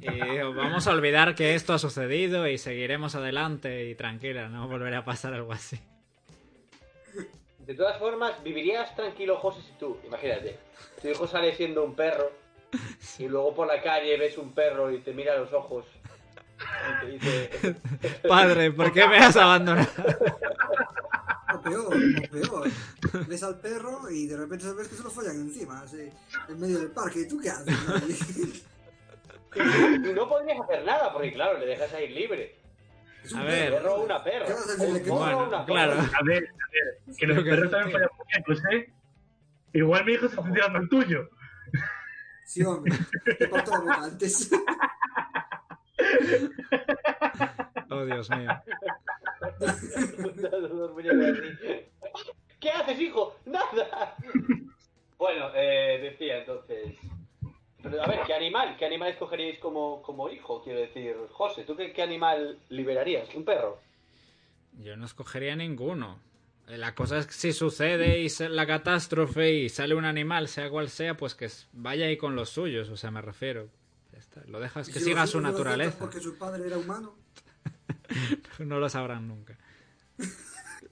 Y 0.00 0.38
vamos 0.40 0.86
a 0.88 0.90
olvidar 0.92 1.34
que 1.36 1.54
esto 1.54 1.72
ha 1.72 1.78
sucedido 1.78 2.48
y 2.48 2.58
seguiremos 2.58 3.14
adelante 3.14 3.88
y 3.88 3.94
tranquila, 3.94 4.48
no 4.48 4.66
volverá 4.66 4.98
a 4.98 5.04
pasar 5.04 5.34
algo 5.34 5.52
así. 5.52 5.78
De 7.60 7.74
todas 7.74 7.98
formas, 7.98 8.42
vivirías 8.42 8.94
tranquilo, 8.96 9.36
José, 9.36 9.62
si 9.62 9.72
tú, 9.78 9.96
imagínate, 10.04 10.58
tu 11.00 11.08
hijo 11.08 11.26
sale 11.26 11.54
siendo 11.54 11.84
un 11.84 11.94
perro 11.94 12.30
y 13.18 13.28
luego 13.28 13.54
por 13.54 13.66
la 13.68 13.80
calle 13.80 14.18
ves 14.18 14.36
un 14.36 14.52
perro 14.52 14.90
y 14.90 14.98
te 14.98 15.12
mira 15.14 15.34
a 15.34 15.38
los 15.38 15.52
ojos 15.52 15.84
dice... 17.10 17.76
Padre, 18.28 18.72
¿por 18.72 18.92
qué 18.92 19.06
me 19.08 19.18
has 19.18 19.36
abandonado? 19.36 19.88
O 21.54 21.60
peor, 21.60 21.94
o 21.94 22.30
peor. 22.30 22.70
Ves 23.28 23.42
al 23.42 23.60
perro 23.60 24.10
y 24.10 24.26
de 24.26 24.36
repente 24.36 24.64
sabes 24.64 24.88
que 24.88 24.96
se 24.96 25.02
lo 25.02 25.10
follan 25.10 25.36
encima, 25.36 25.80
así, 25.80 26.10
en 26.48 26.60
medio 26.60 26.78
del 26.78 26.90
parque. 26.90 27.20
¿Y 27.20 27.28
tú 27.28 27.38
qué 27.40 27.50
haces? 27.50 28.64
No 30.14 30.28
podrías 30.28 30.60
hacer 30.60 30.84
nada, 30.84 31.12
porque 31.12 31.32
claro, 31.32 31.58
le 31.58 31.66
dejas 31.66 31.92
ahí 31.94 32.08
libre. 32.08 32.58
A 33.36 33.42
ver. 33.42 33.72
perro 33.72 33.94
o 33.94 34.04
una 34.04 34.22
perra. 34.22 34.46
¿Qué 34.46 34.52
vas 34.52 34.68
a 34.68 34.72
O 34.72 34.76
decirle 34.76 34.98
un 34.98 34.98
que 34.98 35.08
zorro 35.08 35.18
Bueno, 35.18 35.38
o 35.38 35.48
una 35.48 35.64
claro. 35.64 35.92
A 35.92 35.96
ver, 35.96 36.08
a 36.12 36.24
ver, 36.26 37.16
que 37.16 37.26
los 37.26 37.44
perros 37.44 37.70
también 37.70 37.92
follan 37.92 38.08
muñecos, 38.18 38.62
¿eh? 38.72 38.92
Igual 39.72 40.04
mi 40.04 40.12
hijo 40.12 40.28
se 40.28 40.36
está 40.36 40.52
tirando 40.52 40.78
al 40.78 40.88
tuyo. 40.88 41.30
Sí, 42.44 42.62
hombre. 42.62 42.94
Te 43.38 43.48
parto 43.48 43.70
la 43.72 43.78
boca 43.78 44.04
antes. 44.04 44.50
Oh, 47.90 48.04
Dios 48.04 48.28
mío. 48.30 48.50
¿Qué 52.60 52.70
haces, 52.70 53.00
hijo? 53.00 53.36
¡Nada! 53.44 54.16
Bueno, 55.18 55.50
eh, 55.54 55.98
decía 56.02 56.38
entonces. 56.38 56.96
Pero 57.82 58.02
a 58.02 58.06
ver, 58.06 58.20
¿qué 58.26 58.34
animal? 58.34 58.76
¿Qué 58.78 58.86
animal 58.86 59.10
escogeríais 59.10 59.58
como, 59.58 60.02
como 60.02 60.28
hijo? 60.30 60.62
Quiero 60.62 60.80
decir, 60.80 61.14
José, 61.30 61.64
¿tú 61.64 61.76
qué, 61.76 61.92
qué 61.92 62.02
animal 62.02 62.58
liberarías? 62.70 63.34
¿Un 63.34 63.44
perro? 63.44 63.80
Yo 64.80 64.96
no 64.96 65.04
escogería 65.04 65.54
ninguno. 65.54 66.18
La 66.66 66.94
cosa 66.94 67.18
es 67.18 67.26
que 67.26 67.34
si 67.34 67.52
sucede 67.52 68.20
y 68.20 68.28
la 68.48 68.66
catástrofe 68.66 69.52
y 69.52 69.68
sale 69.68 69.94
un 69.94 70.06
animal, 70.06 70.48
sea 70.48 70.70
cual 70.70 70.88
sea, 70.88 71.14
pues 71.14 71.34
que 71.34 71.48
vaya 71.72 72.06
ahí 72.06 72.16
con 72.16 72.34
los 72.34 72.48
suyos, 72.48 72.88
o 72.88 72.96
sea, 72.96 73.10
me 73.10 73.20
refiero. 73.20 73.68
Lo 74.46 74.60
dejas 74.60 74.88
que 74.88 74.98
si 74.98 75.06
siga 75.06 75.26
su 75.26 75.40
naturaleza. 75.40 75.98
Porque 75.98 76.20
su 76.20 76.36
padre 76.36 76.66
era 76.66 76.78
humano. 76.78 77.16
No 78.58 78.78
lo 78.78 78.88
sabrán 78.88 79.26
nunca. 79.26 79.56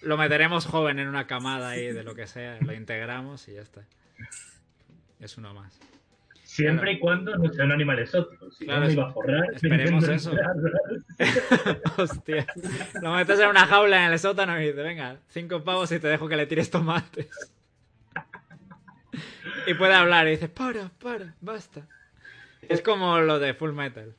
Lo 0.01 0.17
meteremos 0.17 0.67
joven 0.67 0.99
en 0.99 1.09
una 1.09 1.27
camada 1.27 1.69
ahí 1.71 1.93
de 1.93 2.03
lo 2.03 2.15
que 2.15 2.27
sea, 2.27 2.59
lo 2.61 2.73
integramos 2.73 3.47
y 3.49 3.55
ya 3.55 3.61
está. 3.61 3.85
Es 5.21 5.39
uno 5.39 5.55
más. 5.55 5.79
Siempre 6.43 6.93
y 6.93 6.99
cuando 6.99 7.37
no 7.37 7.53
sea 7.53 7.65
un 7.65 7.73
animal 7.73 7.99
exótico. 8.01 8.51
Si 8.51 8.65
Claro, 8.65 8.81
no 8.81 8.87
me 8.89 8.93
iba 8.93 9.09
a 9.09 9.13
forrar. 9.13 9.45
esperemos 9.55 10.09
eso. 10.09 10.33
Hostia. 11.97 12.47
Lo 13.01 13.15
metes 13.15 13.39
en 13.39 13.49
una 13.49 13.67
jaula 13.67 14.07
en 14.07 14.13
el 14.13 14.19
sótano 14.19 14.61
y 14.61 14.67
dice, 14.67 14.83
venga, 14.83 15.19
cinco 15.29 15.63
pavos 15.63 15.93
y 15.93 16.01
te 16.01 16.09
dejo 16.09 16.29
que 16.29 16.37
le 16.37 16.47
tires 16.47 16.69
tomates. 16.69 17.53
Y 19.67 19.75
puede 19.75 19.95
hablar 19.95 20.27
y 20.27 20.33
dice, 20.33 20.49
para, 20.49 20.89
para, 21.01 21.35
basta. 21.41 21.87
Es 22.63 22.83
como 22.83 23.19
lo 23.21 23.39
de 23.39 23.55
Full 23.55 23.73
Metal. 23.73 24.15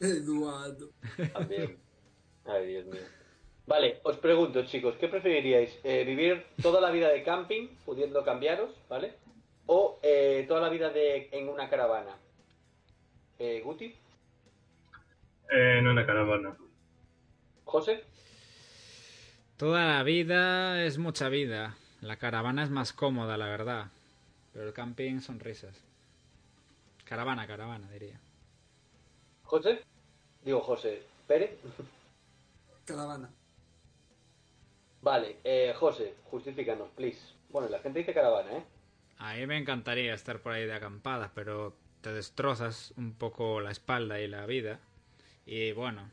Eduardo. 0.00 0.90
También. 1.32 1.78
Ay, 2.44 2.66
Dios 2.66 2.86
mío. 2.86 3.02
Vale, 3.66 4.00
os 4.04 4.16
pregunto, 4.18 4.64
chicos, 4.64 4.94
¿qué 5.00 5.08
preferiríais? 5.08 5.80
Eh, 5.82 6.04
¿Vivir 6.04 6.46
toda 6.62 6.80
la 6.80 6.90
vida 6.90 7.08
de 7.08 7.24
camping, 7.24 7.68
pudiendo 7.84 8.24
cambiaros, 8.24 8.70
¿vale? 8.88 9.14
¿O 9.66 9.98
eh, 10.02 10.44
toda 10.46 10.60
la 10.60 10.68
vida 10.68 10.90
de, 10.90 11.28
en 11.32 11.48
una 11.48 11.68
caravana? 11.68 12.16
Eh, 13.38 13.60
¿Guti? 13.64 13.86
Eh, 15.50 15.78
en 15.78 15.88
una 15.88 16.06
caravana. 16.06 16.56
¿José? 17.64 18.04
Toda 19.56 19.84
la 19.84 20.02
vida 20.04 20.84
es 20.84 20.98
mucha 20.98 21.28
vida. 21.28 21.76
La 22.00 22.16
caravana 22.16 22.62
es 22.62 22.70
más 22.70 22.92
cómoda, 22.92 23.36
la 23.36 23.46
verdad. 23.46 23.86
Pero 24.52 24.68
el 24.68 24.72
camping 24.72 25.20
son 25.20 25.40
risas. 25.40 25.82
Caravana, 27.06 27.46
caravana, 27.46 27.88
diría. 27.90 28.20
¿José? 29.44 29.80
Digo, 30.44 30.60
José. 30.60 31.02
¿Pere? 31.28 31.56
Caravana. 32.84 33.30
Vale, 35.02 35.38
eh, 35.44 35.72
José, 35.78 36.14
justifícanos, 36.24 36.88
please. 36.96 37.20
Bueno, 37.50 37.68
la 37.68 37.78
gente 37.78 38.00
dice 38.00 38.12
caravana, 38.12 38.58
¿eh? 38.58 38.64
A 39.18 39.34
mí 39.34 39.46
me 39.46 39.56
encantaría 39.56 40.12
estar 40.14 40.40
por 40.40 40.52
ahí 40.52 40.66
de 40.66 40.74
acampada, 40.74 41.30
pero 41.32 41.76
te 42.00 42.12
destrozas 42.12 42.92
un 42.96 43.14
poco 43.14 43.60
la 43.60 43.70
espalda 43.70 44.18
y 44.18 44.26
la 44.26 44.44
vida. 44.46 44.80
Y 45.46 45.70
bueno, 45.70 46.10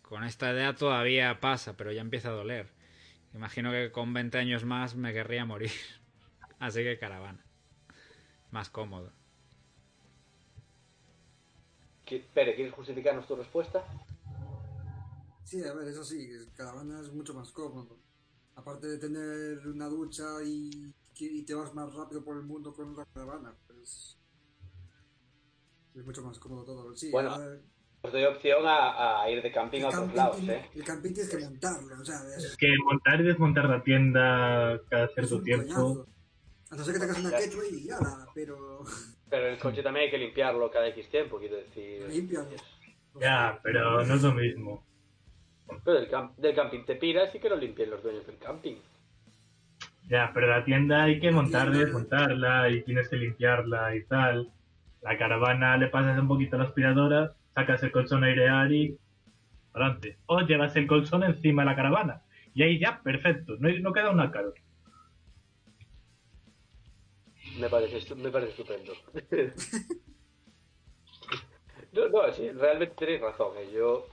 con 0.00 0.24
esta 0.24 0.50
idea 0.52 0.74
todavía 0.74 1.38
pasa, 1.38 1.76
pero 1.76 1.92
ya 1.92 2.00
empieza 2.00 2.30
a 2.30 2.32
doler. 2.32 2.68
Imagino 3.34 3.70
que 3.70 3.92
con 3.92 4.14
20 4.14 4.38
años 4.38 4.64
más 4.64 4.94
me 4.94 5.12
querría 5.12 5.44
morir. 5.44 5.70
Así 6.58 6.82
que 6.82 6.98
caravana. 6.98 7.44
Más 8.50 8.70
cómodo. 8.70 9.12
¿Qui- 12.06 12.24
Pere, 12.34 12.54
¿quieres 12.54 12.74
justificarnos 12.74 13.26
tu 13.26 13.36
respuesta? 13.36 13.84
Sí, 15.44 15.62
a 15.64 15.72
ver, 15.74 15.88
eso 15.88 16.04
sí, 16.04 16.28
caravana 16.54 17.00
es 17.00 17.12
mucho 17.12 17.34
más 17.34 17.50
cómodo. 17.52 17.98
Aparte 18.56 18.86
de 18.86 18.98
tener 18.98 19.66
una 19.66 19.86
ducha 19.88 20.24
y, 20.44 20.92
y 21.18 21.44
te 21.44 21.54
vas 21.54 21.74
más 21.74 21.92
rápido 21.94 22.24
por 22.24 22.36
el 22.36 22.44
mundo 22.44 22.72
con 22.72 22.88
una 22.90 23.04
caravana, 23.12 23.54
pues 23.66 24.18
es 25.94 26.04
mucho 26.04 26.22
más 26.22 26.38
cómodo 26.38 26.64
todo. 26.64 26.94
Sí, 26.96 27.10
Bueno, 27.10 27.30
a 27.32 27.38
ver, 27.38 27.62
Os 28.02 28.12
doy 28.12 28.24
opción 28.24 28.66
a, 28.66 29.22
a 29.22 29.30
ir 29.30 29.42
de 29.42 29.50
camping 29.52 29.82
a 29.82 29.88
otros 29.88 30.02
camping, 30.02 30.16
lados, 30.16 30.36
tiene- 30.38 30.54
¿eh? 30.56 30.70
el 30.74 30.84
camping 30.84 31.12
tienes 31.14 31.30
que 31.30 31.38
montarlo, 31.38 32.00
o 32.00 32.04
sea, 32.04 32.20
es, 32.36 32.44
Es 32.44 32.56
que 32.56 32.68
montar 32.84 33.20
y 33.20 33.24
desmontar 33.24 33.64
la 33.68 33.82
tienda 33.82 34.80
cada 34.90 35.08
cierto 35.08 35.42
tiempo. 35.42 35.64
coñazo. 35.66 36.06
A 36.70 36.76
no 36.76 36.84
ser 36.84 36.94
que 36.94 37.00
tengas 37.00 37.18
una 37.18 37.36
quechua 37.36 37.64
y 37.66 37.84
ya, 37.84 37.98
pero 38.34 38.84
Pero 39.30 39.48
el 39.48 39.58
coche 39.58 39.82
también 39.82 40.04
hay 40.06 40.10
que 40.10 40.18
limpiarlo 40.18 40.70
cada 40.70 40.88
X 40.88 41.08
tiempo, 41.08 41.38
quiero 41.38 41.56
decir. 41.56 42.02
Ya, 43.20 43.58
pero 43.62 44.04
no 44.04 44.14
es 44.14 44.22
lo 44.22 44.32
mismo. 44.32 44.84
Pero 45.84 45.98
del, 46.00 46.10
cam- 46.10 46.34
del 46.36 46.54
camping 46.54 46.84
te 46.84 46.96
piras 46.96 47.34
y 47.34 47.38
que 47.38 47.48
lo 47.48 47.56
limpien 47.56 47.90
los 47.90 48.02
dueños 48.02 48.26
del 48.26 48.38
camping. 48.38 48.76
Ya, 50.08 50.30
pero 50.34 50.46
la 50.48 50.64
tienda 50.64 51.04
hay 51.04 51.18
que 51.18 51.30
montarla 51.30 51.76
y 51.76 51.80
desmontarla 51.80 52.70
y 52.70 52.82
tienes 52.82 53.08
que 53.08 53.16
limpiarla 53.16 53.96
y 53.96 54.04
tal. 54.04 54.50
La 55.00 55.16
caravana 55.16 55.76
le 55.78 55.88
pasas 55.88 56.18
un 56.18 56.28
poquito 56.28 56.56
a 56.56 56.58
la 56.60 56.64
aspiradora, 56.66 57.32
sacas 57.54 57.82
el 57.82 57.92
colchón 57.92 58.22
a 58.24 58.26
airear 58.26 58.70
y 58.70 58.98
adelante. 59.72 60.18
O 60.26 60.40
llevas 60.42 60.76
el 60.76 60.86
colchón 60.86 61.22
encima 61.24 61.62
de 61.62 61.66
la 61.70 61.76
caravana. 61.76 62.22
Y 62.54 62.62
ahí 62.62 62.78
ya, 62.78 63.00
perfecto, 63.02 63.56
no, 63.58 63.68
no 63.80 63.92
queda 63.92 64.10
una 64.10 64.30
calor. 64.30 64.54
Me 67.58 67.68
parece, 67.68 68.14
me 68.14 68.30
parece 68.30 68.50
estupendo. 68.50 68.92
no, 72.12 72.32
sí, 72.32 72.50
realmente 72.50 72.94
tenéis 72.96 73.20
razón. 73.20 73.56
¿eh? 73.58 73.70
Yo 73.72 74.06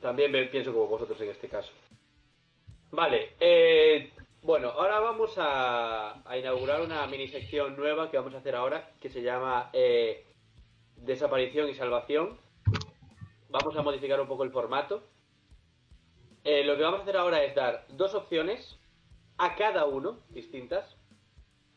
también 0.00 0.32
pienso 0.50 0.72
como 0.72 0.86
vosotros 0.86 1.20
en 1.20 1.30
este 1.30 1.48
caso. 1.48 1.72
Vale, 2.90 3.34
eh, 3.38 4.10
bueno, 4.42 4.70
ahora 4.70 5.00
vamos 5.00 5.34
a, 5.36 6.22
a 6.28 6.38
inaugurar 6.38 6.80
una 6.80 7.06
mini 7.06 7.28
sección 7.28 7.76
nueva 7.76 8.10
que 8.10 8.16
vamos 8.16 8.34
a 8.34 8.38
hacer 8.38 8.54
ahora, 8.54 8.92
que 9.00 9.10
se 9.10 9.22
llama 9.22 9.70
eh, 9.72 10.24
Desaparición 10.96 11.68
y 11.68 11.74
Salvación. 11.74 12.38
Vamos 13.50 13.76
a 13.76 13.82
modificar 13.82 14.20
un 14.20 14.28
poco 14.28 14.44
el 14.44 14.50
formato. 14.50 15.02
Eh, 16.44 16.64
lo 16.64 16.76
que 16.76 16.82
vamos 16.82 17.00
a 17.00 17.02
hacer 17.02 17.16
ahora 17.16 17.42
es 17.44 17.54
dar 17.54 17.86
dos 17.90 18.14
opciones 18.14 18.78
a 19.36 19.54
cada 19.54 19.84
uno, 19.86 20.20
distintas, 20.30 20.97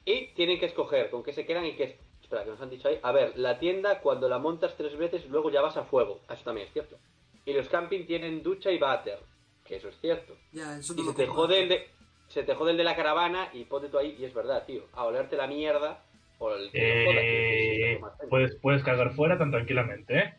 y 0.06 0.28
tienen 0.28 0.60
que 0.60 0.66
escoger 0.68 1.10
con 1.10 1.24
qué 1.24 1.34
se 1.34 1.46
quedan 1.46 1.66
y 1.66 1.74
qué... 1.74 1.98
Espera, 2.22 2.44
que 2.44 2.52
nos 2.52 2.62
han 2.62 2.70
dicho 2.70 2.88
ahí. 2.88 3.00
A 3.02 3.12
ver, 3.12 3.38
la 3.38 3.60
tienda 3.60 4.00
cuando 4.00 4.30
la 4.30 4.40
montas 4.40 4.76
tres 4.78 4.98
veces 4.98 5.26
luego 5.30 5.50
ya 5.50 5.62
vas 5.62 5.78
a 5.78 5.84
fuego. 5.84 6.22
Eso 6.30 6.44
también 6.44 6.68
es 6.68 6.74
cierto. 6.74 6.98
Y 7.46 7.54
los 7.54 7.68
camping 7.70 8.06
tienen 8.06 8.44
ducha 8.44 8.72
y 8.72 8.78
váter. 8.78 9.20
Que 9.66 9.76
eso 9.78 9.90
es 9.90 10.00
cierto. 10.00 10.36
ya, 10.52 10.78
eso 10.78 10.94
Y 10.94 10.98
se 10.98 11.04
lo 11.04 11.14
te 11.14 11.28
jode 11.28 11.64
el 11.64 11.70
de... 11.70 11.88
Se 12.28 12.44
te 12.44 12.56
jode 12.56 12.72
el 12.72 12.78
de 12.78 12.86
la 12.86 12.96
caravana 12.96 13.50
y 13.52 13.66
ponte 13.66 13.90
tú 13.90 13.98
ahí, 13.98 14.16
y 14.18 14.24
es 14.24 14.34
verdad, 14.34 14.66
tío, 14.66 14.84
a 14.94 15.04
olerte 15.04 15.36
la 15.36 15.48
mierda 15.48 16.02
o 16.40 16.54
el 16.54 16.72
que 16.72 17.06
joda, 17.06 17.22
Eh, 17.22 18.02
puedes, 18.30 18.56
puedes 18.56 18.84
cagar 18.84 19.14
fuera 19.14 19.38
tan 19.38 19.52
tranquilamente, 19.52 20.18
¿eh? 20.18 20.34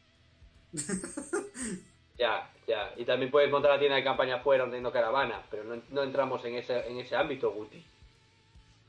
Ya, 2.19 2.51
ya. 2.67 2.93
Y 2.97 3.05
también 3.05 3.31
puedes 3.31 3.51
montar 3.51 3.73
la 3.73 3.79
tienda 3.79 3.97
de 3.97 4.05
campaña 4.05 4.37
afuera 4.37 4.63
donde 4.65 4.81
no 4.81 4.93
caravana, 4.93 5.43
pero 5.51 5.65
no, 5.65 5.83
no 5.91 6.03
entramos 6.03 6.45
en 6.45 6.55
ese, 6.55 6.87
en 6.89 6.99
ese 6.99 7.17
ámbito, 7.17 7.51
Guti. 7.51 7.85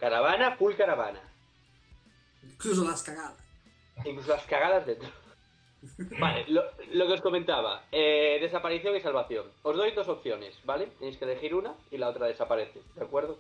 Caravana, 0.04 0.56
full 0.58 0.74
caravana. 0.74 1.22
Incluso 2.44 2.84
las 2.84 3.02
cagadas. 3.04 3.38
Incluso 4.04 4.32
las 4.32 4.46
cagadas 4.46 4.86
dentro. 4.86 5.08
Vale, 6.20 6.46
lo, 6.50 6.62
lo 6.92 7.08
que 7.08 7.14
os 7.14 7.22
comentaba. 7.22 7.84
eh, 7.92 8.38
desaparición 8.42 8.96
y 8.98 9.00
salvación. 9.00 9.46
Os 9.62 9.78
doy 9.78 9.92
dos 9.92 10.10
opciones, 10.10 10.60
¿vale? 10.66 10.88
Tenéis 11.00 11.18
que 11.18 11.24
elegir 11.26 11.56
una 11.56 11.74
y 11.90 11.98
la 11.98 12.10
otra 12.10 12.28
desaparece, 12.28 12.82
¿de 12.96 13.04
acuerdo? 13.04 13.38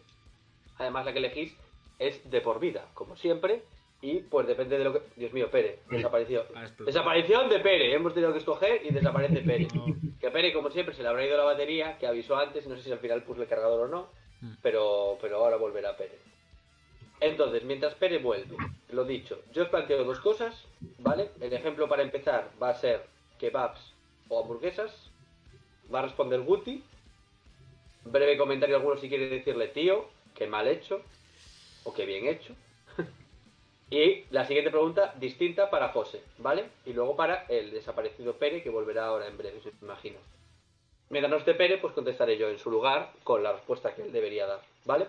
Además, 0.78 1.06
la 1.06 1.12
que 1.12 1.20
elegís 1.20 1.54
es 2.00 2.30
de 2.32 2.40
por 2.40 2.60
vida, 2.62 2.86
como 2.94 3.16
siempre. 3.18 3.64
Y 4.02 4.20
pues 4.20 4.48
depende 4.48 4.78
de 4.78 4.84
lo 4.86 4.92
que... 4.94 5.02
Dios 5.18 5.32
mío, 5.34 5.50
Pere, 5.52 5.80
desapareció. 5.90 6.42
Explotado. 6.42 6.86
Desaparición 6.86 7.50
de 7.50 7.60
Pere. 7.60 7.94
Hemos 7.94 8.14
tenido 8.14 8.32
que 8.34 8.40
escoger 8.40 8.86
y 8.86 8.92
desaparece 8.94 9.40
Pere. 9.50 9.68
Que 10.20 10.30
Pere, 10.32 10.52
como 10.54 10.70
siempre, 10.72 10.94
se 10.96 11.04
le 11.04 11.10
habrá 11.10 11.26
ido 11.26 11.38
la 11.38 11.44
batería, 11.46 11.98
que 11.98 12.08
avisó 12.08 12.36
antes, 12.38 12.68
no 12.68 12.76
sé 12.78 12.84
si 12.84 12.92
al 12.92 13.00
final 13.00 13.24
puso 13.24 13.42
el 13.42 13.48
cargador 13.50 13.82
o 13.82 13.88
no, 13.90 14.24
Mm. 14.42 14.56
pero, 14.62 15.18
pero 15.22 15.38
ahora 15.38 15.56
volverá 15.56 15.96
Pere. 15.96 16.20
Entonces, 17.24 17.64
mientras 17.64 17.96
Pere 17.96 18.18
vuelve, 18.18 18.58
lo 18.90 19.06
dicho, 19.06 19.40
yo 19.54 19.64
os 19.64 19.70
planteo 19.70 20.04
dos 20.04 20.20
cosas, 20.20 20.66
¿vale? 20.98 21.30
El 21.40 21.54
ejemplo 21.54 21.88
para 21.88 22.04
empezar 22.04 22.52
va 22.62 22.68
a 22.68 22.76
ser 22.76 23.06
kebabs 23.40 23.94
o 24.28 24.42
hamburguesas. 24.42 25.10
Va 25.94 26.00
a 26.00 26.02
responder 26.02 26.42
Guti. 26.42 26.84
Breve 28.04 28.38
comentario 28.38 28.76
alguno 28.76 28.98
si 28.98 29.08
quiere 29.08 29.30
decirle 29.30 29.70
tío, 29.70 30.10
que 30.36 30.48
mal 30.48 30.68
hecho 30.68 31.02
o 31.86 31.94
que 31.94 32.06
bien 32.06 32.28
hecho. 32.28 32.54
y 33.90 34.26
la 34.30 34.46
siguiente 34.46 34.70
pregunta 34.70 35.16
distinta 35.18 35.70
para 35.70 35.94
José, 35.94 36.22
¿vale? 36.40 36.66
Y 36.86 36.92
luego 36.92 37.16
para 37.16 37.46
el 37.48 37.72
desaparecido 37.72 38.34
Pere, 38.34 38.62
que 38.62 38.70
volverá 38.70 39.06
ahora 39.06 39.28
en 39.28 39.38
breve, 39.38 39.62
me 39.64 39.88
imagino. 39.88 40.20
Mientras 41.10 41.32
no 41.32 41.38
esté 41.38 41.54
Pere, 41.54 41.78
pues 41.78 41.94
contestaré 41.94 42.38
yo 42.38 42.50
en 42.50 42.60
su 42.60 42.70
lugar 42.70 43.14
con 43.24 43.44
la 43.44 43.54
respuesta 43.54 43.96
que 43.96 44.02
él 44.02 44.12
debería 44.12 44.46
dar, 44.46 44.62
¿vale? 44.84 45.08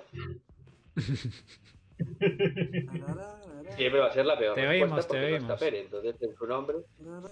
Siempre 3.76 4.00
va 4.00 4.06
a 4.06 4.12
ser 4.12 4.26
la 4.26 4.38
peor 4.38 4.54
Te 4.54 4.60
respuesta 4.66 4.84
oímos, 4.84 5.06
te 5.06 5.08
porque 5.08 5.20
no 5.20 5.36
está 5.36 5.42
oímos. 5.44 5.60
Pere, 5.60 5.80
entonces 5.80 6.22
en 6.22 6.34
su 6.36 6.46
nombre. 6.46 6.76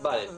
Vale. 0.02 0.28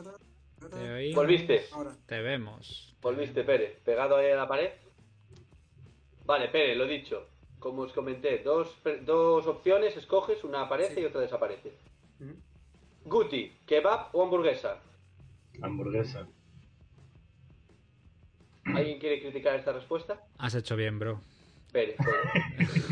Te 0.71 0.93
oímos. 0.93 1.15
¿Volviste? 1.17 1.65
Ahora, 1.73 1.97
Te 2.07 2.21
vemos. 2.23 2.97
Volviste, 3.01 3.45
Pere, 3.45 3.79
pegado 3.85 4.17
ahí 4.17 4.31
a 4.31 4.37
la 4.37 4.49
pared. 4.49 4.71
Vale, 6.25 6.49
Pere, 6.49 6.75
lo 6.75 6.87
dicho. 6.87 7.29
Como 7.59 7.83
os 7.83 7.93
comenté, 7.93 8.39
dos, 8.39 8.77
dos 9.03 9.47
opciones, 9.47 9.97
escoges, 9.97 10.43
una 10.45 10.63
aparece 10.63 10.95
Sí. 10.97 11.01
y 11.01 11.05
otra 11.05 11.21
desaparece. 11.23 11.73
Guti, 13.05 13.53
kebab 13.67 14.09
o 14.15 14.23
hamburguesa. 14.23 14.81
Hamburguesa. 15.63 16.27
¿Alguien 18.65 18.99
quiere 18.99 19.21
criticar 19.21 19.57
esta 19.57 19.73
respuesta? 19.73 20.21
Has 20.39 20.55
hecho 20.55 20.75
bien, 20.77 20.99
bro. 20.99 21.21
Pere. 21.73 21.97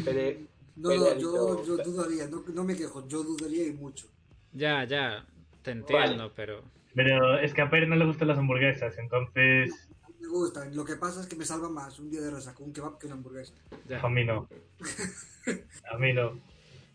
Pere, 0.04 0.40
No, 0.76 0.88
no, 0.88 1.18
yo, 1.18 1.64
yo 1.64 1.76
dudaría, 1.76 2.26
no, 2.28 2.42
no 2.54 2.64
me 2.64 2.74
quejo, 2.74 3.06
yo 3.06 3.22
dudaría 3.22 3.66
y 3.66 3.72
mucho. 3.72 4.06
Ya, 4.52 4.84
ya, 4.84 5.26
te 5.62 5.72
entiendo, 5.72 6.32
pero... 6.34 6.62
Pero 6.94 7.38
es 7.38 7.54
que 7.54 7.62
a 7.62 7.70
Pere 7.70 7.86
no 7.86 7.96
le 7.96 8.04
gustan 8.04 8.28
las 8.28 8.38
hamburguesas, 8.38 8.98
entonces 8.98 9.88
Me 10.20 10.28
gustan, 10.28 10.74
lo 10.76 10.84
que 10.84 10.96
pasa 10.96 11.22
es 11.22 11.26
que 11.26 11.36
me 11.36 11.44
salva 11.44 11.70
más 11.70 11.98
un 11.98 12.10
día 12.10 12.20
de 12.20 12.30
resaca 12.30 12.62
un 12.62 12.72
kebab 12.72 12.98
que 12.98 13.06
una 13.06 13.16
hamburguesa. 13.16 13.54
ya. 13.88 14.00
a 14.00 14.08
mí 14.08 14.24
no. 14.24 14.48
A 15.90 15.98
mí 15.98 16.12
no. 16.12 16.38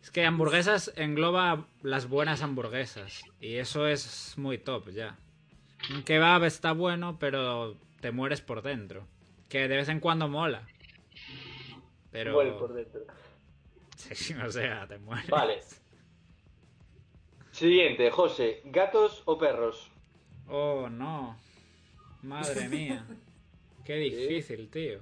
Es 0.01 0.11
que 0.11 0.25
hamburguesas 0.25 0.93
engloba 0.95 1.65
las 1.81 2.07
buenas 2.07 2.41
hamburguesas. 2.41 3.23
Y 3.41 3.55
eso 3.55 3.87
es 3.87 4.35
muy 4.37 4.57
top 4.57 4.89
ya. 4.89 5.17
Un 5.93 6.03
kebab 6.03 6.45
está 6.45 6.71
bueno, 6.71 7.17
pero 7.19 7.75
te 7.99 8.11
mueres 8.11 8.41
por 8.41 8.61
dentro. 8.61 9.05
Que 9.49 9.67
de 9.67 9.75
vez 9.75 9.89
en 9.89 9.99
cuando 9.99 10.27
mola. 10.27 10.67
Pero... 12.11 12.33
Muere 12.33 12.53
por 12.53 12.73
dentro. 12.73 13.01
Sí, 13.97 14.33
o 14.35 14.51
sea, 14.51 14.87
te 14.87 14.97
mueres. 14.99 15.29
Vale. 15.29 15.59
Siguiente, 17.51 18.11
José. 18.11 18.61
¿Gatos 18.65 19.23
o 19.25 19.37
perros? 19.37 19.89
Oh, 20.47 20.87
no. 20.89 21.37
Madre 22.21 22.69
mía. 22.69 23.05
Qué 23.83 23.95
difícil, 23.95 24.69
tío. 24.69 24.99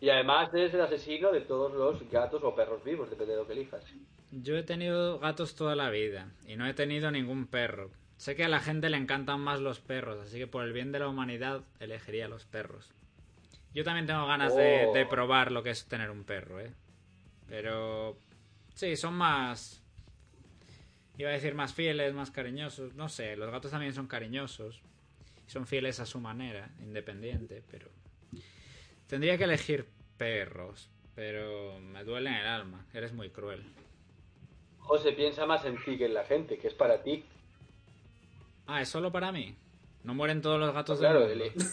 Y 0.00 0.10
además 0.10 0.52
eres 0.52 0.74
el 0.74 0.80
asesino 0.82 1.30
de 1.32 1.40
todos 1.40 1.72
los 1.72 2.08
gatos 2.10 2.42
o 2.42 2.54
perros 2.54 2.82
vivos, 2.84 3.08
depende 3.08 3.32
de 3.34 3.38
lo 3.40 3.46
que 3.46 3.52
elijas. 3.52 3.84
Yo 4.32 4.56
he 4.56 4.62
tenido 4.62 5.18
gatos 5.20 5.54
toda 5.54 5.76
la 5.76 5.90
vida 5.90 6.28
y 6.46 6.56
no 6.56 6.66
he 6.66 6.74
tenido 6.74 7.10
ningún 7.10 7.46
perro. 7.46 7.90
Sé 8.16 8.34
que 8.34 8.44
a 8.44 8.48
la 8.48 8.60
gente 8.60 8.90
le 8.90 8.96
encantan 8.96 9.40
más 9.40 9.60
los 9.60 9.80
perros, 9.80 10.20
así 10.20 10.38
que 10.38 10.46
por 10.46 10.64
el 10.64 10.72
bien 10.72 10.90
de 10.92 10.98
la 10.98 11.08
humanidad 11.08 11.62
elegiría 11.80 12.28
los 12.28 12.44
perros. 12.44 12.90
Yo 13.74 13.84
también 13.84 14.06
tengo 14.06 14.26
ganas 14.26 14.54
de, 14.54 14.86
Oh. 14.88 14.92
de 14.92 15.06
probar 15.06 15.52
lo 15.52 15.62
que 15.62 15.70
es 15.70 15.86
tener 15.86 16.10
un 16.10 16.24
perro, 16.24 16.60
¿eh? 16.60 16.72
Pero... 17.52 18.16
Sí, 18.74 18.96
son 18.96 19.12
más... 19.12 19.82
Iba 21.18 21.28
a 21.28 21.34
decir 21.34 21.54
más 21.54 21.74
fieles, 21.74 22.14
más 22.14 22.30
cariñosos. 22.30 22.94
No 22.94 23.10
sé, 23.10 23.36
los 23.36 23.50
gatos 23.50 23.70
también 23.70 23.92
son 23.92 24.06
cariñosos. 24.06 24.80
Son 25.48 25.66
fieles 25.66 26.00
a 26.00 26.06
su 26.06 26.18
manera, 26.18 26.70
independiente, 26.80 27.62
pero... 27.70 27.90
Tendría 29.06 29.36
que 29.36 29.44
elegir 29.44 29.86
perros, 30.16 30.88
pero 31.14 31.78
me 31.78 32.04
duele 32.04 32.30
en 32.30 32.36
el 32.36 32.46
alma. 32.46 32.86
Eres 32.94 33.12
muy 33.12 33.28
cruel. 33.28 33.62
José, 34.78 35.12
piensa 35.12 35.44
más 35.44 35.62
en 35.66 35.76
ti 35.84 35.98
que 35.98 36.06
en 36.06 36.14
la 36.14 36.24
gente, 36.24 36.56
que 36.56 36.68
es 36.68 36.74
para 36.74 37.02
ti. 37.02 37.22
Ah, 38.66 38.80
es 38.80 38.88
solo 38.88 39.12
para 39.12 39.30
mí. 39.30 39.54
No 40.04 40.14
mueren 40.14 40.40
todos 40.40 40.58
los 40.58 40.72
gatos 40.72 41.00
Claro, 41.00 41.28
del 41.28 41.40
mundo. 41.40 41.64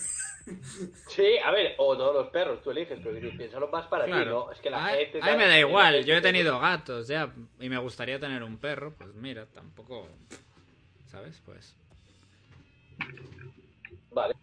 Sí, 1.07 1.37
a 1.43 1.51
ver, 1.51 1.75
o 1.77 1.95
todos 1.97 2.13
los 2.15 2.27
perros, 2.29 2.61
tú 2.61 2.71
eliges, 2.71 2.99
pero 3.03 3.13
dices, 3.15 3.35
piénsalo 3.37 3.67
más 3.69 3.87
para 3.87 4.05
ti. 4.05 4.11
¿no? 4.11 4.51
Es 4.51 4.59
que 4.59 4.69
la 4.69 4.85
Ay, 4.85 5.05
gente... 5.05 5.19
ay, 5.21 5.29
tal, 5.29 5.37
me 5.37 5.47
da 5.47 5.59
igual. 5.59 6.03
Yo 6.05 6.13
he 6.13 6.17
que- 6.17 6.21
tenido 6.21 6.59
gatos 6.59 7.07
ya 7.07 7.33
y 7.59 7.69
me 7.69 7.77
gustaría 7.77 8.19
tener 8.19 8.43
un 8.43 8.57
perro. 8.57 8.93
Pues 8.97 9.13
mira, 9.15 9.45
tampoco. 9.47 10.07
¿Sabes? 11.07 11.41
Pues. 11.45 11.75
Vale. 14.11 14.35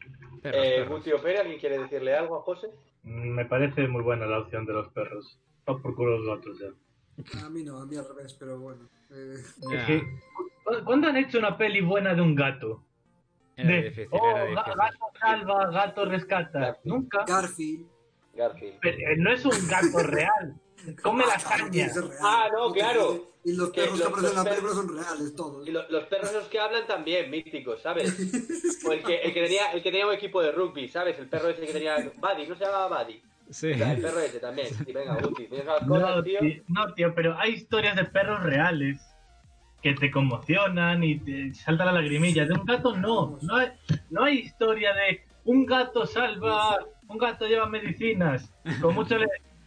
Perros, 0.42 0.64
Eh, 0.64 0.74
perros. 0.80 0.88
Guti 0.98 1.12
o 1.12 1.20
Pere, 1.22 1.38
¿alguien 1.38 1.58
quiere 1.58 1.78
decirle 1.78 2.14
algo 2.16 2.36
a 2.38 2.42
José? 2.42 2.68
Mm, 3.02 3.30
Me 3.34 3.44
parece 3.46 3.86
muy 3.88 4.02
buena 4.02 4.26
la 4.26 4.38
opción 4.40 4.64
de 4.66 4.72
los 4.72 4.88
perros. 4.88 5.38
Va 5.68 5.76
por 5.78 5.94
culo 5.94 6.18
los 6.18 6.26
gatos 6.38 6.58
ya. 6.60 7.44
A 7.44 7.50
mí 7.50 7.62
no, 7.64 7.78
a 7.80 7.86
mí 7.86 7.96
al 7.96 8.06
revés, 8.06 8.34
pero 8.34 8.58
bueno. 8.58 8.88
eh, 9.10 9.34
Ya, 9.70 9.78
Es 9.80 9.86
que, 9.86 10.00
¿cu- 10.34 10.84
¿Cuándo 10.84 11.08
han 11.08 11.16
hecho 11.16 11.38
una 11.38 11.56
peli 11.56 11.80
buena 11.80 12.14
de 12.14 12.20
un 12.22 12.34
gato? 12.34 12.82
Era 13.56 13.70
de, 13.70 13.82
difícil, 13.84 14.08
oh, 14.10 14.30
era 14.30 14.44
difícil. 14.46 14.74
gato 14.76 15.06
salva, 15.18 15.70
gato 15.70 16.04
rescata. 16.04 16.78
Nunca. 16.84 17.24
Garfield. 17.26 17.86
Garfield. 18.34 18.78
Pero, 18.82 18.96
eh, 18.98 19.16
no 19.16 19.32
es 19.32 19.44
un 19.46 19.68
gato 19.68 19.98
real. 20.02 20.54
Come 21.02 21.24
Ah, 21.26 21.38
real. 21.70 22.10
Ah, 22.20 22.48
no, 22.52 22.72
claro. 22.72 23.32
Y 23.44 23.54
los 23.54 23.70
Que 23.70 23.82
perros 23.82 23.98
que 24.00 24.04
los- 24.04 24.08
aparecen 24.12 24.30
en 24.30 24.34
la 24.36 24.42
los 24.42 24.48
película 24.50 24.74
son 24.74 24.96
reales, 24.98 25.36
todos. 25.36 25.66
Y 25.66 25.70
lo- 25.70 25.88
los 25.88 26.04
perros 26.04 26.30
esos 26.30 26.48
que 26.48 26.58
hablan 26.60 26.86
también, 26.86 27.30
míticos, 27.30 27.80
¿sabes? 27.80 28.14
O 28.86 28.92
el 28.92 29.02
que, 29.02 29.16
el, 29.22 29.32
que 29.32 29.42
tenía, 29.42 29.72
el 29.72 29.82
que 29.82 29.90
tenía 29.90 30.06
un 30.06 30.12
equipo 30.12 30.42
de 30.42 30.52
rugby, 30.52 30.88
¿sabes? 30.88 31.18
El 31.18 31.28
perro 31.28 31.48
ese 31.48 31.66
que 31.66 31.72
tenía... 31.72 31.96
Buddy, 31.96 32.46
¿no 32.46 32.54
se 32.56 32.64
llamaba 32.64 33.02
Buddy? 33.04 33.22
Sí. 33.50 33.72
O 33.72 33.76
sea, 33.78 33.92
el 33.92 34.02
perro 34.02 34.20
ese 34.20 34.38
también. 34.38 34.68
Y 34.86 34.92
venga, 34.92 35.14
Guti, 35.16 35.46
tienes 35.46 35.66
las 35.66 35.84
cosas, 35.84 36.16
No 36.16 36.22
tío. 36.22 36.40
tío, 36.40 36.62
no, 36.68 36.94
tío, 36.94 37.14
pero 37.14 37.36
hay 37.38 37.52
historias 37.54 37.96
de 37.96 38.04
perros 38.04 38.42
reales 38.42 39.00
que 39.86 39.94
te 39.94 40.10
conmocionan 40.10 41.04
y 41.04 41.18
te 41.20 41.54
salta 41.54 41.84
la 41.84 41.92
lagrimilla. 41.92 42.44
De 42.44 42.54
un 42.54 42.64
gato 42.64 42.96
no. 42.96 43.38
No 43.42 43.56
hay, 43.56 43.68
no 44.10 44.24
hay 44.24 44.38
historia 44.40 44.92
de 44.94 45.20
un 45.44 45.64
gato 45.64 46.04
salva, 46.06 46.78
un 47.06 47.18
gato 47.18 47.46
lleva 47.46 47.66
medicinas. 47.66 48.50
Con 48.80 48.94
mucho 48.96 49.16
le- 49.16 49.26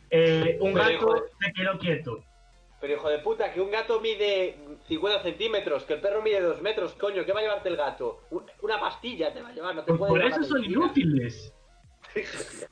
eh, 0.10 0.58
un 0.60 0.74
Pero, 0.74 0.84
gato 0.86 0.94
hijo- 0.94 1.26
se 1.42 1.54
quedó 1.54 1.80
quieto. 1.80 2.24
Pero 2.82 2.94
hijo 2.94 3.10
de 3.10 3.20
puta, 3.20 3.54
que 3.54 3.62
un 3.62 3.72
gato 3.72 4.00
mide 4.02 4.58
50 4.88 5.22
centímetros, 5.24 5.84
que 5.84 5.94
el 5.94 6.02
perro 6.02 6.22
mide 6.22 6.42
2 6.42 6.62
metros, 6.62 6.94
coño, 6.94 7.24
¿qué 7.26 7.32
va 7.34 7.40
a 7.40 7.44
llevarte 7.44 7.70
el 7.70 7.78
gato? 7.78 8.22
Un- 8.32 8.44
Una 8.62 8.80
pastilla 8.80 9.34
te 9.34 9.42
va 9.42 9.50
a 9.50 9.54
llevar, 9.54 9.76
no 9.76 9.84
te 9.84 9.88
Pues 9.94 10.00
puede 10.00 10.12
por 10.12 10.32
eso 10.32 10.44
son 10.44 10.64
inútiles. 10.66 11.54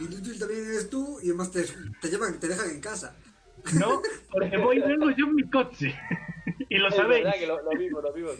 Inútil 0.00 0.38
también 0.38 0.60
eres 0.64 0.88
tú 0.90 1.18
y 1.22 1.28
además 1.28 1.50
te, 1.50 1.64
te 2.00 2.08
llevan, 2.08 2.38
te 2.38 2.46
dejan 2.46 2.70
en 2.70 2.80
casa. 2.80 3.16
¿No? 3.78 4.00
Porque 4.30 4.56
voy 4.56 4.78
y 4.78 4.80
vengo 4.80 5.10
yo 5.10 5.26
en 5.26 5.34
mi 5.34 5.48
coche. 5.50 5.94
y 6.68 6.76
lo 6.78 6.88
Es 6.88 6.94
sabéis. 6.94 7.24
verdad 7.24 7.38
que 7.38 7.46
lo, 7.46 7.62
lo 7.62 7.70
vimos, 7.78 8.02
lo 8.02 8.12
vimos. 8.12 8.36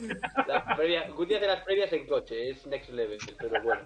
Las 0.47 0.77
previas, 0.77 1.13
Guti 1.15 1.35
hace 1.35 1.47
las 1.47 1.63
previas 1.65 1.93
en 1.93 2.07
coche, 2.07 2.51
es 2.51 2.67
next 2.67 2.91
level, 2.91 3.19
pero 3.39 3.63
bueno. 3.63 3.83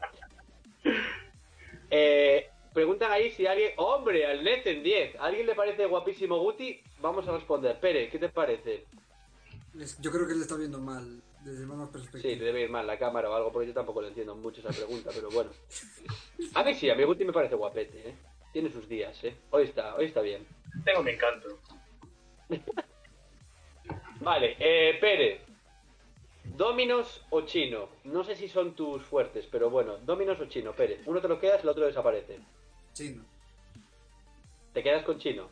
Eh, 1.90 2.48
preguntan 2.72 3.12
ahí 3.12 3.30
si 3.32 3.46
alguien... 3.46 3.72
¡Hombre! 3.76 4.26
Al 4.26 4.42
net 4.44 4.66
en 4.66 4.82
10. 4.82 5.16
¿A 5.16 5.24
alguien 5.26 5.46
le 5.46 5.54
parece 5.54 5.86
guapísimo 5.86 6.38
Guti? 6.40 6.80
Vamos 7.00 7.26
a 7.28 7.32
responder. 7.32 7.78
Pere, 7.80 8.08
¿qué 8.08 8.18
te 8.18 8.28
parece? 8.28 8.84
Yo 10.00 10.10
creo 10.10 10.26
que 10.26 10.34
le 10.34 10.42
está 10.42 10.56
viendo 10.56 10.78
mal, 10.78 11.22
desde 11.44 11.64
más 11.66 11.88
Sí, 11.88 11.92
perspectiva. 11.92 12.38
te 12.38 12.44
debe 12.44 12.62
ir 12.62 12.70
mal 12.70 12.86
la 12.86 12.98
cámara 12.98 13.30
o 13.30 13.34
algo, 13.34 13.52
porque 13.52 13.68
yo 13.68 13.74
tampoco 13.74 14.02
le 14.02 14.08
entiendo 14.08 14.34
mucho 14.34 14.60
esa 14.60 14.70
pregunta, 14.70 15.10
pero 15.14 15.30
bueno. 15.30 15.50
A 16.54 16.62
mí 16.62 16.74
sí, 16.74 16.90
a 16.90 16.94
mi 16.94 17.04
Guti 17.04 17.24
me 17.24 17.32
parece 17.32 17.54
guapete, 17.54 18.08
¿eh? 18.10 18.14
Tiene 18.52 18.70
sus 18.70 18.86
días, 18.88 19.22
¿eh? 19.24 19.34
Hoy 19.50 19.64
está, 19.64 19.94
hoy 19.94 20.06
está 20.06 20.20
bien. 20.20 20.46
Tengo 20.84 21.02
mi 21.02 21.12
encanto. 21.12 21.58
Vale, 24.20 24.56
eh, 24.58 24.98
Pere. 25.00 25.40
Dominos 26.44 27.24
o 27.30 27.42
chino. 27.42 27.88
No 28.04 28.24
sé 28.24 28.36
si 28.36 28.48
son 28.48 28.74
tus 28.74 29.02
fuertes, 29.02 29.46
pero 29.50 29.70
bueno, 29.70 29.96
Dominos 29.98 30.40
o 30.40 30.46
chino, 30.46 30.72
Pere. 30.72 31.00
Uno 31.06 31.20
te 31.20 31.28
lo 31.28 31.40
quedas, 31.40 31.62
el 31.62 31.68
otro 31.68 31.86
desaparece. 31.86 32.38
Chino. 32.92 33.24
¿Te 34.72 34.82
quedas 34.82 35.04
con 35.04 35.18
chino? 35.18 35.48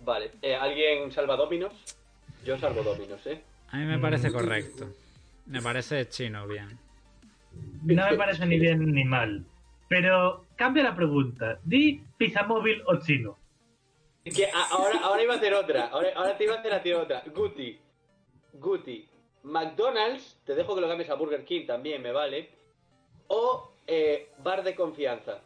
Vale, 0.00 0.32
eh, 0.42 0.54
¿alguien 0.54 1.10
salva 1.10 1.36
Dominos? 1.36 1.72
Yo 2.44 2.58
salvo 2.58 2.82
Dominos, 2.82 3.26
¿eh? 3.26 3.42
A 3.70 3.78
mí 3.78 3.84
me 3.84 3.98
parece 3.98 4.30
correcto. 4.30 4.88
Me 5.46 5.62
parece 5.62 6.08
chino 6.08 6.46
bien. 6.46 6.78
No 7.84 8.10
me 8.10 8.16
parece 8.16 8.46
ni 8.46 8.58
bien 8.58 8.92
ni 8.92 9.04
mal. 9.04 9.44
Pero 9.88 10.44
cambia 10.56 10.82
la 10.84 10.94
pregunta. 10.94 11.58
Di 11.64 12.02
pizza 12.16 12.42
móvil 12.44 12.82
o 12.86 12.96
chino. 12.96 13.38
Que 14.24 14.48
ahora, 14.52 14.98
ahora 15.02 15.22
iba 15.22 15.34
a 15.34 15.36
hacer 15.36 15.54
otra. 15.54 15.86
Ahora, 15.86 16.08
ahora 16.16 16.36
te 16.36 16.44
iba 16.44 16.54
a 16.54 16.58
hacer 16.58 16.74
a 16.74 16.82
ti 16.82 16.92
otra. 16.92 17.22
Guti. 17.32 17.78
Guti. 18.54 19.08
McDonald's, 19.44 20.40
te 20.44 20.54
dejo 20.54 20.74
que 20.74 20.80
lo 20.80 20.88
cambies 20.88 21.10
a 21.10 21.14
Burger 21.14 21.44
King 21.44 21.66
también, 21.66 22.02
me 22.02 22.10
vale. 22.10 22.50
O 23.28 23.72
eh, 23.86 24.32
bar 24.42 24.64
de 24.64 24.74
confianza. 24.74 25.40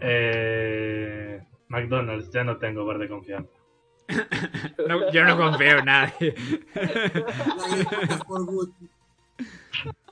Eh, 0.00 1.40
McDonald's, 1.68 2.32
ya 2.32 2.42
no 2.42 2.56
tengo 2.56 2.84
bar 2.84 2.98
de 2.98 3.08
confianza. 3.08 3.52
No, 4.88 5.12
yo 5.12 5.24
no 5.24 5.36
confío 5.36 5.78
en 5.78 5.84
nadie. 5.84 6.34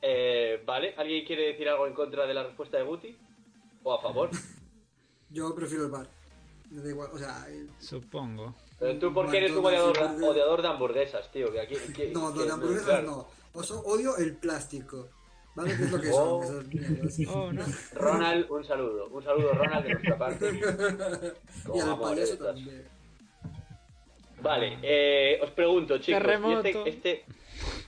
Eh, 0.00 0.62
vale, 0.64 0.94
¿alguien 0.96 1.24
quiere 1.26 1.48
decir 1.48 1.68
algo 1.68 1.86
en 1.86 1.94
contra 1.94 2.26
de 2.26 2.34
la 2.34 2.44
respuesta 2.44 2.76
de 2.76 2.84
Guti? 2.84 3.16
¿O 3.82 3.92
a 3.94 4.00
favor? 4.00 4.30
Yo 5.30 5.54
prefiero 5.54 5.84
el 5.86 5.90
bar. 5.90 6.08
Me 6.70 6.82
da 6.82 6.88
igual, 6.90 7.08
o 7.12 7.18
sea, 7.18 7.46
el- 7.48 7.70
Supongo. 7.78 8.54
Pero 8.78 8.98
tú 8.98 9.12
porque 9.12 9.38
eres 9.38 9.52
un 9.52 9.64
odiador, 9.64 9.98
odiador 10.22 10.62
de 10.62 10.68
hamburguesas, 10.68 11.30
tío. 11.32 11.50
Que 11.50 11.60
aquí, 11.60 11.74
que- 11.94 12.10
no, 12.12 12.32
que- 12.32 12.40
no, 12.40 12.44
de 12.46 12.52
hamburguesas 12.52 12.84
claro. 12.84 13.06
no. 13.06 13.28
Oso, 13.60 13.80
odio 13.84 14.16
el 14.18 14.36
plástico. 14.36 15.08
¿Vale? 15.54 15.76
¿Qué 15.76 15.82
es 15.84 15.90
lo 15.90 16.00
que 16.00 16.10
Oh. 16.12 16.42
son? 16.46 16.70
Oh, 17.34 17.52
no. 17.52 17.64
Ronald, 17.94 18.48
un 18.50 18.64
saludo. 18.64 19.08
Un 19.08 19.24
saludo, 19.24 19.52
Ronald, 19.54 19.84
de 19.86 19.92
nuestra 19.94 20.18
parte. 20.18 20.50
y 21.74 21.80
al 21.80 21.98
payaso 21.98 22.36
también. 22.38 22.86
Vale, 24.40 24.78
eh, 24.82 25.38
os 25.42 25.50
pregunto, 25.50 25.98
chicos. 25.98 26.22
Este, 26.64 26.88
este, 26.88 27.24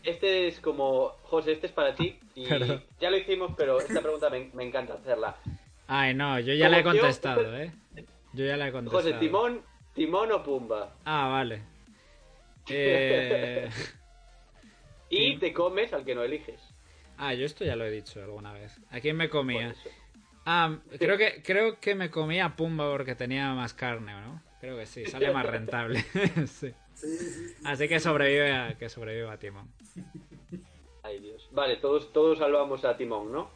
este 0.03 0.49
es 0.49 0.61
como. 0.61 1.11
José, 1.25 1.53
este 1.53 1.67
es 1.69 1.73
para 1.73 1.95
ti. 1.95 2.19
Y 2.35 2.47
Perdón. 2.47 2.83
ya 3.01 3.11
lo 3.11 3.17
hicimos, 3.17 3.53
pero 3.57 3.79
esta 3.81 4.01
pregunta 4.01 4.29
me, 4.31 4.51
me 4.55 4.65
encanta 4.65 4.95
hacerla. 4.95 5.37
Ay, 5.87 6.15
no, 6.15 6.39
yo 6.41 6.55
ya 6.55 6.69
le 6.69 6.79
he 6.79 6.83
tío- 6.83 6.93
contestado, 6.93 7.57
¿eh? 7.57 7.73
Yo 8.33 8.45
ya 8.45 8.57
le 8.57 8.69
he 8.69 8.73
contestado. 8.73 9.03
José, 9.03 9.15
Timón, 9.19 9.63
Timón 9.95 10.31
o 10.33 10.43
Pumba. 10.43 10.95
Ah, 11.05 11.29
vale. 11.29 11.63
Eh... 12.73 13.69
Y 15.09 15.39
te 15.39 15.53
comes 15.53 15.93
al 15.93 16.05
que 16.05 16.15
no 16.15 16.23
eliges. 16.23 16.61
Ah, 17.19 17.35
yo 17.35 17.45
esto 17.45 17.65
ya 17.65 17.75
lo 17.75 17.85
he 17.85 17.91
dicho 17.91 18.23
alguna 18.23 18.53
vez. 18.53 18.79
¿A 18.91 19.01
quién 19.01 19.17
me 19.17 19.29
comía? 19.29 19.75
Ah, 20.47 20.79
creo 20.99 21.19
que, 21.19 21.43
creo 21.43 21.81
que 21.81 21.95
me 21.97 22.11
comía 22.11 22.55
Pumba 22.57 22.89
porque 22.91 23.15
tenía 23.17 23.53
más 23.55 23.75
carne, 23.75 24.13
¿no? 24.13 24.41
Creo 24.61 24.77
que 24.77 24.87
sí, 24.87 25.07
sale 25.07 25.31
más 25.33 25.47
rentable. 25.47 26.01
sí. 26.47 26.73
Sí, 26.95 27.17
sí. 27.17 27.55
Así 27.65 27.89
que 27.89 27.99
sobrevive 27.99 28.53
a, 28.53 28.77
que 28.79 28.89
sobreviva 28.91 29.33
a 29.33 29.39
Timón. 29.39 29.69
Ay, 31.03 31.19
Dios. 31.21 31.49
Vale, 31.53 31.77
todos, 31.77 32.13
todos 32.13 32.39
salvamos 32.39 32.85
a 32.85 32.97
Timón, 32.97 33.33
¿no? 33.33 33.51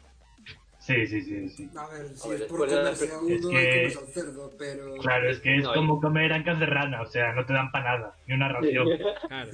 Sí, 0.78 1.07
sí, 1.07 1.22
sí, 1.22 1.48
sí. 1.48 1.70
A 1.76 1.86
ver, 1.88 2.09
si 2.14 2.26
A 2.28 2.30
ver, 2.32 2.42
es 2.42 2.48
por 2.48 2.59
comerse 2.68 3.05
a 3.05 3.16
Es 3.16 3.44
uno, 3.44 3.50
que 3.50 3.86
al 3.98 4.07
cerdo, 4.07 4.52
pero... 4.59 4.94
Claro, 4.96 5.30
es 5.30 5.40
que 5.40 5.57
es 5.57 5.64
No, 5.64 5.72
como 5.72 6.00
comer 6.00 6.30
ancas 6.32 6.61
de 6.61 6.66
rana, 6.66 7.00
o 7.00 7.07
sea, 7.07 7.32
no 7.32 7.44
te 7.46 7.55
dan 7.55 7.70
para 7.72 7.96
nada, 7.98 8.16
ni 8.26 8.34
una 8.34 8.48
ración. 8.48 8.88
Claro. 9.28 9.50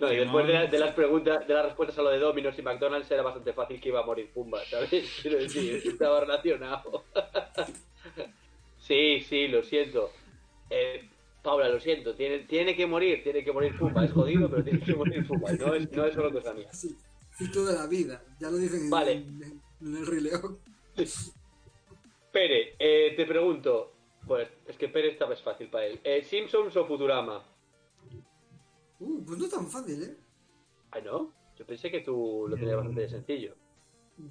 No, 0.00 0.12
y 0.12 0.16
después 0.16 0.46
de, 0.46 0.52
la- 0.52 0.66
de 0.66 0.78
las 0.78 0.94
preguntas, 0.94 1.46
de 1.48 1.54
las 1.54 1.64
respuestas 1.64 1.98
a 1.98 2.02
lo 2.02 2.10
de 2.10 2.18
Domino's 2.18 2.56
y 2.58 2.62
McDonald's 2.62 3.10
era 3.10 3.22
bastante 3.22 3.52
fácil 3.52 3.80
que 3.80 3.88
iba 3.88 4.00
a 4.00 4.04
morir 4.06 4.30
Pumba, 4.32 4.60
¿sabes? 4.66 5.18
Quiero 5.22 5.38
decir, 5.38 5.82
estaba 5.84 6.20
relacionado. 6.20 7.04
sí, 8.78 9.20
sí, 9.28 9.48
lo 9.48 9.62
siento. 9.64 10.10
Eh, 10.70 11.08
Paula, 11.42 11.68
lo 11.68 11.80
siento, 11.80 12.14
tiene, 12.14 12.40
tiene 12.40 12.74
que 12.76 12.86
morir, 12.86 13.22
tiene 13.22 13.44
que 13.44 13.52
morir 13.52 13.76
Pumba. 13.78 14.04
Es 14.04 14.12
jodido, 14.12 14.50
pero 14.50 14.62
tiene 14.64 14.80
que 14.80 14.94
morir 14.94 15.26
Pumba. 15.26 15.52
No 15.52 15.74
es, 15.74 15.90
no 15.92 16.04
es 16.04 16.14
solo 16.14 16.32
cosa 16.32 16.52
mía. 16.52 16.72
Sí, 16.72 16.96
cito 17.36 17.64
de 17.64 17.74
la 17.74 17.86
vida, 17.86 18.22
ya 18.40 18.50
lo 18.50 18.56
dicen 18.58 18.82
en- 18.84 18.90
Vale. 18.90 19.12
en, 19.12 19.62
en 19.80 19.96
el 19.96 20.06
Rey 20.06 20.20
León. 20.20 20.58
Pere, 22.32 22.74
eh, 22.78 23.14
te 23.16 23.24
pregunto. 23.26 23.92
Pues 24.26 24.48
es 24.66 24.76
que 24.76 24.88
Pere 24.88 25.10
esta 25.12 25.26
vez 25.26 25.40
fácil 25.40 25.70
para 25.70 25.86
él. 25.86 26.00
Eh, 26.04 26.22
¿Simpsons 26.22 26.76
o 26.76 26.84
Futurama? 26.86 27.42
Uh, 29.00 29.24
pues 29.24 29.38
no 29.38 29.44
es 29.46 29.50
tan 29.50 29.66
fácil, 29.68 30.02
¿eh? 30.02 30.16
Ay, 30.90 31.02
no. 31.02 31.32
Yo 31.56 31.64
pensé 31.64 31.90
que 31.90 32.00
tú 32.00 32.46
lo 32.48 32.56
tenías 32.56 32.76
bastante 32.76 33.08
sencillo. 33.08 33.54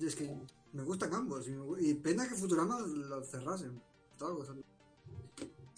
Es 0.02 0.16
que 0.16 0.30
me 0.74 0.84
gustan 0.84 1.14
ambos, 1.14 1.48
y, 1.48 1.52
me 1.52 1.82
y 1.82 1.94
pena 1.96 2.28
que 2.28 2.36
Futurama 2.36 2.80
lo 2.82 3.24
cerrasen. 3.24 3.82
Estaba 4.12 4.34
gozando. 4.34 4.64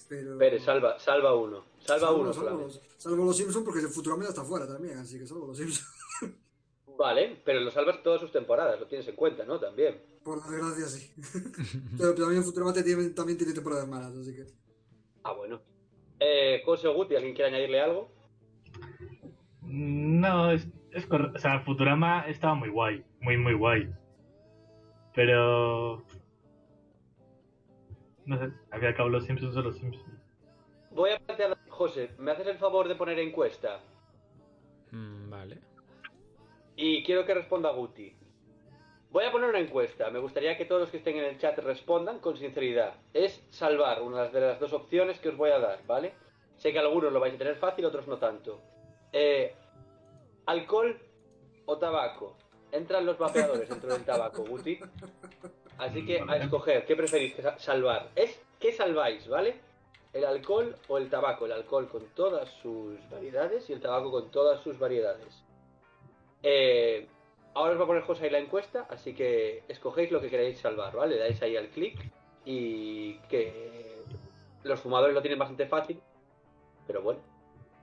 Pero... 0.09 0.59
Salva, 0.59 0.99
salva 0.99 1.35
uno. 1.35 1.63
Salva 1.79 2.07
Salvo- 2.07 2.21
uno 2.21 2.33
salvo, 2.33 2.61
los, 2.61 2.81
salvo 2.97 3.25
los 3.25 3.37
Simpsons 3.37 3.63
porque 3.63 3.81
Futurama 3.87 4.23
ya 4.23 4.29
está 4.29 4.43
fuera 4.43 4.67
también, 4.67 4.97
así 4.97 5.19
que 5.19 5.27
salvo 5.27 5.47
los 5.47 5.57
Simpsons. 5.57 5.87
Vale, 6.97 7.41
pero 7.45 7.61
lo 7.61 7.71
salvas 7.71 8.03
todas 8.03 8.19
sus 8.19 8.31
temporadas, 8.31 8.77
lo 8.79 8.87
tienes 8.87 9.07
en 9.07 9.15
cuenta, 9.15 9.45
¿no? 9.45 9.57
También. 9.59 10.01
Por 10.23 10.41
desgracia, 10.43 10.85
sí. 10.87 11.13
pero 11.97 12.13
también 12.13 12.43
Futurama 12.43 12.73
tiene, 12.73 13.09
también 13.11 13.37
tiene 13.37 13.53
temporadas 13.53 13.87
malas, 13.87 14.13
así 14.17 14.35
que... 14.35 14.45
Ah, 15.23 15.31
bueno. 15.31 15.61
Eh, 16.19 16.61
José 16.65 16.89
Guti, 16.89 17.15
¿alguien 17.15 17.33
quiere 17.33 17.51
añadirle 17.51 17.79
algo? 17.79 18.11
No, 19.61 20.51
es, 20.51 20.67
es 20.91 21.05
correcto. 21.05 21.37
O 21.37 21.39
sea, 21.39 21.61
Futurama 21.61 22.27
estaba 22.27 22.55
muy 22.55 22.69
guay, 22.69 23.05
muy, 23.21 23.37
muy 23.37 23.53
guay. 23.53 23.89
Pero. 25.13 26.03
No 28.29 28.37
sé, 28.37 28.51
había 28.69 28.93
cabo 28.93 29.09
los 29.09 29.25
Simpsons 29.25 29.57
o 29.57 29.61
los 29.63 29.75
Simpsons. 29.75 30.21
Voy 30.91 31.09
a 31.09 31.17
plantear... 31.17 31.57
José, 31.67 32.11
¿me 32.19 32.29
haces 32.29 32.45
el 32.45 32.59
favor 32.59 32.87
de 32.87 32.93
poner 32.93 33.17
encuesta? 33.17 33.79
Mm, 34.91 35.31
vale. 35.31 35.57
Y 36.75 37.03
quiero 37.03 37.25
que 37.25 37.33
responda 37.33 37.71
Guti. 37.71 38.15
Voy 39.09 39.25
a 39.25 39.31
poner 39.31 39.49
una 39.49 39.57
encuesta. 39.57 40.11
Me 40.11 40.19
gustaría 40.19 40.55
que 40.59 40.65
todos 40.65 40.81
los 40.81 40.91
que 40.91 40.97
estén 40.97 41.17
en 41.17 41.23
el 41.23 41.39
chat 41.39 41.57
respondan 41.57 42.19
con 42.19 42.37
sinceridad. 42.37 42.93
Es 43.15 43.43
salvar 43.49 44.03
una 44.03 44.27
de 44.27 44.41
las 44.41 44.59
dos 44.59 44.73
opciones 44.73 45.19
que 45.19 45.29
os 45.29 45.37
voy 45.37 45.49
a 45.49 45.57
dar, 45.57 45.79
¿vale? 45.87 46.13
Sé 46.57 46.71
que 46.71 46.77
algunos 46.77 47.11
lo 47.11 47.19
vais 47.19 47.33
a 47.33 47.37
tener 47.39 47.55
fácil, 47.55 47.85
otros 47.85 48.07
no 48.07 48.19
tanto. 48.19 48.61
Eh, 49.11 49.55
¿Alcohol 50.45 50.95
o 51.65 51.79
tabaco? 51.79 52.37
Entran 52.71 53.07
los 53.07 53.17
vapeadores 53.17 53.67
dentro 53.67 53.91
del 53.91 54.05
tabaco, 54.05 54.43
Guti. 54.43 54.79
Así 55.79 56.05
que 56.05 56.21
a 56.27 56.35
escoger, 56.35 56.85
¿qué 56.85 56.95
preferís 56.95 57.35
salvar? 57.57 58.09
Es 58.15 58.39
¿qué 58.59 58.73
salváis, 58.73 59.27
¿vale? 59.27 59.55
¿El 60.11 60.25
alcohol 60.25 60.75
o 60.89 60.97
el 60.97 61.09
tabaco? 61.09 61.45
El 61.45 61.53
alcohol 61.53 61.87
con 61.87 62.05
todas 62.07 62.49
sus 62.61 62.97
variedades 63.09 63.69
y 63.69 63.73
el 63.73 63.79
tabaco 63.79 64.11
con 64.11 64.29
todas 64.29 64.61
sus 64.61 64.77
variedades. 64.77 65.43
Eh, 66.43 67.07
ahora 67.53 67.73
os 67.73 67.79
va 67.79 67.83
a 67.85 67.87
poner 67.87 68.03
José 68.03 68.25
ahí 68.25 68.29
la 68.29 68.39
encuesta, 68.39 68.87
así 68.89 69.13
que 69.13 69.63
escogéis 69.69 70.11
lo 70.11 70.19
que 70.19 70.29
queráis 70.29 70.59
salvar, 70.59 70.95
¿vale? 70.95 71.15
Le 71.15 71.21
dais 71.21 71.41
ahí 71.41 71.55
al 71.55 71.69
clic 71.69 71.97
y 72.43 73.13
que 73.29 74.03
los 74.63 74.81
fumadores 74.81 75.15
lo 75.15 75.21
tienen 75.21 75.39
bastante 75.39 75.65
fácil, 75.65 76.01
pero 76.87 77.01
bueno. 77.01 77.21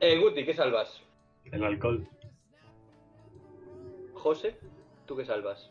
Eh, 0.00 0.18
Guti, 0.18 0.44
¿qué 0.44 0.52
salvas? 0.52 1.00
El 1.50 1.64
alcohol. 1.64 2.06
José, 4.12 4.58
¿tú 5.06 5.16
qué 5.16 5.24
salvas? 5.24 5.70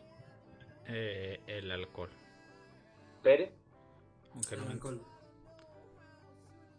Eh, 0.88 1.40
el 1.46 1.70
alcohol. 1.70 2.10
Pere. 3.22 3.52
Aunque 4.34 4.54
El 4.54 4.60
no 4.60 4.66
me... 4.66 4.72
alcohol. 4.72 5.00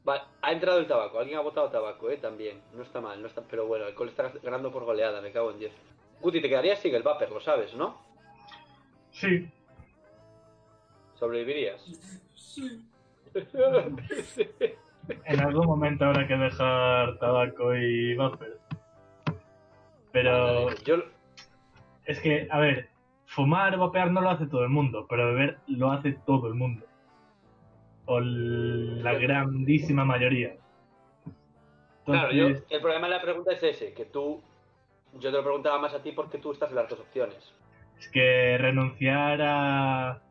Vale, 0.03 0.21
ha 0.41 0.51
entrado 0.51 0.79
el 0.79 0.87
tabaco. 0.87 1.19
Alguien 1.19 1.37
ha 1.37 1.41
votado 1.41 1.69
tabaco, 1.69 2.09
¿eh? 2.09 2.17
También. 2.17 2.61
No 2.73 2.83
está 2.83 3.01
mal, 3.01 3.21
no 3.21 3.27
está... 3.27 3.41
Pero 3.41 3.67
bueno, 3.67 3.85
el 3.85 3.91
alcohol 3.91 4.09
está 4.09 4.31
ganando 4.41 4.71
por 4.71 4.85
goleada, 4.85 5.21
me 5.21 5.31
cago 5.31 5.51
en 5.51 5.59
10. 5.59 5.73
Guti, 6.21 6.41
te 6.41 6.49
quedarías 6.49 6.79
sin 6.79 6.95
el 6.95 7.03
vapor, 7.03 7.29
lo 7.31 7.41
sabes, 7.41 7.73
¿no? 7.73 8.01
Sí, 9.11 9.49
¿Sobrevivirías? 11.19 11.81
Sí. 12.35 12.83
en 15.25 15.39
algún 15.39 15.65
momento 15.65 16.05
habrá 16.05 16.27
que 16.27 16.35
dejar 16.35 17.17
tabaco 17.19 17.75
y 17.75 18.15
vapor. 18.15 18.59
Pero 20.11 20.69
Yo... 20.83 20.97
es 22.05 22.19
que, 22.19 22.47
a 22.51 22.59
ver, 22.59 22.89
fumar 23.27 23.75
o 23.75 23.79
vapear 23.79 24.11
no 24.11 24.21
lo 24.21 24.29
hace 24.29 24.47
todo 24.47 24.63
el 24.63 24.69
mundo, 24.69 25.05
pero 25.07 25.27
beber 25.27 25.59
lo 25.67 25.91
hace 25.91 26.13
todo 26.25 26.47
el 26.47 26.55
mundo. 26.55 26.85
O 28.05 28.19
la 28.19 29.13
grandísima 29.13 30.05
mayoría. 30.05 30.55
Claro, 32.05 32.31
yo, 32.31 32.47
el 32.47 32.81
problema 32.81 33.07
de 33.07 33.13
la 33.13 33.21
pregunta 33.21 33.51
es 33.51 33.61
ese, 33.61 33.93
que 33.93 34.05
tú... 34.05 34.41
Yo 35.13 35.29
te 35.31 35.37
lo 35.37 35.43
preguntaba 35.43 35.79
más 35.79 35.93
a 35.93 36.01
ti 36.01 36.11
porque 36.11 36.37
tú 36.37 36.51
estás 36.51 36.69
en 36.69 36.77
las 36.77 36.89
dos 36.89 36.99
opciones. 36.99 37.53
Es 37.99 38.07
que 38.09 38.57
renunciar 38.57 39.41
a 39.41 40.21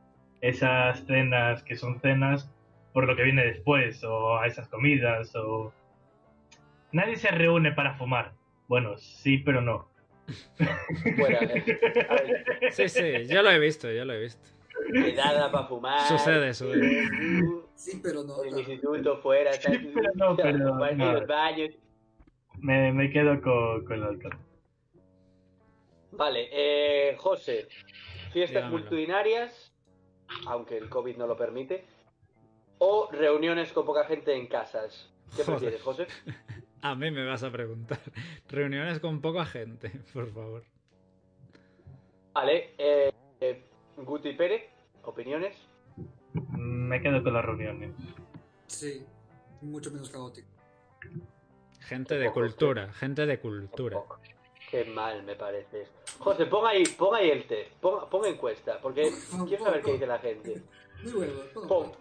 esas 0.41 1.05
cenas 1.07 1.63
que 1.63 1.77
son 1.77 2.01
cenas 2.01 2.51
por 2.93 3.07
lo 3.07 3.15
que 3.15 3.25
viene 3.25 3.45
después, 3.45 4.03
o 4.05 4.39
a 4.39 4.47
esas 4.47 4.69
comidas, 4.69 5.35
o... 5.37 5.73
Nadie 6.93 7.17
se 7.17 7.31
reúne 7.31 7.73
para 7.73 7.95
fumar. 7.95 8.33
Bueno, 8.69 8.97
sí, 8.97 9.37
pero 9.39 9.61
no. 9.61 9.89
Eh. 10.59 12.07
A 12.09 12.15
ver, 12.15 12.45
Sí, 12.73 12.89
sí, 12.89 13.27
yo 13.27 13.43
lo 13.43 13.51
he 13.51 13.59
visto, 13.59 13.91
yo 13.91 14.05
lo 14.05 14.15
he 14.15 14.21
visto. 14.23 14.43
quedada 14.93 15.51
para 15.53 15.67
fumar. 15.67 16.01
Sucede, 16.09 16.53
sucede. 16.55 17.09
Sí, 17.75 18.01
pero 18.03 18.23
no. 18.25 18.43
En 18.45 18.55
el 18.55 18.59
instituto, 18.61 19.19
fuera, 19.19 19.53
Sí, 19.53 19.91
pero 19.95 20.11
no, 20.15 20.37
pero 20.37 20.59
no. 20.59 21.13
los 21.13 21.27
baños. 21.27 21.71
Me, 22.59 22.93
me 22.93 23.11
quedo 23.11 23.41
con, 23.43 23.85
con 23.85 23.93
el 23.97 24.03
alcohol. 24.05 24.39
Vale, 26.13 26.49
eh, 26.51 27.15
José, 27.19 27.69
fiestas 28.33 28.55
Dígamelo. 28.65 28.71
multitudinarias, 28.73 29.75
aunque 30.47 30.79
el 30.79 30.89
COVID 30.89 31.17
no 31.19 31.27
lo 31.27 31.37
permite, 31.37 31.85
o 32.79 33.09
reuniones 33.13 33.73
con 33.73 33.85
poca 33.85 34.05
gente 34.05 34.35
en 34.35 34.47
casas. 34.47 35.13
¿Qué 35.37 35.43
Joder. 35.45 35.59
prefieres, 35.59 35.83
José? 35.83 36.07
A 36.87 36.95
mí 36.95 37.11
me 37.11 37.27
vas 37.27 37.43
a 37.43 37.51
preguntar. 37.51 37.99
Reuniones 38.49 39.01
con 39.01 39.21
poca 39.21 39.45
gente, 39.45 39.91
por 40.13 40.33
favor. 40.33 40.63
Vale, 42.33 42.75
eh, 42.79 43.13
eh, 43.41 43.65
Guti 43.97 44.35
Pérez, 44.35 44.63
opiniones. 45.03 45.57
Me 46.53 47.01
quedo 47.03 47.25
con 47.25 47.33
las 47.35 47.45
reuniones. 47.45 47.91
Sí, 48.69 49.05
mucho 49.63 49.91
menos 49.91 50.11
caótico. 50.11 50.49
Gente 51.81 52.19
de 52.19 52.31
cultura, 52.31 52.93
gente 52.93 53.27
de 53.27 53.41
cultura. 53.41 53.99
Qué 54.71 54.85
mal 54.85 55.25
me 55.25 55.35
pareces. 55.35 55.89
José, 56.19 56.47
pon 56.47 56.67
ahí, 56.67 56.85
pon 56.97 57.17
ahí 57.17 57.31
el 57.31 57.49
test, 57.49 57.73
pon, 57.81 58.09
pon 58.09 58.27
encuesta, 58.27 58.81
porque 58.81 59.11
quiero 59.49 59.65
saber 59.65 59.83
qué 59.83 59.93
dice 59.93 60.07
la 60.07 60.19
gente. 60.21 60.63
Muy 61.03 61.13
bueno. 61.13 61.33
todo 61.53 61.67
Pon 61.67 61.93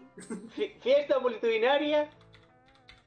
fiesta 0.82 1.20
multitudinaria 1.20 2.10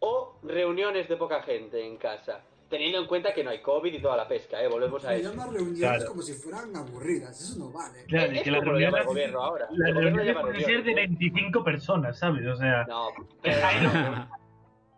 o 0.01 0.39
reuniones 0.43 1.09
de 1.09 1.17
poca 1.17 1.43
gente 1.43 1.85
en 1.85 1.97
casa. 1.97 2.41
Teniendo 2.71 2.99
en 2.99 3.07
cuenta 3.07 3.33
que 3.33 3.43
no 3.43 3.49
hay 3.49 3.63
COVID 3.63 3.95
y 3.95 3.99
toda 4.03 4.15
la 4.17 4.29
pesca, 4.29 4.63
¿eh? 4.63 4.69
Volvemos 4.69 5.03
a 5.07 5.09
Me 5.09 5.17
eso. 5.17 5.31
llama 5.31 5.47
reuniones 5.47 5.79
Claro. 5.81 6.07
como 6.07 6.21
si 6.21 6.35
fueran 6.35 6.77
aburridas. 6.77 7.41
Eso 7.41 7.59
no 7.59 7.71
vale. 7.73 8.05
Claro, 8.05 8.31
Es 8.33 8.43
que 8.43 8.51
las 8.51 8.61
como 8.61 8.73
lo 8.73 8.79
llama 8.79 8.99
el 8.99 9.05
reuniones, 9.05 9.33
gobierno 9.33 9.43
ahora. 9.43 9.69
reuniones 9.71 10.27
llama 10.27 10.41
pueden 10.43 10.61
ser 10.61 10.67
de 10.69 10.75
reuniones, 10.83 11.05
¿eh? 11.05 11.09
25 11.09 11.65
personas, 11.65 12.19
¿sabes? 12.19 12.47
O 12.47 12.57
sea, 12.57 12.85
No, 12.87 13.09
pero 13.41 13.57
no, 13.57 14.29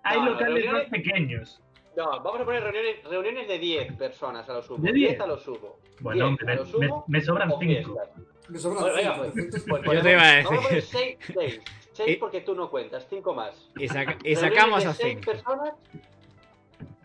hay 0.02 0.18
no, 0.20 0.30
locales 0.30 0.72
más 0.72 0.84
pequeños. 0.86 1.62
no, 1.96 2.04
vamos 2.22 2.40
a 2.40 2.44
poner 2.44 2.62
reuniones, 2.64 3.04
reuniones 3.04 3.46
de 3.46 3.58
10 3.60 3.92
personas 3.96 4.48
a 4.48 4.52
lo 4.54 4.62
sumo. 4.62 4.82
¿De 4.84 4.92
10 4.92 5.10
10? 5.10 5.20
a 5.20 5.26
lo 5.28 5.38
sumo. 5.38 5.76
Bueno, 6.00 6.28
10 6.30 6.42
me, 6.44 6.52
a 6.52 6.56
lo 6.56 6.64
me- 6.64 6.70
sumo 6.70 7.04
me 7.06 7.20
sobran 7.20 7.52
o 7.52 7.58
5. 7.60 7.60
fiestas. 7.60 8.08
Me 8.48 8.58
sobran 8.58 8.80
Bueno, 8.82 8.96
venga, 8.96 9.12
cinco, 9.14 9.22
pues, 9.32 9.44
entonces- 9.44 9.64
pues 9.68 9.82
Yo 9.96 10.02
te 10.02 10.10
iba 10.10 10.22
a 10.28 10.42
Vamos 10.42 10.50
a 10.58 10.62
poner 10.62 10.74
decir. 10.82 11.16
6, 11.20 11.34
6. 11.38 11.60
Y- 12.02 12.06
6 12.06 12.18
porque 12.18 12.40
tú 12.40 12.54
no 12.54 12.70
cuentas, 12.70 13.06
5 13.08 13.34
más. 13.34 13.68
Y, 13.76 13.88
saca- 13.88 14.18
y 14.24 14.36
sacamos 14.36 14.82
de 14.84 14.90
a 14.90 14.94
seis 14.94 15.18
5. 15.20 15.30
personas, 15.32 15.74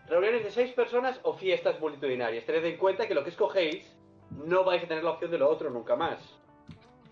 reuniones 0.08 0.44
de 0.44 0.50
6 0.50 0.72
personas 0.72 1.18
o 1.22 1.34
fiestas 1.34 1.78
multitudinarias. 1.80 2.44
Tened 2.46 2.64
en 2.64 2.76
cuenta 2.78 3.06
que 3.08 3.14
lo 3.14 3.24
que 3.24 3.30
escogéis 3.30 3.86
no 4.30 4.64
vais 4.64 4.82
a 4.84 4.88
tener 4.88 5.04
la 5.04 5.10
opción 5.10 5.30
de 5.30 5.38
lo 5.38 5.48
otro 5.50 5.70
nunca 5.70 5.96
más. 5.96 6.18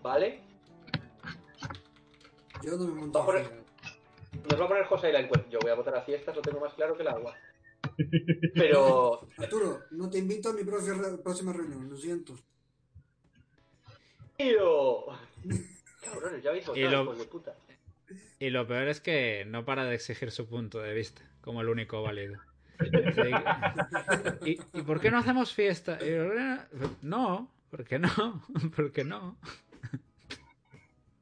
¿Vale? 0.01 0.41
Yo 2.61 2.77
no 2.77 2.85
me 2.87 2.93
monto 3.01 3.19
Va 3.19 3.25
poner-. 3.25 3.65
Nos 4.49 4.59
va 4.61 4.65
a 4.65 4.67
poner 4.67 4.85
José 4.85 5.07
ahí 5.07 5.13
la 5.13 5.19
encuesta. 5.21 5.47
Yo 5.49 5.59
voy 5.61 5.71
a 5.71 5.75
votar 5.75 5.95
a 5.95 6.01
fiestas, 6.01 6.35
lo 6.35 6.41
tengo 6.41 6.59
más 6.59 6.73
claro 6.73 6.95
que 6.95 7.01
el 7.03 7.07
agua. 7.07 7.33
Pero 8.55 9.21
Arturo, 9.37 9.79
no 9.91 10.09
te 10.09 10.17
invito 10.17 10.49
a 10.49 10.53
mi 10.53 10.63
próxima, 10.63 11.53
reunión, 11.53 11.89
lo 11.89 11.95
siento. 11.97 12.33
¡Tío! 14.37 15.05
Cabrones, 16.03 16.43
ya 16.43 16.49
habéis 16.49 16.65
Y 16.75 16.83
votado, 16.83 17.03
lo- 17.05 17.15
de 17.15 17.25
puta. 17.25 17.55
Y 18.39 18.49
lo 18.49 18.67
peor 18.67 18.87
es 18.87 19.01
que 19.01 19.45
no 19.47 19.65
para 19.65 19.85
de 19.85 19.95
exigir 19.95 20.31
su 20.31 20.47
punto 20.47 20.79
de 20.79 20.93
vista 20.93 21.21
como 21.41 21.61
el 21.61 21.69
único 21.69 22.01
válido. 22.01 22.39
¿Y, 24.45 24.59
¿Y 24.73 24.81
por 24.83 24.99
qué 24.99 25.11
no 25.11 25.19
hacemos 25.19 25.53
fiesta? 25.53 25.97
No, 27.01 27.49
¿por 27.69 27.85
qué 27.85 27.99
no? 27.99 28.43
¿Por 28.75 28.91
qué 28.91 29.03
no? 29.03 29.37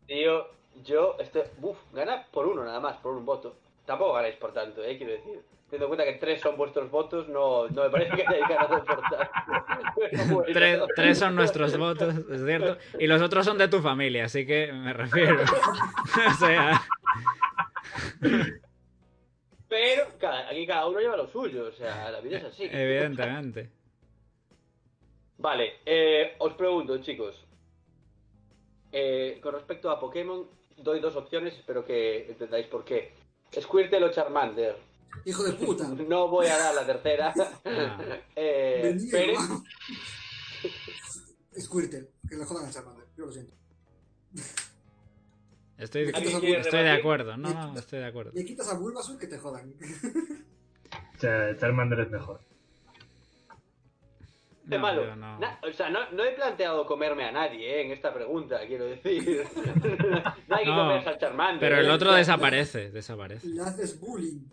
Tío, 0.08 0.48
yo, 0.84 1.18
este, 1.20 1.44
uf, 1.62 1.78
gana 1.94 2.26
por 2.32 2.48
uno 2.48 2.64
nada 2.64 2.80
más, 2.80 2.98
por 2.98 3.14
un 3.14 3.26
voto. 3.26 3.58
Tampoco 3.86 4.14
ganáis 4.14 4.36
por 4.36 4.54
tanto, 4.54 4.84
eh, 4.84 4.98
quiero 4.98 5.14
decir. 5.14 5.42
Teniendo 5.70 5.86
en 5.86 5.98
cuenta 5.98 6.06
que 6.06 6.20
tres 6.20 6.40
son 6.40 6.56
vuestros 6.56 6.90
votos, 6.92 7.28
no, 7.30 7.68
no 7.70 7.84
me 7.84 7.90
parece 7.90 8.16
que 8.16 8.22
hayáis 8.28 8.48
ganado 8.48 8.84
por 8.84 9.02
tanto. 9.02 10.44
Tres 10.96 11.18
son 11.18 11.36
nuestros 11.36 11.76
votos, 11.78 12.16
es 12.30 12.46
cierto. 12.46 12.78
Y 13.00 13.08
los 13.08 13.22
otros 13.24 13.44
son 13.44 13.58
de 13.58 13.68
tu 13.68 13.82
familia, 13.82 14.26
así 14.26 14.46
que 14.46 14.72
me 14.72 14.94
refiero. 14.94 15.42
O 16.30 16.34
sea, 16.36 16.80
Pero 19.68 20.06
cada- 20.20 20.50
aquí 20.50 20.68
cada 20.68 20.88
uno 20.88 21.00
lleva 21.00 21.18
lo 21.18 21.28
suyo, 21.28 21.66
o 21.68 21.72
sea, 21.72 22.12
la 22.12 22.20
vida 22.22 22.38
es 22.38 22.44
así. 22.46 22.66
evidentemente. 22.72 23.70
Vale, 25.40 25.80
eh, 25.86 26.36
os 26.38 26.54
pregunto, 26.54 26.98
chicos. 27.00 27.44
Eh, 28.92 29.40
con 29.42 29.54
respecto 29.56 29.90
a 29.90 30.00
Pokémon, 30.00 30.48
doy 30.78 31.00
dos 31.00 31.16
opciones, 31.16 31.54
espero 31.56 31.84
que 31.84 32.28
entendáis 32.30 32.68
por 32.68 32.86
qué. 32.86 33.12
Squirtle 33.62 34.04
o 34.04 34.12
Charmander. 34.12 34.76
Hijo 35.26 35.44
de 35.44 35.54
puta. 35.54 35.88
No 36.08 36.28
voy 36.28 36.48
a 36.48 36.58
dar 36.58 36.76
la 36.76 36.86
tercera. 36.86 37.34
Ah. 37.66 38.00
eh. 38.36 38.98
Pérez, 39.12 39.40
Squirtle, 41.60 42.10
que 42.28 42.36
le 42.36 42.46
jodan 42.46 42.68
a 42.68 42.72
Charmander, 42.72 43.06
yo 43.18 43.26
lo 43.26 43.32
siento. 43.32 43.54
Estoy, 45.78 46.12
¿Alguien 46.14 46.40
quiere 46.40 46.62
estoy 46.62 46.84
de 46.84 46.92
acuerdo. 46.92 47.38
No, 47.38 47.54
no, 47.54 47.80
estoy 47.80 48.00
de 48.00 48.06
acuerdo. 48.06 48.32
Le 48.34 48.46
quitas 48.46 48.70
a 48.70 48.78
Bulbasaur 48.78 49.18
que 49.18 49.28
te 49.28 49.38
jodan. 49.38 49.74
Charmander 51.20 52.02
es 52.02 52.12
mejor. 52.12 52.42
De 54.64 54.78
No, 54.78 54.82
malo. 54.82 55.04
yo 55.06 55.16
no. 55.16 55.40
Na- 55.40 55.60
o 55.62 55.72
sea, 55.74 55.90
no, 55.90 56.10
no 56.12 56.24
he 56.24 56.32
planteado 56.32 56.86
comerme 56.86 57.26
a 57.26 57.32
nadie 57.32 57.70
eh, 57.78 57.82
en 57.86 57.92
esta 57.92 58.14
pregunta, 58.14 58.60
quiero 58.68 58.86
decir. 58.86 59.44
no 60.48 60.56
hay 60.56 60.64
que 60.64 60.70
No, 60.72 60.78
comerse 60.78 61.10
al 61.10 61.18
Charmander. 61.18 61.60
Pero 61.60 61.82
el 61.82 61.88
eh. 61.88 61.92
otro 61.92 62.14
desaparece, 62.14 62.90
desaparece. 62.92 63.48
Le 63.48 63.62
haces 63.62 64.00
bullying. 64.00 64.46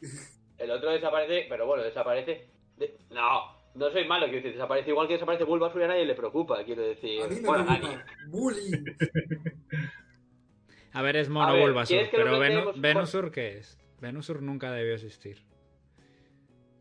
El 0.58 0.70
otro 0.72 0.90
desaparece, 0.90 1.46
pero 1.48 1.66
bueno, 1.66 1.82
desaparece. 1.84 2.48
de- 2.76 2.98
No, 3.10 3.56
no 3.74 3.90
soy 3.90 4.04
malo, 4.06 4.24
quiero 4.26 4.38
decir, 4.42 4.52
desaparece 4.52 4.90
igual 4.90 5.06
que 5.06 5.14
desaparece 5.14 5.44
Bulbasaur 5.44 5.80
y 5.80 5.84
a 5.84 5.88
nadie 5.88 6.04
le 6.04 6.14
preocupa, 6.14 6.64
quiero 6.64 6.82
decir. 6.82 7.22
A 7.22 7.28
mí 7.28 7.36
me 7.36 7.40
bueno, 7.46 7.62
a 7.62 7.66
preocupa. 7.78 7.88
nadie. 7.96 8.04
Bullying. 8.28 8.84
A 10.92 11.02
ver, 11.02 11.16
es 11.16 11.28
mono 11.28 11.52
ver, 11.52 11.62
Bulbasaur, 11.62 11.86
¿quieres 11.86 12.10
que 12.10 12.18
lo 12.18 12.24
pero 12.24 12.38
Venu-? 12.40 12.72
Venusur, 12.80 13.30
¿qué 13.30 13.58
es? 13.58 13.78
Venusur 14.00 14.42
nunca 14.42 14.72
debió 14.72 14.94
existir. 14.94 15.44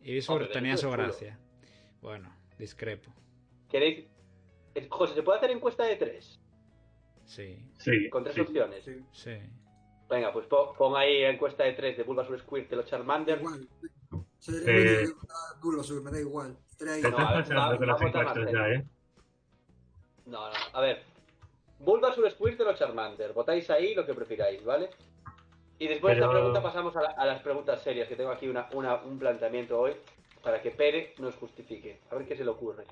Ivisur 0.01 0.38
Hombre, 0.41 0.47
tenía 0.53 0.77
su 0.77 0.89
gracia. 0.89 1.38
Bueno, 2.01 2.34
discrepo. 2.60 3.12
¿Queréis? 3.70 4.05
Eh, 4.76 4.88
José, 4.89 5.16
¿se 5.16 5.24
puede 5.24 5.39
hacer 5.39 5.51
encuesta 5.51 5.86
de 5.86 5.95
tres? 5.95 6.39
Sí, 7.26 7.57
Sí. 7.80 8.10
Con 8.10 8.24
tres 8.24 8.36
sí. 8.36 8.41
opciones. 8.41 8.84
Sí, 8.84 9.03
sí. 9.12 9.38
Venga, 10.10 10.34
pues 10.34 10.45
po- 10.47 10.74
pon 10.78 10.95
ahí 10.95 11.24
encuesta 11.24 11.64
de 11.64 11.74
tres 11.74 11.97
de 11.97 12.03
Bulbasaur 12.03 12.39
Squirtle 12.39 12.80
o 12.80 12.84
Charmander. 12.84 13.39
igual. 13.39 13.68
Se 14.39 14.51
Eh. 15.03 15.07
Bulbasaur, 15.62 16.03
me 16.03 16.12
da 16.12 16.20
igual. 16.20 16.57
Te 16.78 16.86
No, 16.86 16.91
a 17.18 17.41
ver, 17.41 17.57
va- 17.57 17.70
a 17.70 18.51
ya, 18.51 18.70
¿eh? 18.70 18.86
No, 20.26 20.49
no, 20.49 20.55
a 20.74 20.82
ver. 20.82 21.03
Bulbasaur 21.80 22.30
Squirtle 22.32 22.66
o 22.66 22.74
Charmander. 22.76 23.34
Votáis 23.34 23.70
ahí 23.70 23.93
lo 23.93 24.05
que 24.05 24.14
prefiráis, 24.14 24.64
¿vale? 24.64 24.89
Y 25.78 25.88
después 25.88 26.16
de 26.16 26.22
esta 26.22 26.32
pregunta 26.32 26.62
pasamos 26.64 26.95
a, 26.97 27.01
la- 27.03 27.12
a 27.12 27.26
las 27.26 27.41
preguntas 27.41 27.82
serias, 27.84 28.07
que 28.10 28.16
tengo 28.16 28.32
aquí 28.32 28.47
una, 28.47 28.68
una- 28.74 28.95
un 29.03 29.18
planteamiento 29.20 29.80
hoy 29.80 29.93
para 30.43 30.61
que 30.61 30.71
Pere 30.71 31.13
nos 31.19 31.35
justifique. 31.35 31.99
A 32.11 32.15
ver 32.15 32.27
qué 32.27 32.35
se 32.35 32.43
le 32.43 32.49
ocurre. 32.51 32.85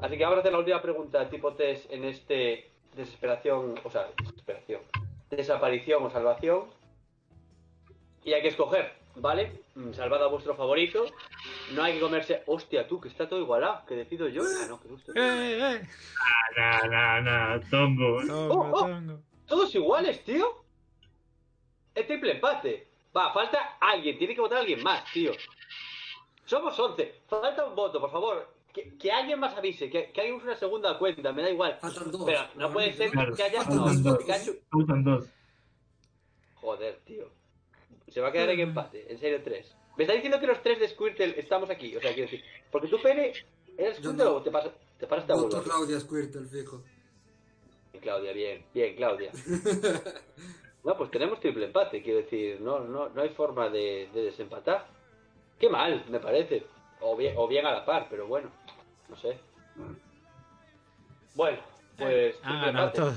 Así 0.00 0.16
que 0.16 0.24
vamos 0.24 0.38
a 0.38 0.40
hacer 0.40 0.52
la 0.52 0.58
última 0.58 0.82
pregunta 0.82 1.28
tipo 1.28 1.54
test 1.54 1.90
en 1.92 2.04
este 2.04 2.70
desesperación, 2.94 3.74
o 3.84 3.90
sea, 3.90 4.08
desesperación, 4.24 4.80
desaparición 5.30 6.02
o 6.04 6.10
salvación. 6.10 6.64
Y 8.24 8.32
hay 8.32 8.42
que 8.42 8.48
escoger, 8.48 8.92
¿vale? 9.16 9.52
Mm, 9.74 9.92
Salvad 9.92 10.22
a 10.22 10.26
vuestro 10.28 10.54
favorito. 10.54 11.04
No 11.72 11.82
hay 11.82 11.94
que 11.94 12.00
comerse. 12.00 12.42
Hostia, 12.46 12.86
tú, 12.86 13.00
que 13.00 13.08
está 13.08 13.28
todo 13.28 13.40
igualado. 13.40 13.84
Que 13.86 13.94
decido 13.94 14.28
yo. 14.28 14.42
Ah, 14.42 14.66
no, 14.68 14.80
que 14.80 14.88
gusto. 14.88 15.12
¡Eh, 15.14 15.58
eh! 15.76 15.82
Nah, 16.56 16.86
nah, 16.88 17.20
nah, 17.20 17.60
tongo. 17.70 18.20
Tongo, 18.26 18.54
Oh, 18.54 18.70
oh. 18.72 18.80
tongo. 18.86 19.20
Todos 19.46 19.74
iguales, 19.74 20.22
tío. 20.24 20.64
Es 21.94 22.06
triple 22.06 22.32
empate. 22.32 22.86
Va, 23.16 23.32
falta 23.32 23.76
alguien. 23.80 24.18
Tiene 24.18 24.34
que 24.34 24.40
votar 24.40 24.58
alguien 24.58 24.82
más, 24.82 25.04
tío. 25.12 25.32
Somos 26.52 26.78
11. 26.78 27.14
Falta 27.28 27.64
un 27.64 27.74
voto, 27.74 27.98
por 27.98 28.10
favor. 28.12 28.46
Que, 28.74 28.94
que 28.98 29.10
alguien 29.10 29.40
más 29.40 29.56
avise. 29.56 29.88
Que, 29.88 30.12
que 30.12 30.20
alguien 30.20 30.36
use 30.36 30.44
una 30.48 30.56
segunda 30.56 30.98
cuenta. 30.98 31.32
Me 31.32 31.40
da 31.40 31.48
igual. 31.50 31.78
Faltan 31.80 32.10
dos. 32.10 32.24
Pero 32.26 32.40
no 32.56 32.70
puede 32.70 32.92
ser 32.92 33.10
Claro, 33.10 33.34
que 33.34 33.42
haya. 33.42 33.62
faltan 33.64 34.02
No, 34.02 34.12
dos. 34.12 34.24
Faltan 34.70 35.02
dos. 35.04 35.24
Joder, 36.56 37.00
tío. 37.06 37.30
Se 38.08 38.20
va 38.20 38.28
a 38.28 38.32
quedar 38.32 38.50
en 38.50 38.60
empate. 38.60 39.10
En 39.10 39.18
serio, 39.18 39.40
tres. 39.42 39.74
Me 39.96 40.04
está 40.04 40.12
diciendo 40.12 40.38
que 40.38 40.46
los 40.46 40.60
tres 40.62 40.78
de 40.78 40.88
Squirtle 40.88 41.40
estamos 41.40 41.70
aquí. 41.70 41.96
O 41.96 42.00
sea, 42.02 42.12
quiero 42.12 42.30
decir. 42.30 42.44
Porque 42.70 42.88
tú, 42.88 43.00
Pere, 43.00 43.32
¿eres 43.78 43.96
Squirtle 43.96 44.24
no. 44.24 44.34
o 44.34 44.42
te 44.42 44.50
pasas 44.50 44.72
te 44.98 45.06
pasas 45.06 45.30
a 45.30 45.34
Voto? 45.34 45.62
Claudia 45.62 45.98
Squirtle, 46.00 46.46
fijo. 46.48 46.82
Claudia, 47.98 48.32
bien, 48.34 48.62
bien, 48.74 48.94
Claudia. 48.96 49.30
No, 50.84 50.96
pues 50.98 51.12
tenemos 51.12 51.38
triple 51.38 51.66
empate, 51.66 52.02
quiero 52.02 52.18
decir, 52.18 52.60
no, 52.60 52.80
no, 52.80 53.08
no 53.10 53.22
hay 53.22 53.28
forma 53.28 53.68
de, 53.68 54.08
de 54.12 54.22
desempatar. 54.24 54.88
Qué 55.62 55.68
mal, 55.68 56.04
me 56.08 56.18
parece. 56.18 56.66
O 57.00 57.16
bien, 57.16 57.34
o 57.36 57.46
bien 57.46 57.64
a 57.64 57.70
la 57.70 57.84
par, 57.84 58.08
pero 58.10 58.26
bueno, 58.26 58.50
no 59.08 59.16
sé. 59.16 59.38
Bueno, 61.36 61.58
pues 61.96 62.34
Ah, 62.42 62.66
empate, 62.68 62.98
todos. 62.98 63.14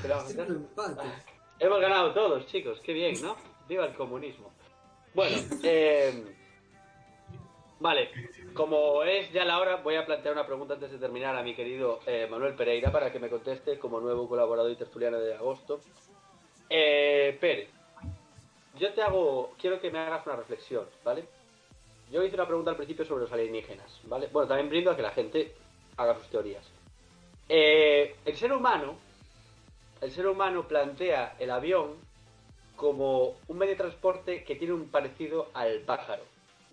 Hemos 1.58 1.82
ganado 1.82 2.14
todos, 2.14 2.46
chicos, 2.46 2.80
qué 2.82 2.94
bien, 2.94 3.20
¿no? 3.20 3.36
Viva 3.68 3.86
el 3.86 3.96
comunismo. 3.96 4.52
Bueno, 5.16 5.36
eh, 5.64 6.36
vale, 7.80 8.12
como 8.54 9.02
es 9.02 9.32
ya 9.32 9.44
la 9.44 9.60
hora, 9.60 9.78
voy 9.78 9.96
a 9.96 10.06
plantear 10.06 10.36
una 10.36 10.46
pregunta 10.46 10.76
antes 10.76 10.92
de 10.92 11.00
terminar 11.00 11.36
a 11.36 11.42
mi 11.42 11.56
querido 11.56 12.02
eh, 12.06 12.28
Manuel 12.30 12.54
Pereira 12.54 12.92
para 12.92 13.12
que 13.12 13.20
me 13.20 13.28
conteste 13.28 13.80
como 13.80 14.00
nuevo 14.00 14.30
colaborador 14.30 14.70
y 14.70 14.76
tertuliano 14.76 15.18
de 15.18 15.34
agosto. 15.34 15.80
Eh, 16.70 17.36
Pérez, 17.42 17.70
yo 18.78 18.94
te 18.94 19.02
hago, 19.02 19.56
quiero 19.58 19.82
que 19.82 19.90
me 19.90 19.98
hagas 19.98 20.28
una 20.28 20.36
reflexión, 20.36 20.86
¿vale? 21.04 21.28
Yo 22.12 22.24
hice 22.24 22.36
una 22.36 22.48
pregunta 22.48 22.72
al 22.72 22.78
principio 22.78 23.06
sobre 23.06 23.24
los 23.24 23.32
alienígenas, 23.32 24.00
¿vale? 24.04 24.30
Bueno, 24.32 24.48
también 24.48 24.70
brindo 24.70 24.92
a 24.92 24.96
que 24.96 25.02
la 25.02 25.12
gente 25.12 25.54
haga 25.98 26.16
sus 26.16 26.30
teorías. 26.30 26.66
Eh, 27.50 28.16
el 28.26 28.36
ser 28.36 28.54
humano, 28.54 28.96
el 30.02 30.12
ser 30.12 30.28
humano 30.28 30.68
plantea 30.68 31.36
el 31.40 31.52
avión 31.52 31.94
como 32.76 33.36
un 33.48 33.58
medio 33.58 33.72
de 33.72 33.78
transporte 33.78 34.44
que 34.44 34.56
tiene 34.56 34.74
un 34.74 34.90
parecido 34.90 35.50
al 35.54 35.80
pájaro, 35.82 36.24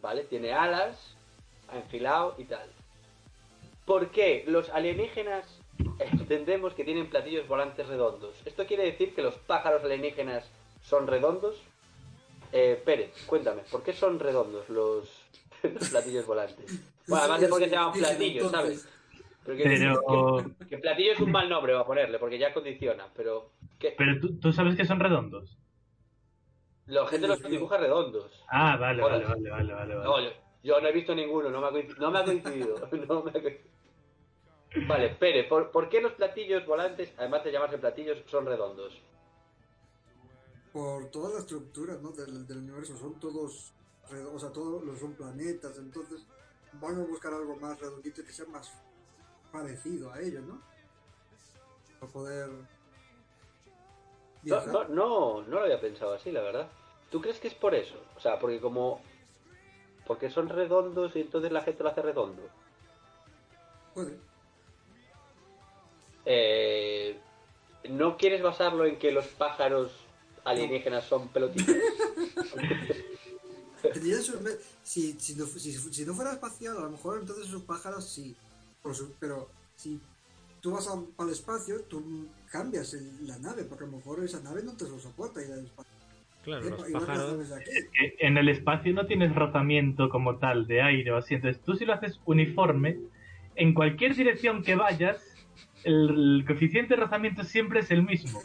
¿vale? 0.00 0.24
Tiene 0.24 0.52
alas, 0.52 1.14
enfilado 1.72 2.34
y 2.38 2.44
tal. 2.44 2.68
¿Por 3.86 4.10
qué 4.10 4.44
los 4.46 4.70
alienígenas 4.70 5.58
entendemos 5.98 6.74
que 6.74 6.84
tienen 6.84 7.08
platillos 7.08 7.48
volantes 7.48 7.86
redondos? 7.86 8.34
¿Esto 8.44 8.66
quiere 8.66 8.84
decir 8.84 9.14
que 9.14 9.22
los 9.22 9.34
pájaros 9.36 9.82
alienígenas 9.84 10.48
son 10.82 11.06
redondos? 11.06 11.56
Eh, 12.52 12.80
Pérez, 12.84 13.10
cuéntame, 13.26 13.62
¿por 13.70 13.82
qué 13.82 13.92
son 13.92 14.18
redondos 14.18 14.68
los, 14.68 15.08
platillos 15.90 16.26
volantes? 16.26 16.80
Bueno, 17.06 17.22
además 17.24 17.40
de 17.40 17.48
porque 17.48 17.64
se 17.66 17.70
llaman 17.70 17.92
platillos, 17.92 18.50
¿sabes? 18.50 18.88
Pero 19.44 19.56
que, 19.56 19.64
Pero, 19.64 20.44
que- 20.58 20.66
que 20.66 20.78
platillo 20.78 21.12
es 21.12 21.20
un 21.20 21.32
mal 21.32 21.48
nombre 21.48 21.72
va 21.74 21.80
a 21.80 21.86
ponerle, 21.86 22.18
porque 22.18 22.38
ya 22.38 22.54
condiciona, 22.54 23.06
pero 23.14 23.50
pero 23.98 24.20
tú, 24.20 24.38
tú 24.38 24.52
sabes 24.52 24.76
que 24.76 24.84
son 24.84 25.00
redondos. 25.00 25.58
la 26.86 27.06
gente 27.08 27.26
los 27.26 27.42
dibuja 27.42 27.76
redondos. 27.78 28.44
Ah, 28.48 28.76
vale, 28.76 29.02
vale, 29.02 29.24
vale, 29.24 29.50
vale, 29.50 29.72
vale. 29.72 29.94
vale. 29.96 30.04
No, 30.04 30.20
yo, 30.20 30.30
yo 30.62 30.80
no 30.80 30.86
he 30.88 30.92
visto 30.92 31.14
ninguno, 31.14 31.50
no 31.50 31.60
me 31.60 31.66
ha 31.66 31.70
coincidido. 31.70 32.00
No 32.00 32.10
me 32.12 32.18
ha 32.20 32.24
coincidido, 32.24 32.76
no 33.08 33.22
me 33.24 33.30
ha 33.30 33.32
coincidido. 33.32 33.72
Vale, 34.86 35.10
Pere, 35.16 35.44
¿por, 35.44 35.70
por 35.70 35.88
qué 35.88 36.00
los 36.00 36.12
platillos 36.12 36.64
volantes, 36.64 37.12
además 37.18 37.42
de 37.44 37.52
llamarse 37.52 37.78
platillos, 37.78 38.18
son 38.26 38.46
redondos? 38.46 39.02
Por 40.72 41.10
toda 41.10 41.34
la 41.34 41.40
estructura 41.40 41.98
¿no? 42.00 42.12
del, 42.12 42.46
del 42.46 42.58
universo, 42.58 42.96
son 42.96 43.18
todos, 43.20 43.72
o 44.32 44.38
sea, 44.38 44.50
todos 44.50 44.84
los 44.84 44.98
son 44.98 45.14
planetas, 45.14 45.78
entonces 45.78 46.26
van 46.74 47.00
a 47.00 47.04
buscar 47.04 47.32
algo 47.34 47.56
más 47.56 47.78
redondito 47.78 48.24
que 48.24 48.32
sea 48.32 48.46
más 48.46 48.70
parecido 49.50 50.12
a 50.12 50.20
ellos, 50.20 50.44
¿no? 50.44 50.60
para 52.00 52.12
poder 52.12 52.50
No, 54.42 54.66
no, 54.66 54.84
no, 54.88 55.42
no 55.42 55.56
lo 55.58 55.62
había 55.62 55.80
pensado 55.80 56.14
así, 56.14 56.32
la 56.32 56.42
verdad. 56.42 56.68
¿Tú 57.10 57.20
crees 57.20 57.38
que 57.38 57.48
es 57.48 57.54
por 57.54 57.74
eso? 57.74 57.94
O 58.16 58.20
sea, 58.20 58.38
porque 58.38 58.60
como... 58.60 59.00
Porque 60.06 60.30
son 60.30 60.48
redondos 60.48 61.14
y 61.14 61.20
entonces 61.20 61.52
la 61.52 61.60
gente 61.62 61.82
lo 61.82 61.90
hace 61.90 62.02
redondo. 62.02 62.42
Puede. 63.94 64.18
Eh, 66.24 67.20
¿No 67.88 68.16
quieres 68.16 68.42
basarlo 68.42 68.84
en 68.84 68.98
que 68.98 69.12
los 69.12 69.26
pájaros 69.28 69.92
alienígenas 70.44 71.04
son 71.04 71.28
pelotitos? 71.28 71.76
Tendría 73.82 74.18
sus 74.20 74.36
si, 74.82 75.12
si, 75.18 75.34
no, 75.34 75.46
si, 75.46 75.72
fu- 75.74 75.92
si 75.92 76.04
no 76.04 76.14
fuera 76.14 76.32
espacial, 76.32 76.76
a 76.76 76.80
lo 76.82 76.90
mejor 76.90 77.18
entonces 77.20 77.46
sus 77.46 77.62
pájaros 77.62 78.08
sí. 78.08 78.36
Por 78.82 78.94
su- 78.94 79.12
pero 79.20 79.48
si 79.76 80.00
tú 80.60 80.70
vas 80.72 80.86
a- 80.88 81.22
al 81.22 81.30
espacio, 81.30 81.80
tú 81.82 82.26
cambias 82.50 82.94
el- 82.94 83.26
la 83.26 83.38
nave, 83.38 83.64
porque 83.64 83.84
a 83.84 83.86
lo 83.88 83.96
mejor 83.96 84.22
esa 84.24 84.40
nave 84.40 84.62
no 84.62 84.76
te 84.76 84.88
lo 84.88 84.98
soporta 84.98 85.42
ir 85.42 85.52
al 85.52 85.64
espacio. 85.64 85.92
Claro, 86.44 86.66
Eh, 86.66 86.70
los 86.70 86.90
pájaros. 86.90 87.48
En 88.18 88.36
el 88.36 88.48
espacio 88.48 88.92
no 88.92 89.06
tienes 89.06 89.34
rozamiento 89.34 90.08
como 90.08 90.38
tal 90.38 90.66
de 90.66 90.82
aire 90.82 91.12
o 91.12 91.16
así. 91.16 91.34
Entonces 91.34 91.62
tú 91.62 91.74
si 91.76 91.84
lo 91.84 91.92
haces 91.94 92.20
uniforme, 92.24 92.98
en 93.54 93.74
cualquier 93.74 94.16
dirección 94.16 94.62
que 94.64 94.74
vayas, 94.74 95.22
el, 95.84 96.38
el 96.38 96.44
coeficiente 96.46 96.94
de 96.94 97.00
rozamiento 97.02 97.44
siempre 97.44 97.80
es 97.80 97.90
el 97.90 98.02
mismo. 98.02 98.40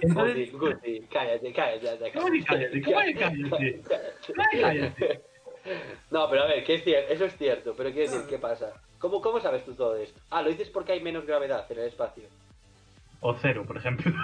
Entonces, 0.00 0.52
Guti, 0.52 0.66
Guti, 0.74 1.00
cállate, 1.12 1.52
cállate, 1.52 1.86
cállate. 1.86 2.12
¿Cómo 2.12 2.32
que 2.32 2.44
cállate? 2.44 2.82
¿Cómo 2.82 3.00
que 3.00 3.14
cállate? 3.14 3.82
Cállate. 4.52 5.20
No, 6.10 6.30
pero 6.30 6.42
a 6.42 6.46
ver, 6.46 6.64
que 6.64 6.74
es 6.74 6.82
eso 6.86 7.26
es 7.26 7.36
cierto, 7.36 7.74
pero 7.76 7.90
quiero 7.90 8.10
decir, 8.10 8.26
¿qué 8.28 8.38
pasa? 8.38 8.72
¿Cómo, 8.98 9.20
¿Cómo 9.20 9.40
sabes 9.40 9.64
tú 9.64 9.74
todo 9.74 9.96
esto? 9.96 10.20
Ah, 10.30 10.42
lo 10.42 10.48
dices 10.48 10.70
porque 10.70 10.92
hay 10.92 11.02
menos 11.02 11.26
gravedad 11.26 11.66
en 11.70 11.78
el 11.78 11.88
espacio. 11.88 12.24
O 13.20 13.34
cero, 13.34 13.64
por 13.66 13.76
ejemplo. 13.76 14.12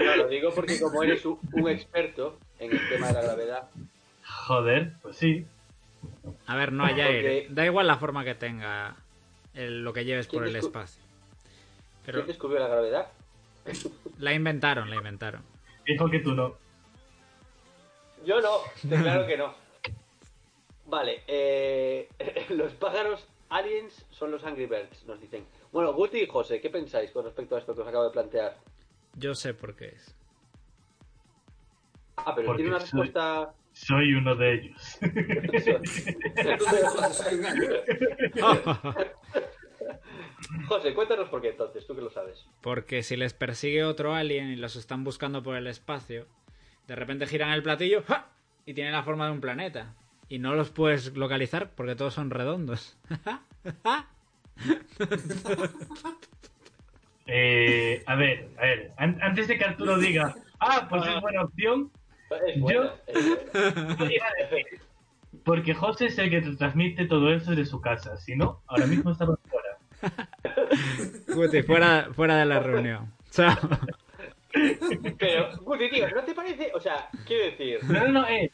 No, 0.00 0.16
lo 0.16 0.28
digo 0.28 0.50
porque 0.54 0.80
como 0.80 1.02
eres 1.02 1.26
un, 1.26 1.38
un 1.52 1.68
experto 1.68 2.38
en 2.58 2.72
el 2.72 2.88
tema 2.88 3.08
de 3.08 3.12
la 3.12 3.20
gravedad, 3.20 3.68
Joder, 4.46 4.92
pues 5.02 5.16
sí. 5.16 5.46
A 6.46 6.56
ver, 6.56 6.72
no 6.72 6.84
hay 6.84 7.00
aire. 7.00 7.46
Da 7.50 7.64
igual 7.64 7.86
la 7.86 7.96
forma 7.96 8.24
que 8.24 8.34
tenga 8.34 8.96
el- 9.54 9.82
lo 9.82 9.92
que 9.92 10.04
lleves 10.04 10.26
por 10.26 10.42
¿Quién 10.44 10.56
el 10.56 10.62
espacio. 10.64 11.02
Pero 12.04 12.18
¿quién 12.18 12.26
descubrió 12.28 12.60
la 12.60 12.68
gravedad? 12.68 13.08
la 14.18 14.32
inventaron, 14.32 14.88
la 14.90 14.96
inventaron. 14.96 15.42
Dijo 15.86 16.08
que 16.10 16.20
tú 16.20 16.34
no. 16.34 16.56
Yo 18.24 18.40
no, 18.40 18.58
claro 18.88 19.26
que 19.26 19.36
no. 19.36 19.54
Vale, 20.86 21.22
eh, 21.26 22.08
los 22.50 22.72
pájaros 22.74 23.26
aliens 23.48 24.06
son 24.10 24.30
los 24.30 24.44
Angry 24.44 24.66
Birds, 24.66 25.04
nos 25.04 25.20
dicen. 25.20 25.46
Bueno, 25.72 25.92
Guti 25.92 26.18
y 26.22 26.26
José, 26.26 26.60
¿qué 26.60 26.68
pensáis 26.70 27.10
con 27.12 27.24
respecto 27.24 27.54
a 27.54 27.58
esto 27.60 27.74
que 27.74 27.82
os 27.82 27.88
acabo 27.88 28.04
de 28.04 28.10
plantear? 28.10 28.56
Yo 29.14 29.34
sé 29.34 29.54
por 29.54 29.74
qué 29.76 29.88
es. 29.88 30.14
Ah, 32.16 32.34
pero 32.34 32.48
Porque 32.48 32.62
tiene 32.62 32.76
una 32.76 32.80
soy- 32.84 33.00
respuesta... 33.00 33.54
Soy 33.86 34.12
uno 34.14 34.34
de 34.36 34.54
ellos. 34.54 34.98
José, 40.68 40.94
cuéntanos 40.94 41.28
por 41.28 41.40
qué 41.40 41.48
entonces, 41.50 41.86
tú 41.86 41.94
que 41.94 42.02
lo 42.02 42.10
sabes. 42.10 42.46
Porque 42.60 43.02
si 43.02 43.16
les 43.16 43.34
persigue 43.34 43.84
otro 43.84 44.14
alien 44.14 44.50
y 44.50 44.56
los 44.56 44.76
están 44.76 45.04
buscando 45.04 45.42
por 45.42 45.56
el 45.56 45.66
espacio, 45.66 46.26
de 46.86 46.96
repente 46.96 47.26
giran 47.26 47.50
el 47.52 47.62
platillo 47.62 48.02
¡ja! 48.06 48.28
y 48.66 48.74
tienen 48.74 48.92
la 48.92 49.02
forma 49.02 49.26
de 49.26 49.32
un 49.32 49.40
planeta. 49.40 49.94
Y 50.28 50.38
no 50.38 50.54
los 50.54 50.70
puedes 50.70 51.16
localizar 51.16 51.70
porque 51.74 51.96
todos 51.96 52.14
son 52.14 52.30
redondos. 52.30 52.96
Eh, 57.32 58.02
a 58.06 58.16
ver, 58.16 58.48
a 58.58 58.62
ver. 58.62 58.92
an- 58.96 59.18
antes 59.22 59.46
de 59.46 59.56
que 59.56 59.64
Arturo 59.64 59.96
diga, 59.98 60.34
ah, 60.58 60.86
pues 60.90 61.06
es 61.06 61.20
buena 61.20 61.42
opción, 61.44 61.90
Es 62.46 62.60
buena, 62.60 62.80
Yo- 62.80 62.94
es 63.06 63.28
buena. 63.52 63.96
yo 63.98 64.04
iba 64.06 64.26
a 64.26 64.34
decir, 64.50 64.80
porque 65.44 65.74
José 65.74 66.06
es 66.06 66.18
el 66.18 66.30
que 66.30 66.40
te 66.42 66.56
transmite 66.56 67.06
todo 67.06 67.32
eso 67.32 67.52
de 67.52 67.64
su 67.64 67.80
casa. 67.80 68.16
Si 68.16 68.36
no, 68.36 68.62
ahora 68.66 68.86
mismo 68.86 69.10
estaba 69.12 69.36
fuera. 69.48 69.78
Guti, 71.34 71.62
fuera, 71.62 72.08
fuera 72.14 72.36
de 72.36 72.46
la 72.46 72.60
reunión. 72.60 73.12
Chao. 73.30 73.56
Pero, 75.18 75.56
Guti, 75.62 75.90
tío, 75.90 76.08
¿no 76.10 76.22
te 76.24 76.34
parece? 76.34 76.70
O 76.74 76.80
sea, 76.80 77.08
quiero 77.26 77.44
decir, 77.44 77.78
No, 77.84 78.00
no, 78.08 78.08
no, 78.22 78.28
eh. 78.28 78.50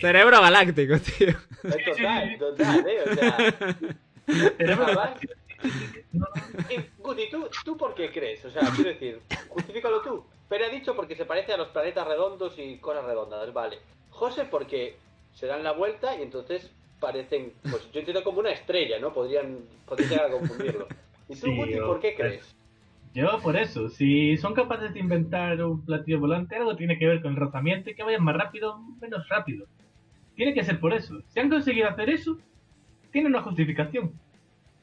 Cerebro 0.00 0.40
galáctico, 0.40 0.98
tío. 0.98 1.28
es 1.64 1.84
total, 1.96 2.38
total, 2.38 2.86
¿eh? 2.86 2.98
O 3.10 3.14
sea, 3.14 3.36
Cerebro- 4.58 4.84
además, 4.86 5.10
eh, 6.70 6.90
Guti, 6.98 7.28
¿tú, 7.30 7.48
¿tú 7.64 7.76
por 7.76 7.94
qué 7.94 8.10
crees? 8.12 8.44
O 8.44 8.50
sea, 8.50 8.62
quiero 8.74 8.90
decir, 8.90 9.20
justifícalo 9.48 10.00
tú. 10.02 10.24
Pero 10.52 10.66
ha 10.66 10.68
dicho 10.68 10.94
porque 10.94 11.16
se 11.16 11.24
parece 11.24 11.54
a 11.54 11.56
los 11.56 11.68
planetas 11.68 12.06
redondos 12.06 12.58
y 12.58 12.76
cosas 12.76 13.06
redondas, 13.06 13.50
vale. 13.54 13.78
José 14.10 14.44
porque 14.50 14.96
se 15.32 15.46
dan 15.46 15.64
la 15.64 15.72
vuelta 15.72 16.14
y 16.14 16.20
entonces 16.20 16.70
parecen, 17.00 17.54
pues 17.62 17.90
yo 17.90 18.00
entiendo 18.00 18.22
como 18.22 18.40
una 18.40 18.50
estrella, 18.50 18.98
¿no? 18.98 19.14
Podrían, 19.14 19.60
podrían 19.86 20.10
llegar 20.10 20.26
a 20.26 20.30
confundirlo. 20.32 20.88
¿Y 21.30 21.36
tú, 21.36 21.46
Sí, 21.46 21.56
Guti, 21.56 21.76
por 21.76 22.00
qué 22.00 22.14
crees? 22.14 22.54
Yo 23.14 23.40
por 23.42 23.56
eso, 23.56 23.88
si 23.88 24.36
son 24.36 24.52
capaces 24.52 24.92
de 24.92 25.00
inventar 25.00 25.64
un 25.64 25.86
platillo 25.86 26.20
volante, 26.20 26.56
algo 26.56 26.76
tiene 26.76 26.98
que 26.98 27.06
ver 27.06 27.22
con 27.22 27.30
el 27.30 27.38
rozamiento 27.38 27.88
y 27.88 27.94
que 27.94 28.02
vayan 28.02 28.22
más 28.22 28.36
rápido, 28.36 28.78
menos 29.00 29.26
rápido. 29.30 29.64
Tiene 30.36 30.52
que 30.52 30.64
ser 30.64 30.78
por 30.78 30.92
eso. 30.92 31.22
Si 31.28 31.40
han 31.40 31.48
conseguido 31.48 31.88
hacer 31.88 32.10
eso, 32.10 32.36
tiene 33.10 33.28
una 33.28 33.40
justificación. 33.40 34.12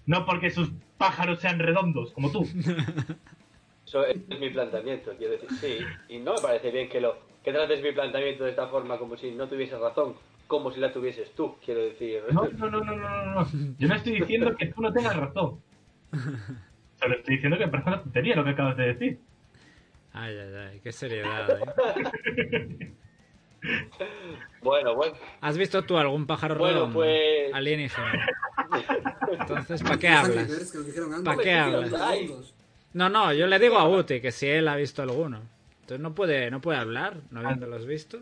No 0.07 0.25
porque 0.25 0.49
sus 0.49 0.71
pájaros 0.97 1.41
sean 1.41 1.59
redondos, 1.59 2.11
como 2.11 2.31
tú. 2.31 2.43
Eso 3.89 4.05
es 4.05 4.17
mi 4.39 4.51
planteamiento, 4.51 5.11
quiero 5.17 5.33
decir, 5.33 5.49
sí. 5.59 5.79
Y 6.09 6.19
no 6.19 6.35
me 6.35 6.41
parece 6.41 6.69
bien 6.69 6.87
que 6.89 7.01
lo 7.01 7.17
que 7.43 7.51
trates 7.51 7.81
mi 7.81 7.91
planteamiento 7.91 8.43
de 8.43 8.51
esta 8.51 8.67
forma 8.67 8.99
como 8.99 9.17
si 9.17 9.31
no 9.31 9.47
tuvieses 9.47 9.79
razón, 9.79 10.13
como 10.45 10.71
si 10.71 10.79
la 10.79 10.93
tuvieses 10.93 11.31
tú, 11.33 11.55
quiero 11.65 11.81
decir. 11.81 12.21
No, 12.31 12.43
no, 12.43 12.69
no, 12.69 12.81
no, 12.83 12.95
no, 12.95 13.09
no, 13.09 13.33
no. 13.41 13.47
Yo 13.79 13.87
no 13.87 13.95
estoy 13.95 14.19
diciendo 14.19 14.55
que 14.55 14.67
tú 14.67 14.83
no 14.83 14.93
tengas 14.93 15.15
razón. 15.15 15.59
Solo 16.99 17.15
estoy 17.15 17.33
diciendo 17.37 17.57
que 17.57 17.65
me 17.65 17.71
parece 17.71 17.89
una 17.89 18.03
tontería 18.03 18.35
lo 18.35 18.43
que 18.43 18.49
acabas 18.51 18.77
de 18.77 18.93
decir. 18.93 19.19
Ay, 20.13 20.37
ay, 20.37 20.53
ay, 20.55 20.79
qué 20.81 20.91
seriedad, 20.91 21.49
eh. 21.49 22.93
Bueno, 24.61 24.95
bueno. 24.95 25.15
¿Has 25.41 25.57
visto 25.57 25.81
tú 25.83 25.97
algún 25.97 26.27
pájaro 26.27 26.55
Bueno, 26.55 26.75
redondo? 26.75 26.99
pues- 26.99 27.53
Alienígena. 27.53 28.27
Entonces, 29.31 29.81
¿para 29.81 29.97
qué 29.97 30.07
hablas? 30.09 30.71
¿Para 31.25 31.41
qué 31.41 31.53
hablas? 31.53 32.53
No, 32.93 33.09
no, 33.09 33.33
yo 33.33 33.47
le 33.47 33.59
digo 33.59 33.77
a 33.77 33.87
Guti 33.87 34.19
que 34.21 34.31
si 34.31 34.47
él 34.47 34.67
ha 34.67 34.75
visto 34.75 35.01
alguno. 35.01 35.41
Entonces 35.81 35.99
no 35.99 36.13
puede, 36.15 36.49
no 36.51 36.61
puede 36.61 36.79
hablar, 36.79 37.17
no 37.31 37.39
habiéndolos 37.41 37.85
visto. 37.85 38.19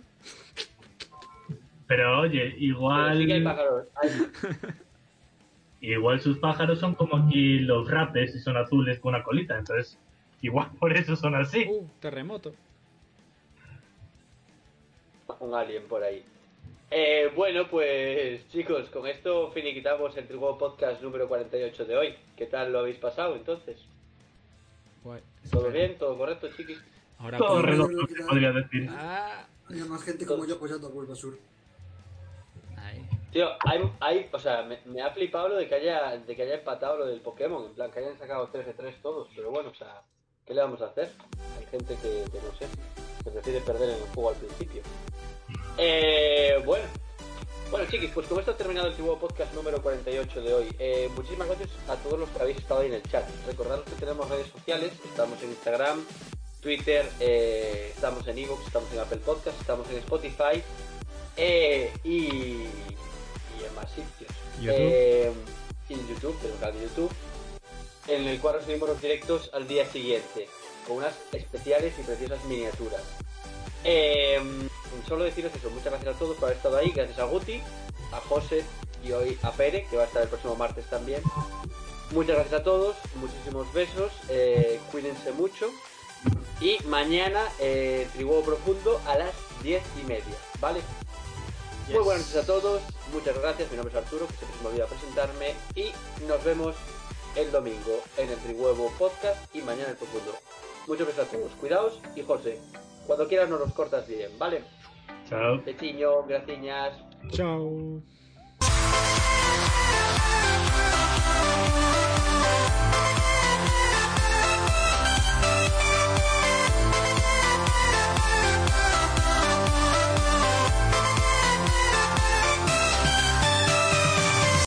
Pero 1.88 2.20
oye, 2.22 2.50
Pero 2.52 2.58
igual. 2.64 3.18
sí 3.18 3.26
que 3.28 3.34
hay 3.34 3.44
pájaros. 3.44 3.88
hay- 3.96 4.10
Igual 5.80 6.20
sus 6.20 6.40
pájaros 6.40 6.80
son 6.80 6.96
como 6.96 7.16
aquí 7.18 7.60
los 7.60 7.90
rapes 7.90 8.36
y 8.36 8.40
son 8.40 8.58
azules 8.58 9.00
con 9.00 9.14
una 9.14 9.24
colita. 9.24 9.58
Entonces, 9.58 9.98
igual 10.42 10.70
por 10.80 10.92
eso 10.98 11.16
son 11.16 11.36
así. 11.36 11.66
Uh, 11.70 11.88
terremoto. 12.00 12.54
un 15.40 15.54
alien 15.54 15.84
por 15.84 16.04
ahí. 16.04 16.24
Eh, 16.90 17.32
bueno, 17.36 17.68
pues 17.70 18.48
chicos, 18.50 18.90
con 18.90 19.06
esto 19.08 19.52
finiquitamos 19.52 20.16
el 20.18 20.26
Trigo 20.28 20.58
Podcast 20.58 21.02
número 21.02 21.28
48 21.28 21.86
de 21.86 21.96
hoy. 21.98 22.16
¿Qué 22.36 22.48
tal 22.48 22.72
lo 22.72 22.80
habéis 22.80 22.98
pasado 22.98 23.36
entonces? 23.36 23.78
Guay. 25.04 25.22
¿Todo 25.52 25.70
bien? 25.72 25.98
¿Todo 25.98 26.18
correcto, 26.18 26.48
chiquis? 26.56 26.80
Ahora 27.20 27.38
Todo 27.38 27.62
redondo, 27.62 28.06
se 28.08 28.24
podría 28.24 28.52
decir. 28.52 28.88
Ah, 28.92 29.46
Hay 29.70 29.80
más 29.82 30.04
gente 30.04 30.26
como 30.26 30.46
yo 30.46 30.56
apoyando 30.56 30.88
a 30.88 30.92
Bulbasur. 30.92 31.38
ahí. 32.78 33.08
Tío, 33.32 33.48
hay, 33.66 33.92
hay, 34.00 34.30
o 34.32 34.40
sea, 34.40 34.64
me, 34.64 34.80
me 34.86 35.02
ha 35.02 35.12
flipado 35.12 35.50
lo 35.50 35.56
de 35.56 35.68
que 35.68 35.76
haya 35.76 36.18
de 36.18 36.36
que 36.36 36.44
haya 36.44 36.56
empatado 36.56 36.98
lo 36.98 37.06
del 37.08 37.22
Pokémon, 37.22 37.66
en 37.66 37.74
plan 37.74 37.92
que 37.92 38.00
hayan 38.00 38.18
sacado 38.18 38.48
3 38.52 38.66
de 38.66 38.74
3 38.74 39.02
todos, 39.02 39.30
pero 39.36 39.52
bueno, 39.52 39.70
o 39.70 39.76
sea, 39.76 40.02
¿qué 40.46 40.54
le 40.54 40.62
vamos 40.62 40.82
a 40.82 40.86
hacer? 40.86 41.12
Hay 41.60 41.66
gente 41.66 41.96
que, 41.96 42.24
que 42.32 42.38
no 42.42 42.54
sé, 42.58 42.68
que 43.24 43.32
prefiere 43.32 43.60
perder 43.62 43.90
en 43.90 43.96
el 43.98 44.10
juego 44.14 44.30
al 44.30 44.36
principio. 44.36 44.82
Eh, 45.78 46.62
bueno, 46.66 46.86
bueno 47.72 47.86
chiquis, 47.90 48.12
pues 48.12 48.28
con 48.28 48.40
esto 48.40 48.52
ha 48.52 48.58
terminado 48.58 48.88
el 48.88 48.94
Tribu 48.94 49.18
Podcast 49.18 49.54
número 49.54 49.82
48 49.82 50.42
de 50.42 50.54
hoy. 50.54 50.68
Eh, 50.80 51.10
muchísimas 51.16 51.48
gracias 51.48 51.70
a 51.88 51.96
todos 51.96 52.20
los 52.20 52.30
que 52.30 52.42
habéis 52.42 52.58
estado 52.58 52.82
ahí 52.82 52.88
en 52.88 52.94
el 52.94 53.04
chat. 53.04 53.26
Recordaros 53.46 53.86
que 53.86 53.96
tenemos 53.96 54.30
redes 54.30 54.48
sociales, 54.48 54.92
estamos 55.06 55.42
en 55.44 55.50
Instagram, 55.50 56.06
Twitter, 56.62 57.10
eh, 57.20 57.92
estamos 57.94 58.28
en 58.28 58.38
Evox, 58.38 58.66
estamos 58.68 58.92
en 58.94 59.00
Apple 59.00 59.18
Podcast, 59.18 59.60
estamos 59.60 59.90
en 59.90 59.98
Spotify 59.98 60.64
eh, 61.36 61.94
y, 62.04 62.10
y 62.10 63.66
en 63.66 63.76
más 63.76 63.90
sitios. 63.92 64.32
YouTube. 64.60 64.76
Eh, 64.78 65.32
y 65.90 65.94
en 65.94 66.08
YouTube, 66.08 66.38
tenemos 66.40 66.60
canal 66.60 66.76
de 66.76 66.82
YouTube, 66.88 67.12
en 68.08 68.28
el 68.28 68.40
cual 68.40 68.56
recibimos 68.56 68.90
los 68.90 69.02
directos 69.02 69.50
al 69.54 69.68
día 69.68 69.86
siguiente, 69.90 70.48
con 70.86 70.98
unas 70.98 71.14
especiales 71.32 71.94
y 72.00 72.04
preciosas 72.04 72.44
miniaturas. 72.46 73.02
Eh, 73.84 74.40
solo 75.08 75.24
deciros 75.24 75.54
eso, 75.56 75.70
muchas 75.70 75.92
gracias 75.92 76.16
a 76.16 76.20
todos 76.20 76.36
por 76.36 76.46
haber 76.46 76.58
estado 76.58 76.78
ahí, 76.78 76.92
gracias 76.92 77.20
a 77.20 77.26
Guti, 77.26 77.62
a 78.12 78.20
José 78.22 78.64
y 79.04 79.12
hoy 79.12 79.38
a 79.44 79.52
Pere, 79.52 79.86
que 79.90 79.98
va 79.98 80.04
a 80.04 80.06
estar 80.08 80.22
el 80.22 80.30
próximo 80.30 80.56
martes 80.56 80.86
también. 80.90 81.22
Muchas 82.12 82.36
gracias 82.36 82.62
a 82.62 82.64
todos, 82.64 82.96
muchísimos 83.16 83.72
besos, 83.74 84.12
eh, 84.30 84.80
cuídense 84.92 85.32
mucho. 85.34 85.70
Y 86.60 86.80
mañana, 86.86 87.44
eh, 87.60 88.08
Tribuo 88.14 88.42
Profundo 88.42 89.00
a 89.06 89.18
las 89.18 89.34
diez 89.62 89.84
y 90.02 90.08
media, 90.08 90.24
¿vale? 90.60 90.82
Muy 91.90 92.04
buenas 92.04 92.26
noches 92.26 92.44
a 92.44 92.46
todos, 92.46 92.82
muchas 93.14 93.38
gracias, 93.40 93.70
mi 93.72 93.78
nombre 93.78 93.98
es 93.98 94.04
Arturo, 94.04 94.28
que 94.28 94.34
siempre 94.34 94.58
se 94.58 94.64
me 94.64 94.70
olvida 94.70 94.88
presentarme. 94.88 95.54
Y 95.76 95.94
nos 96.28 96.44
vemos 96.44 96.76
el 97.36 97.52
domingo 97.52 98.02
en 98.18 98.30
el 98.30 98.38
Trihuevo 98.40 98.92
Podcast 98.98 99.56
y 99.56 99.62
mañana 99.62 99.92
el 99.92 99.96
Profundo. 99.96 100.34
Muchas 100.88 101.08
gracias 101.08 101.28
a 101.28 101.32
todos, 101.32 101.52
cuidaos 101.60 102.00
y 102.16 102.24
José, 102.24 102.60
cuando 103.08 103.28
quieras 103.28 103.50
nos 103.50 103.60
los 103.60 103.72
cortas 103.72 104.08
bien, 104.08 104.38
¿vale? 104.38 104.62
Chao. 105.30 105.64
Pechiño, 105.64 106.24
gracias. 106.24 106.94
Chao. 107.32 108.02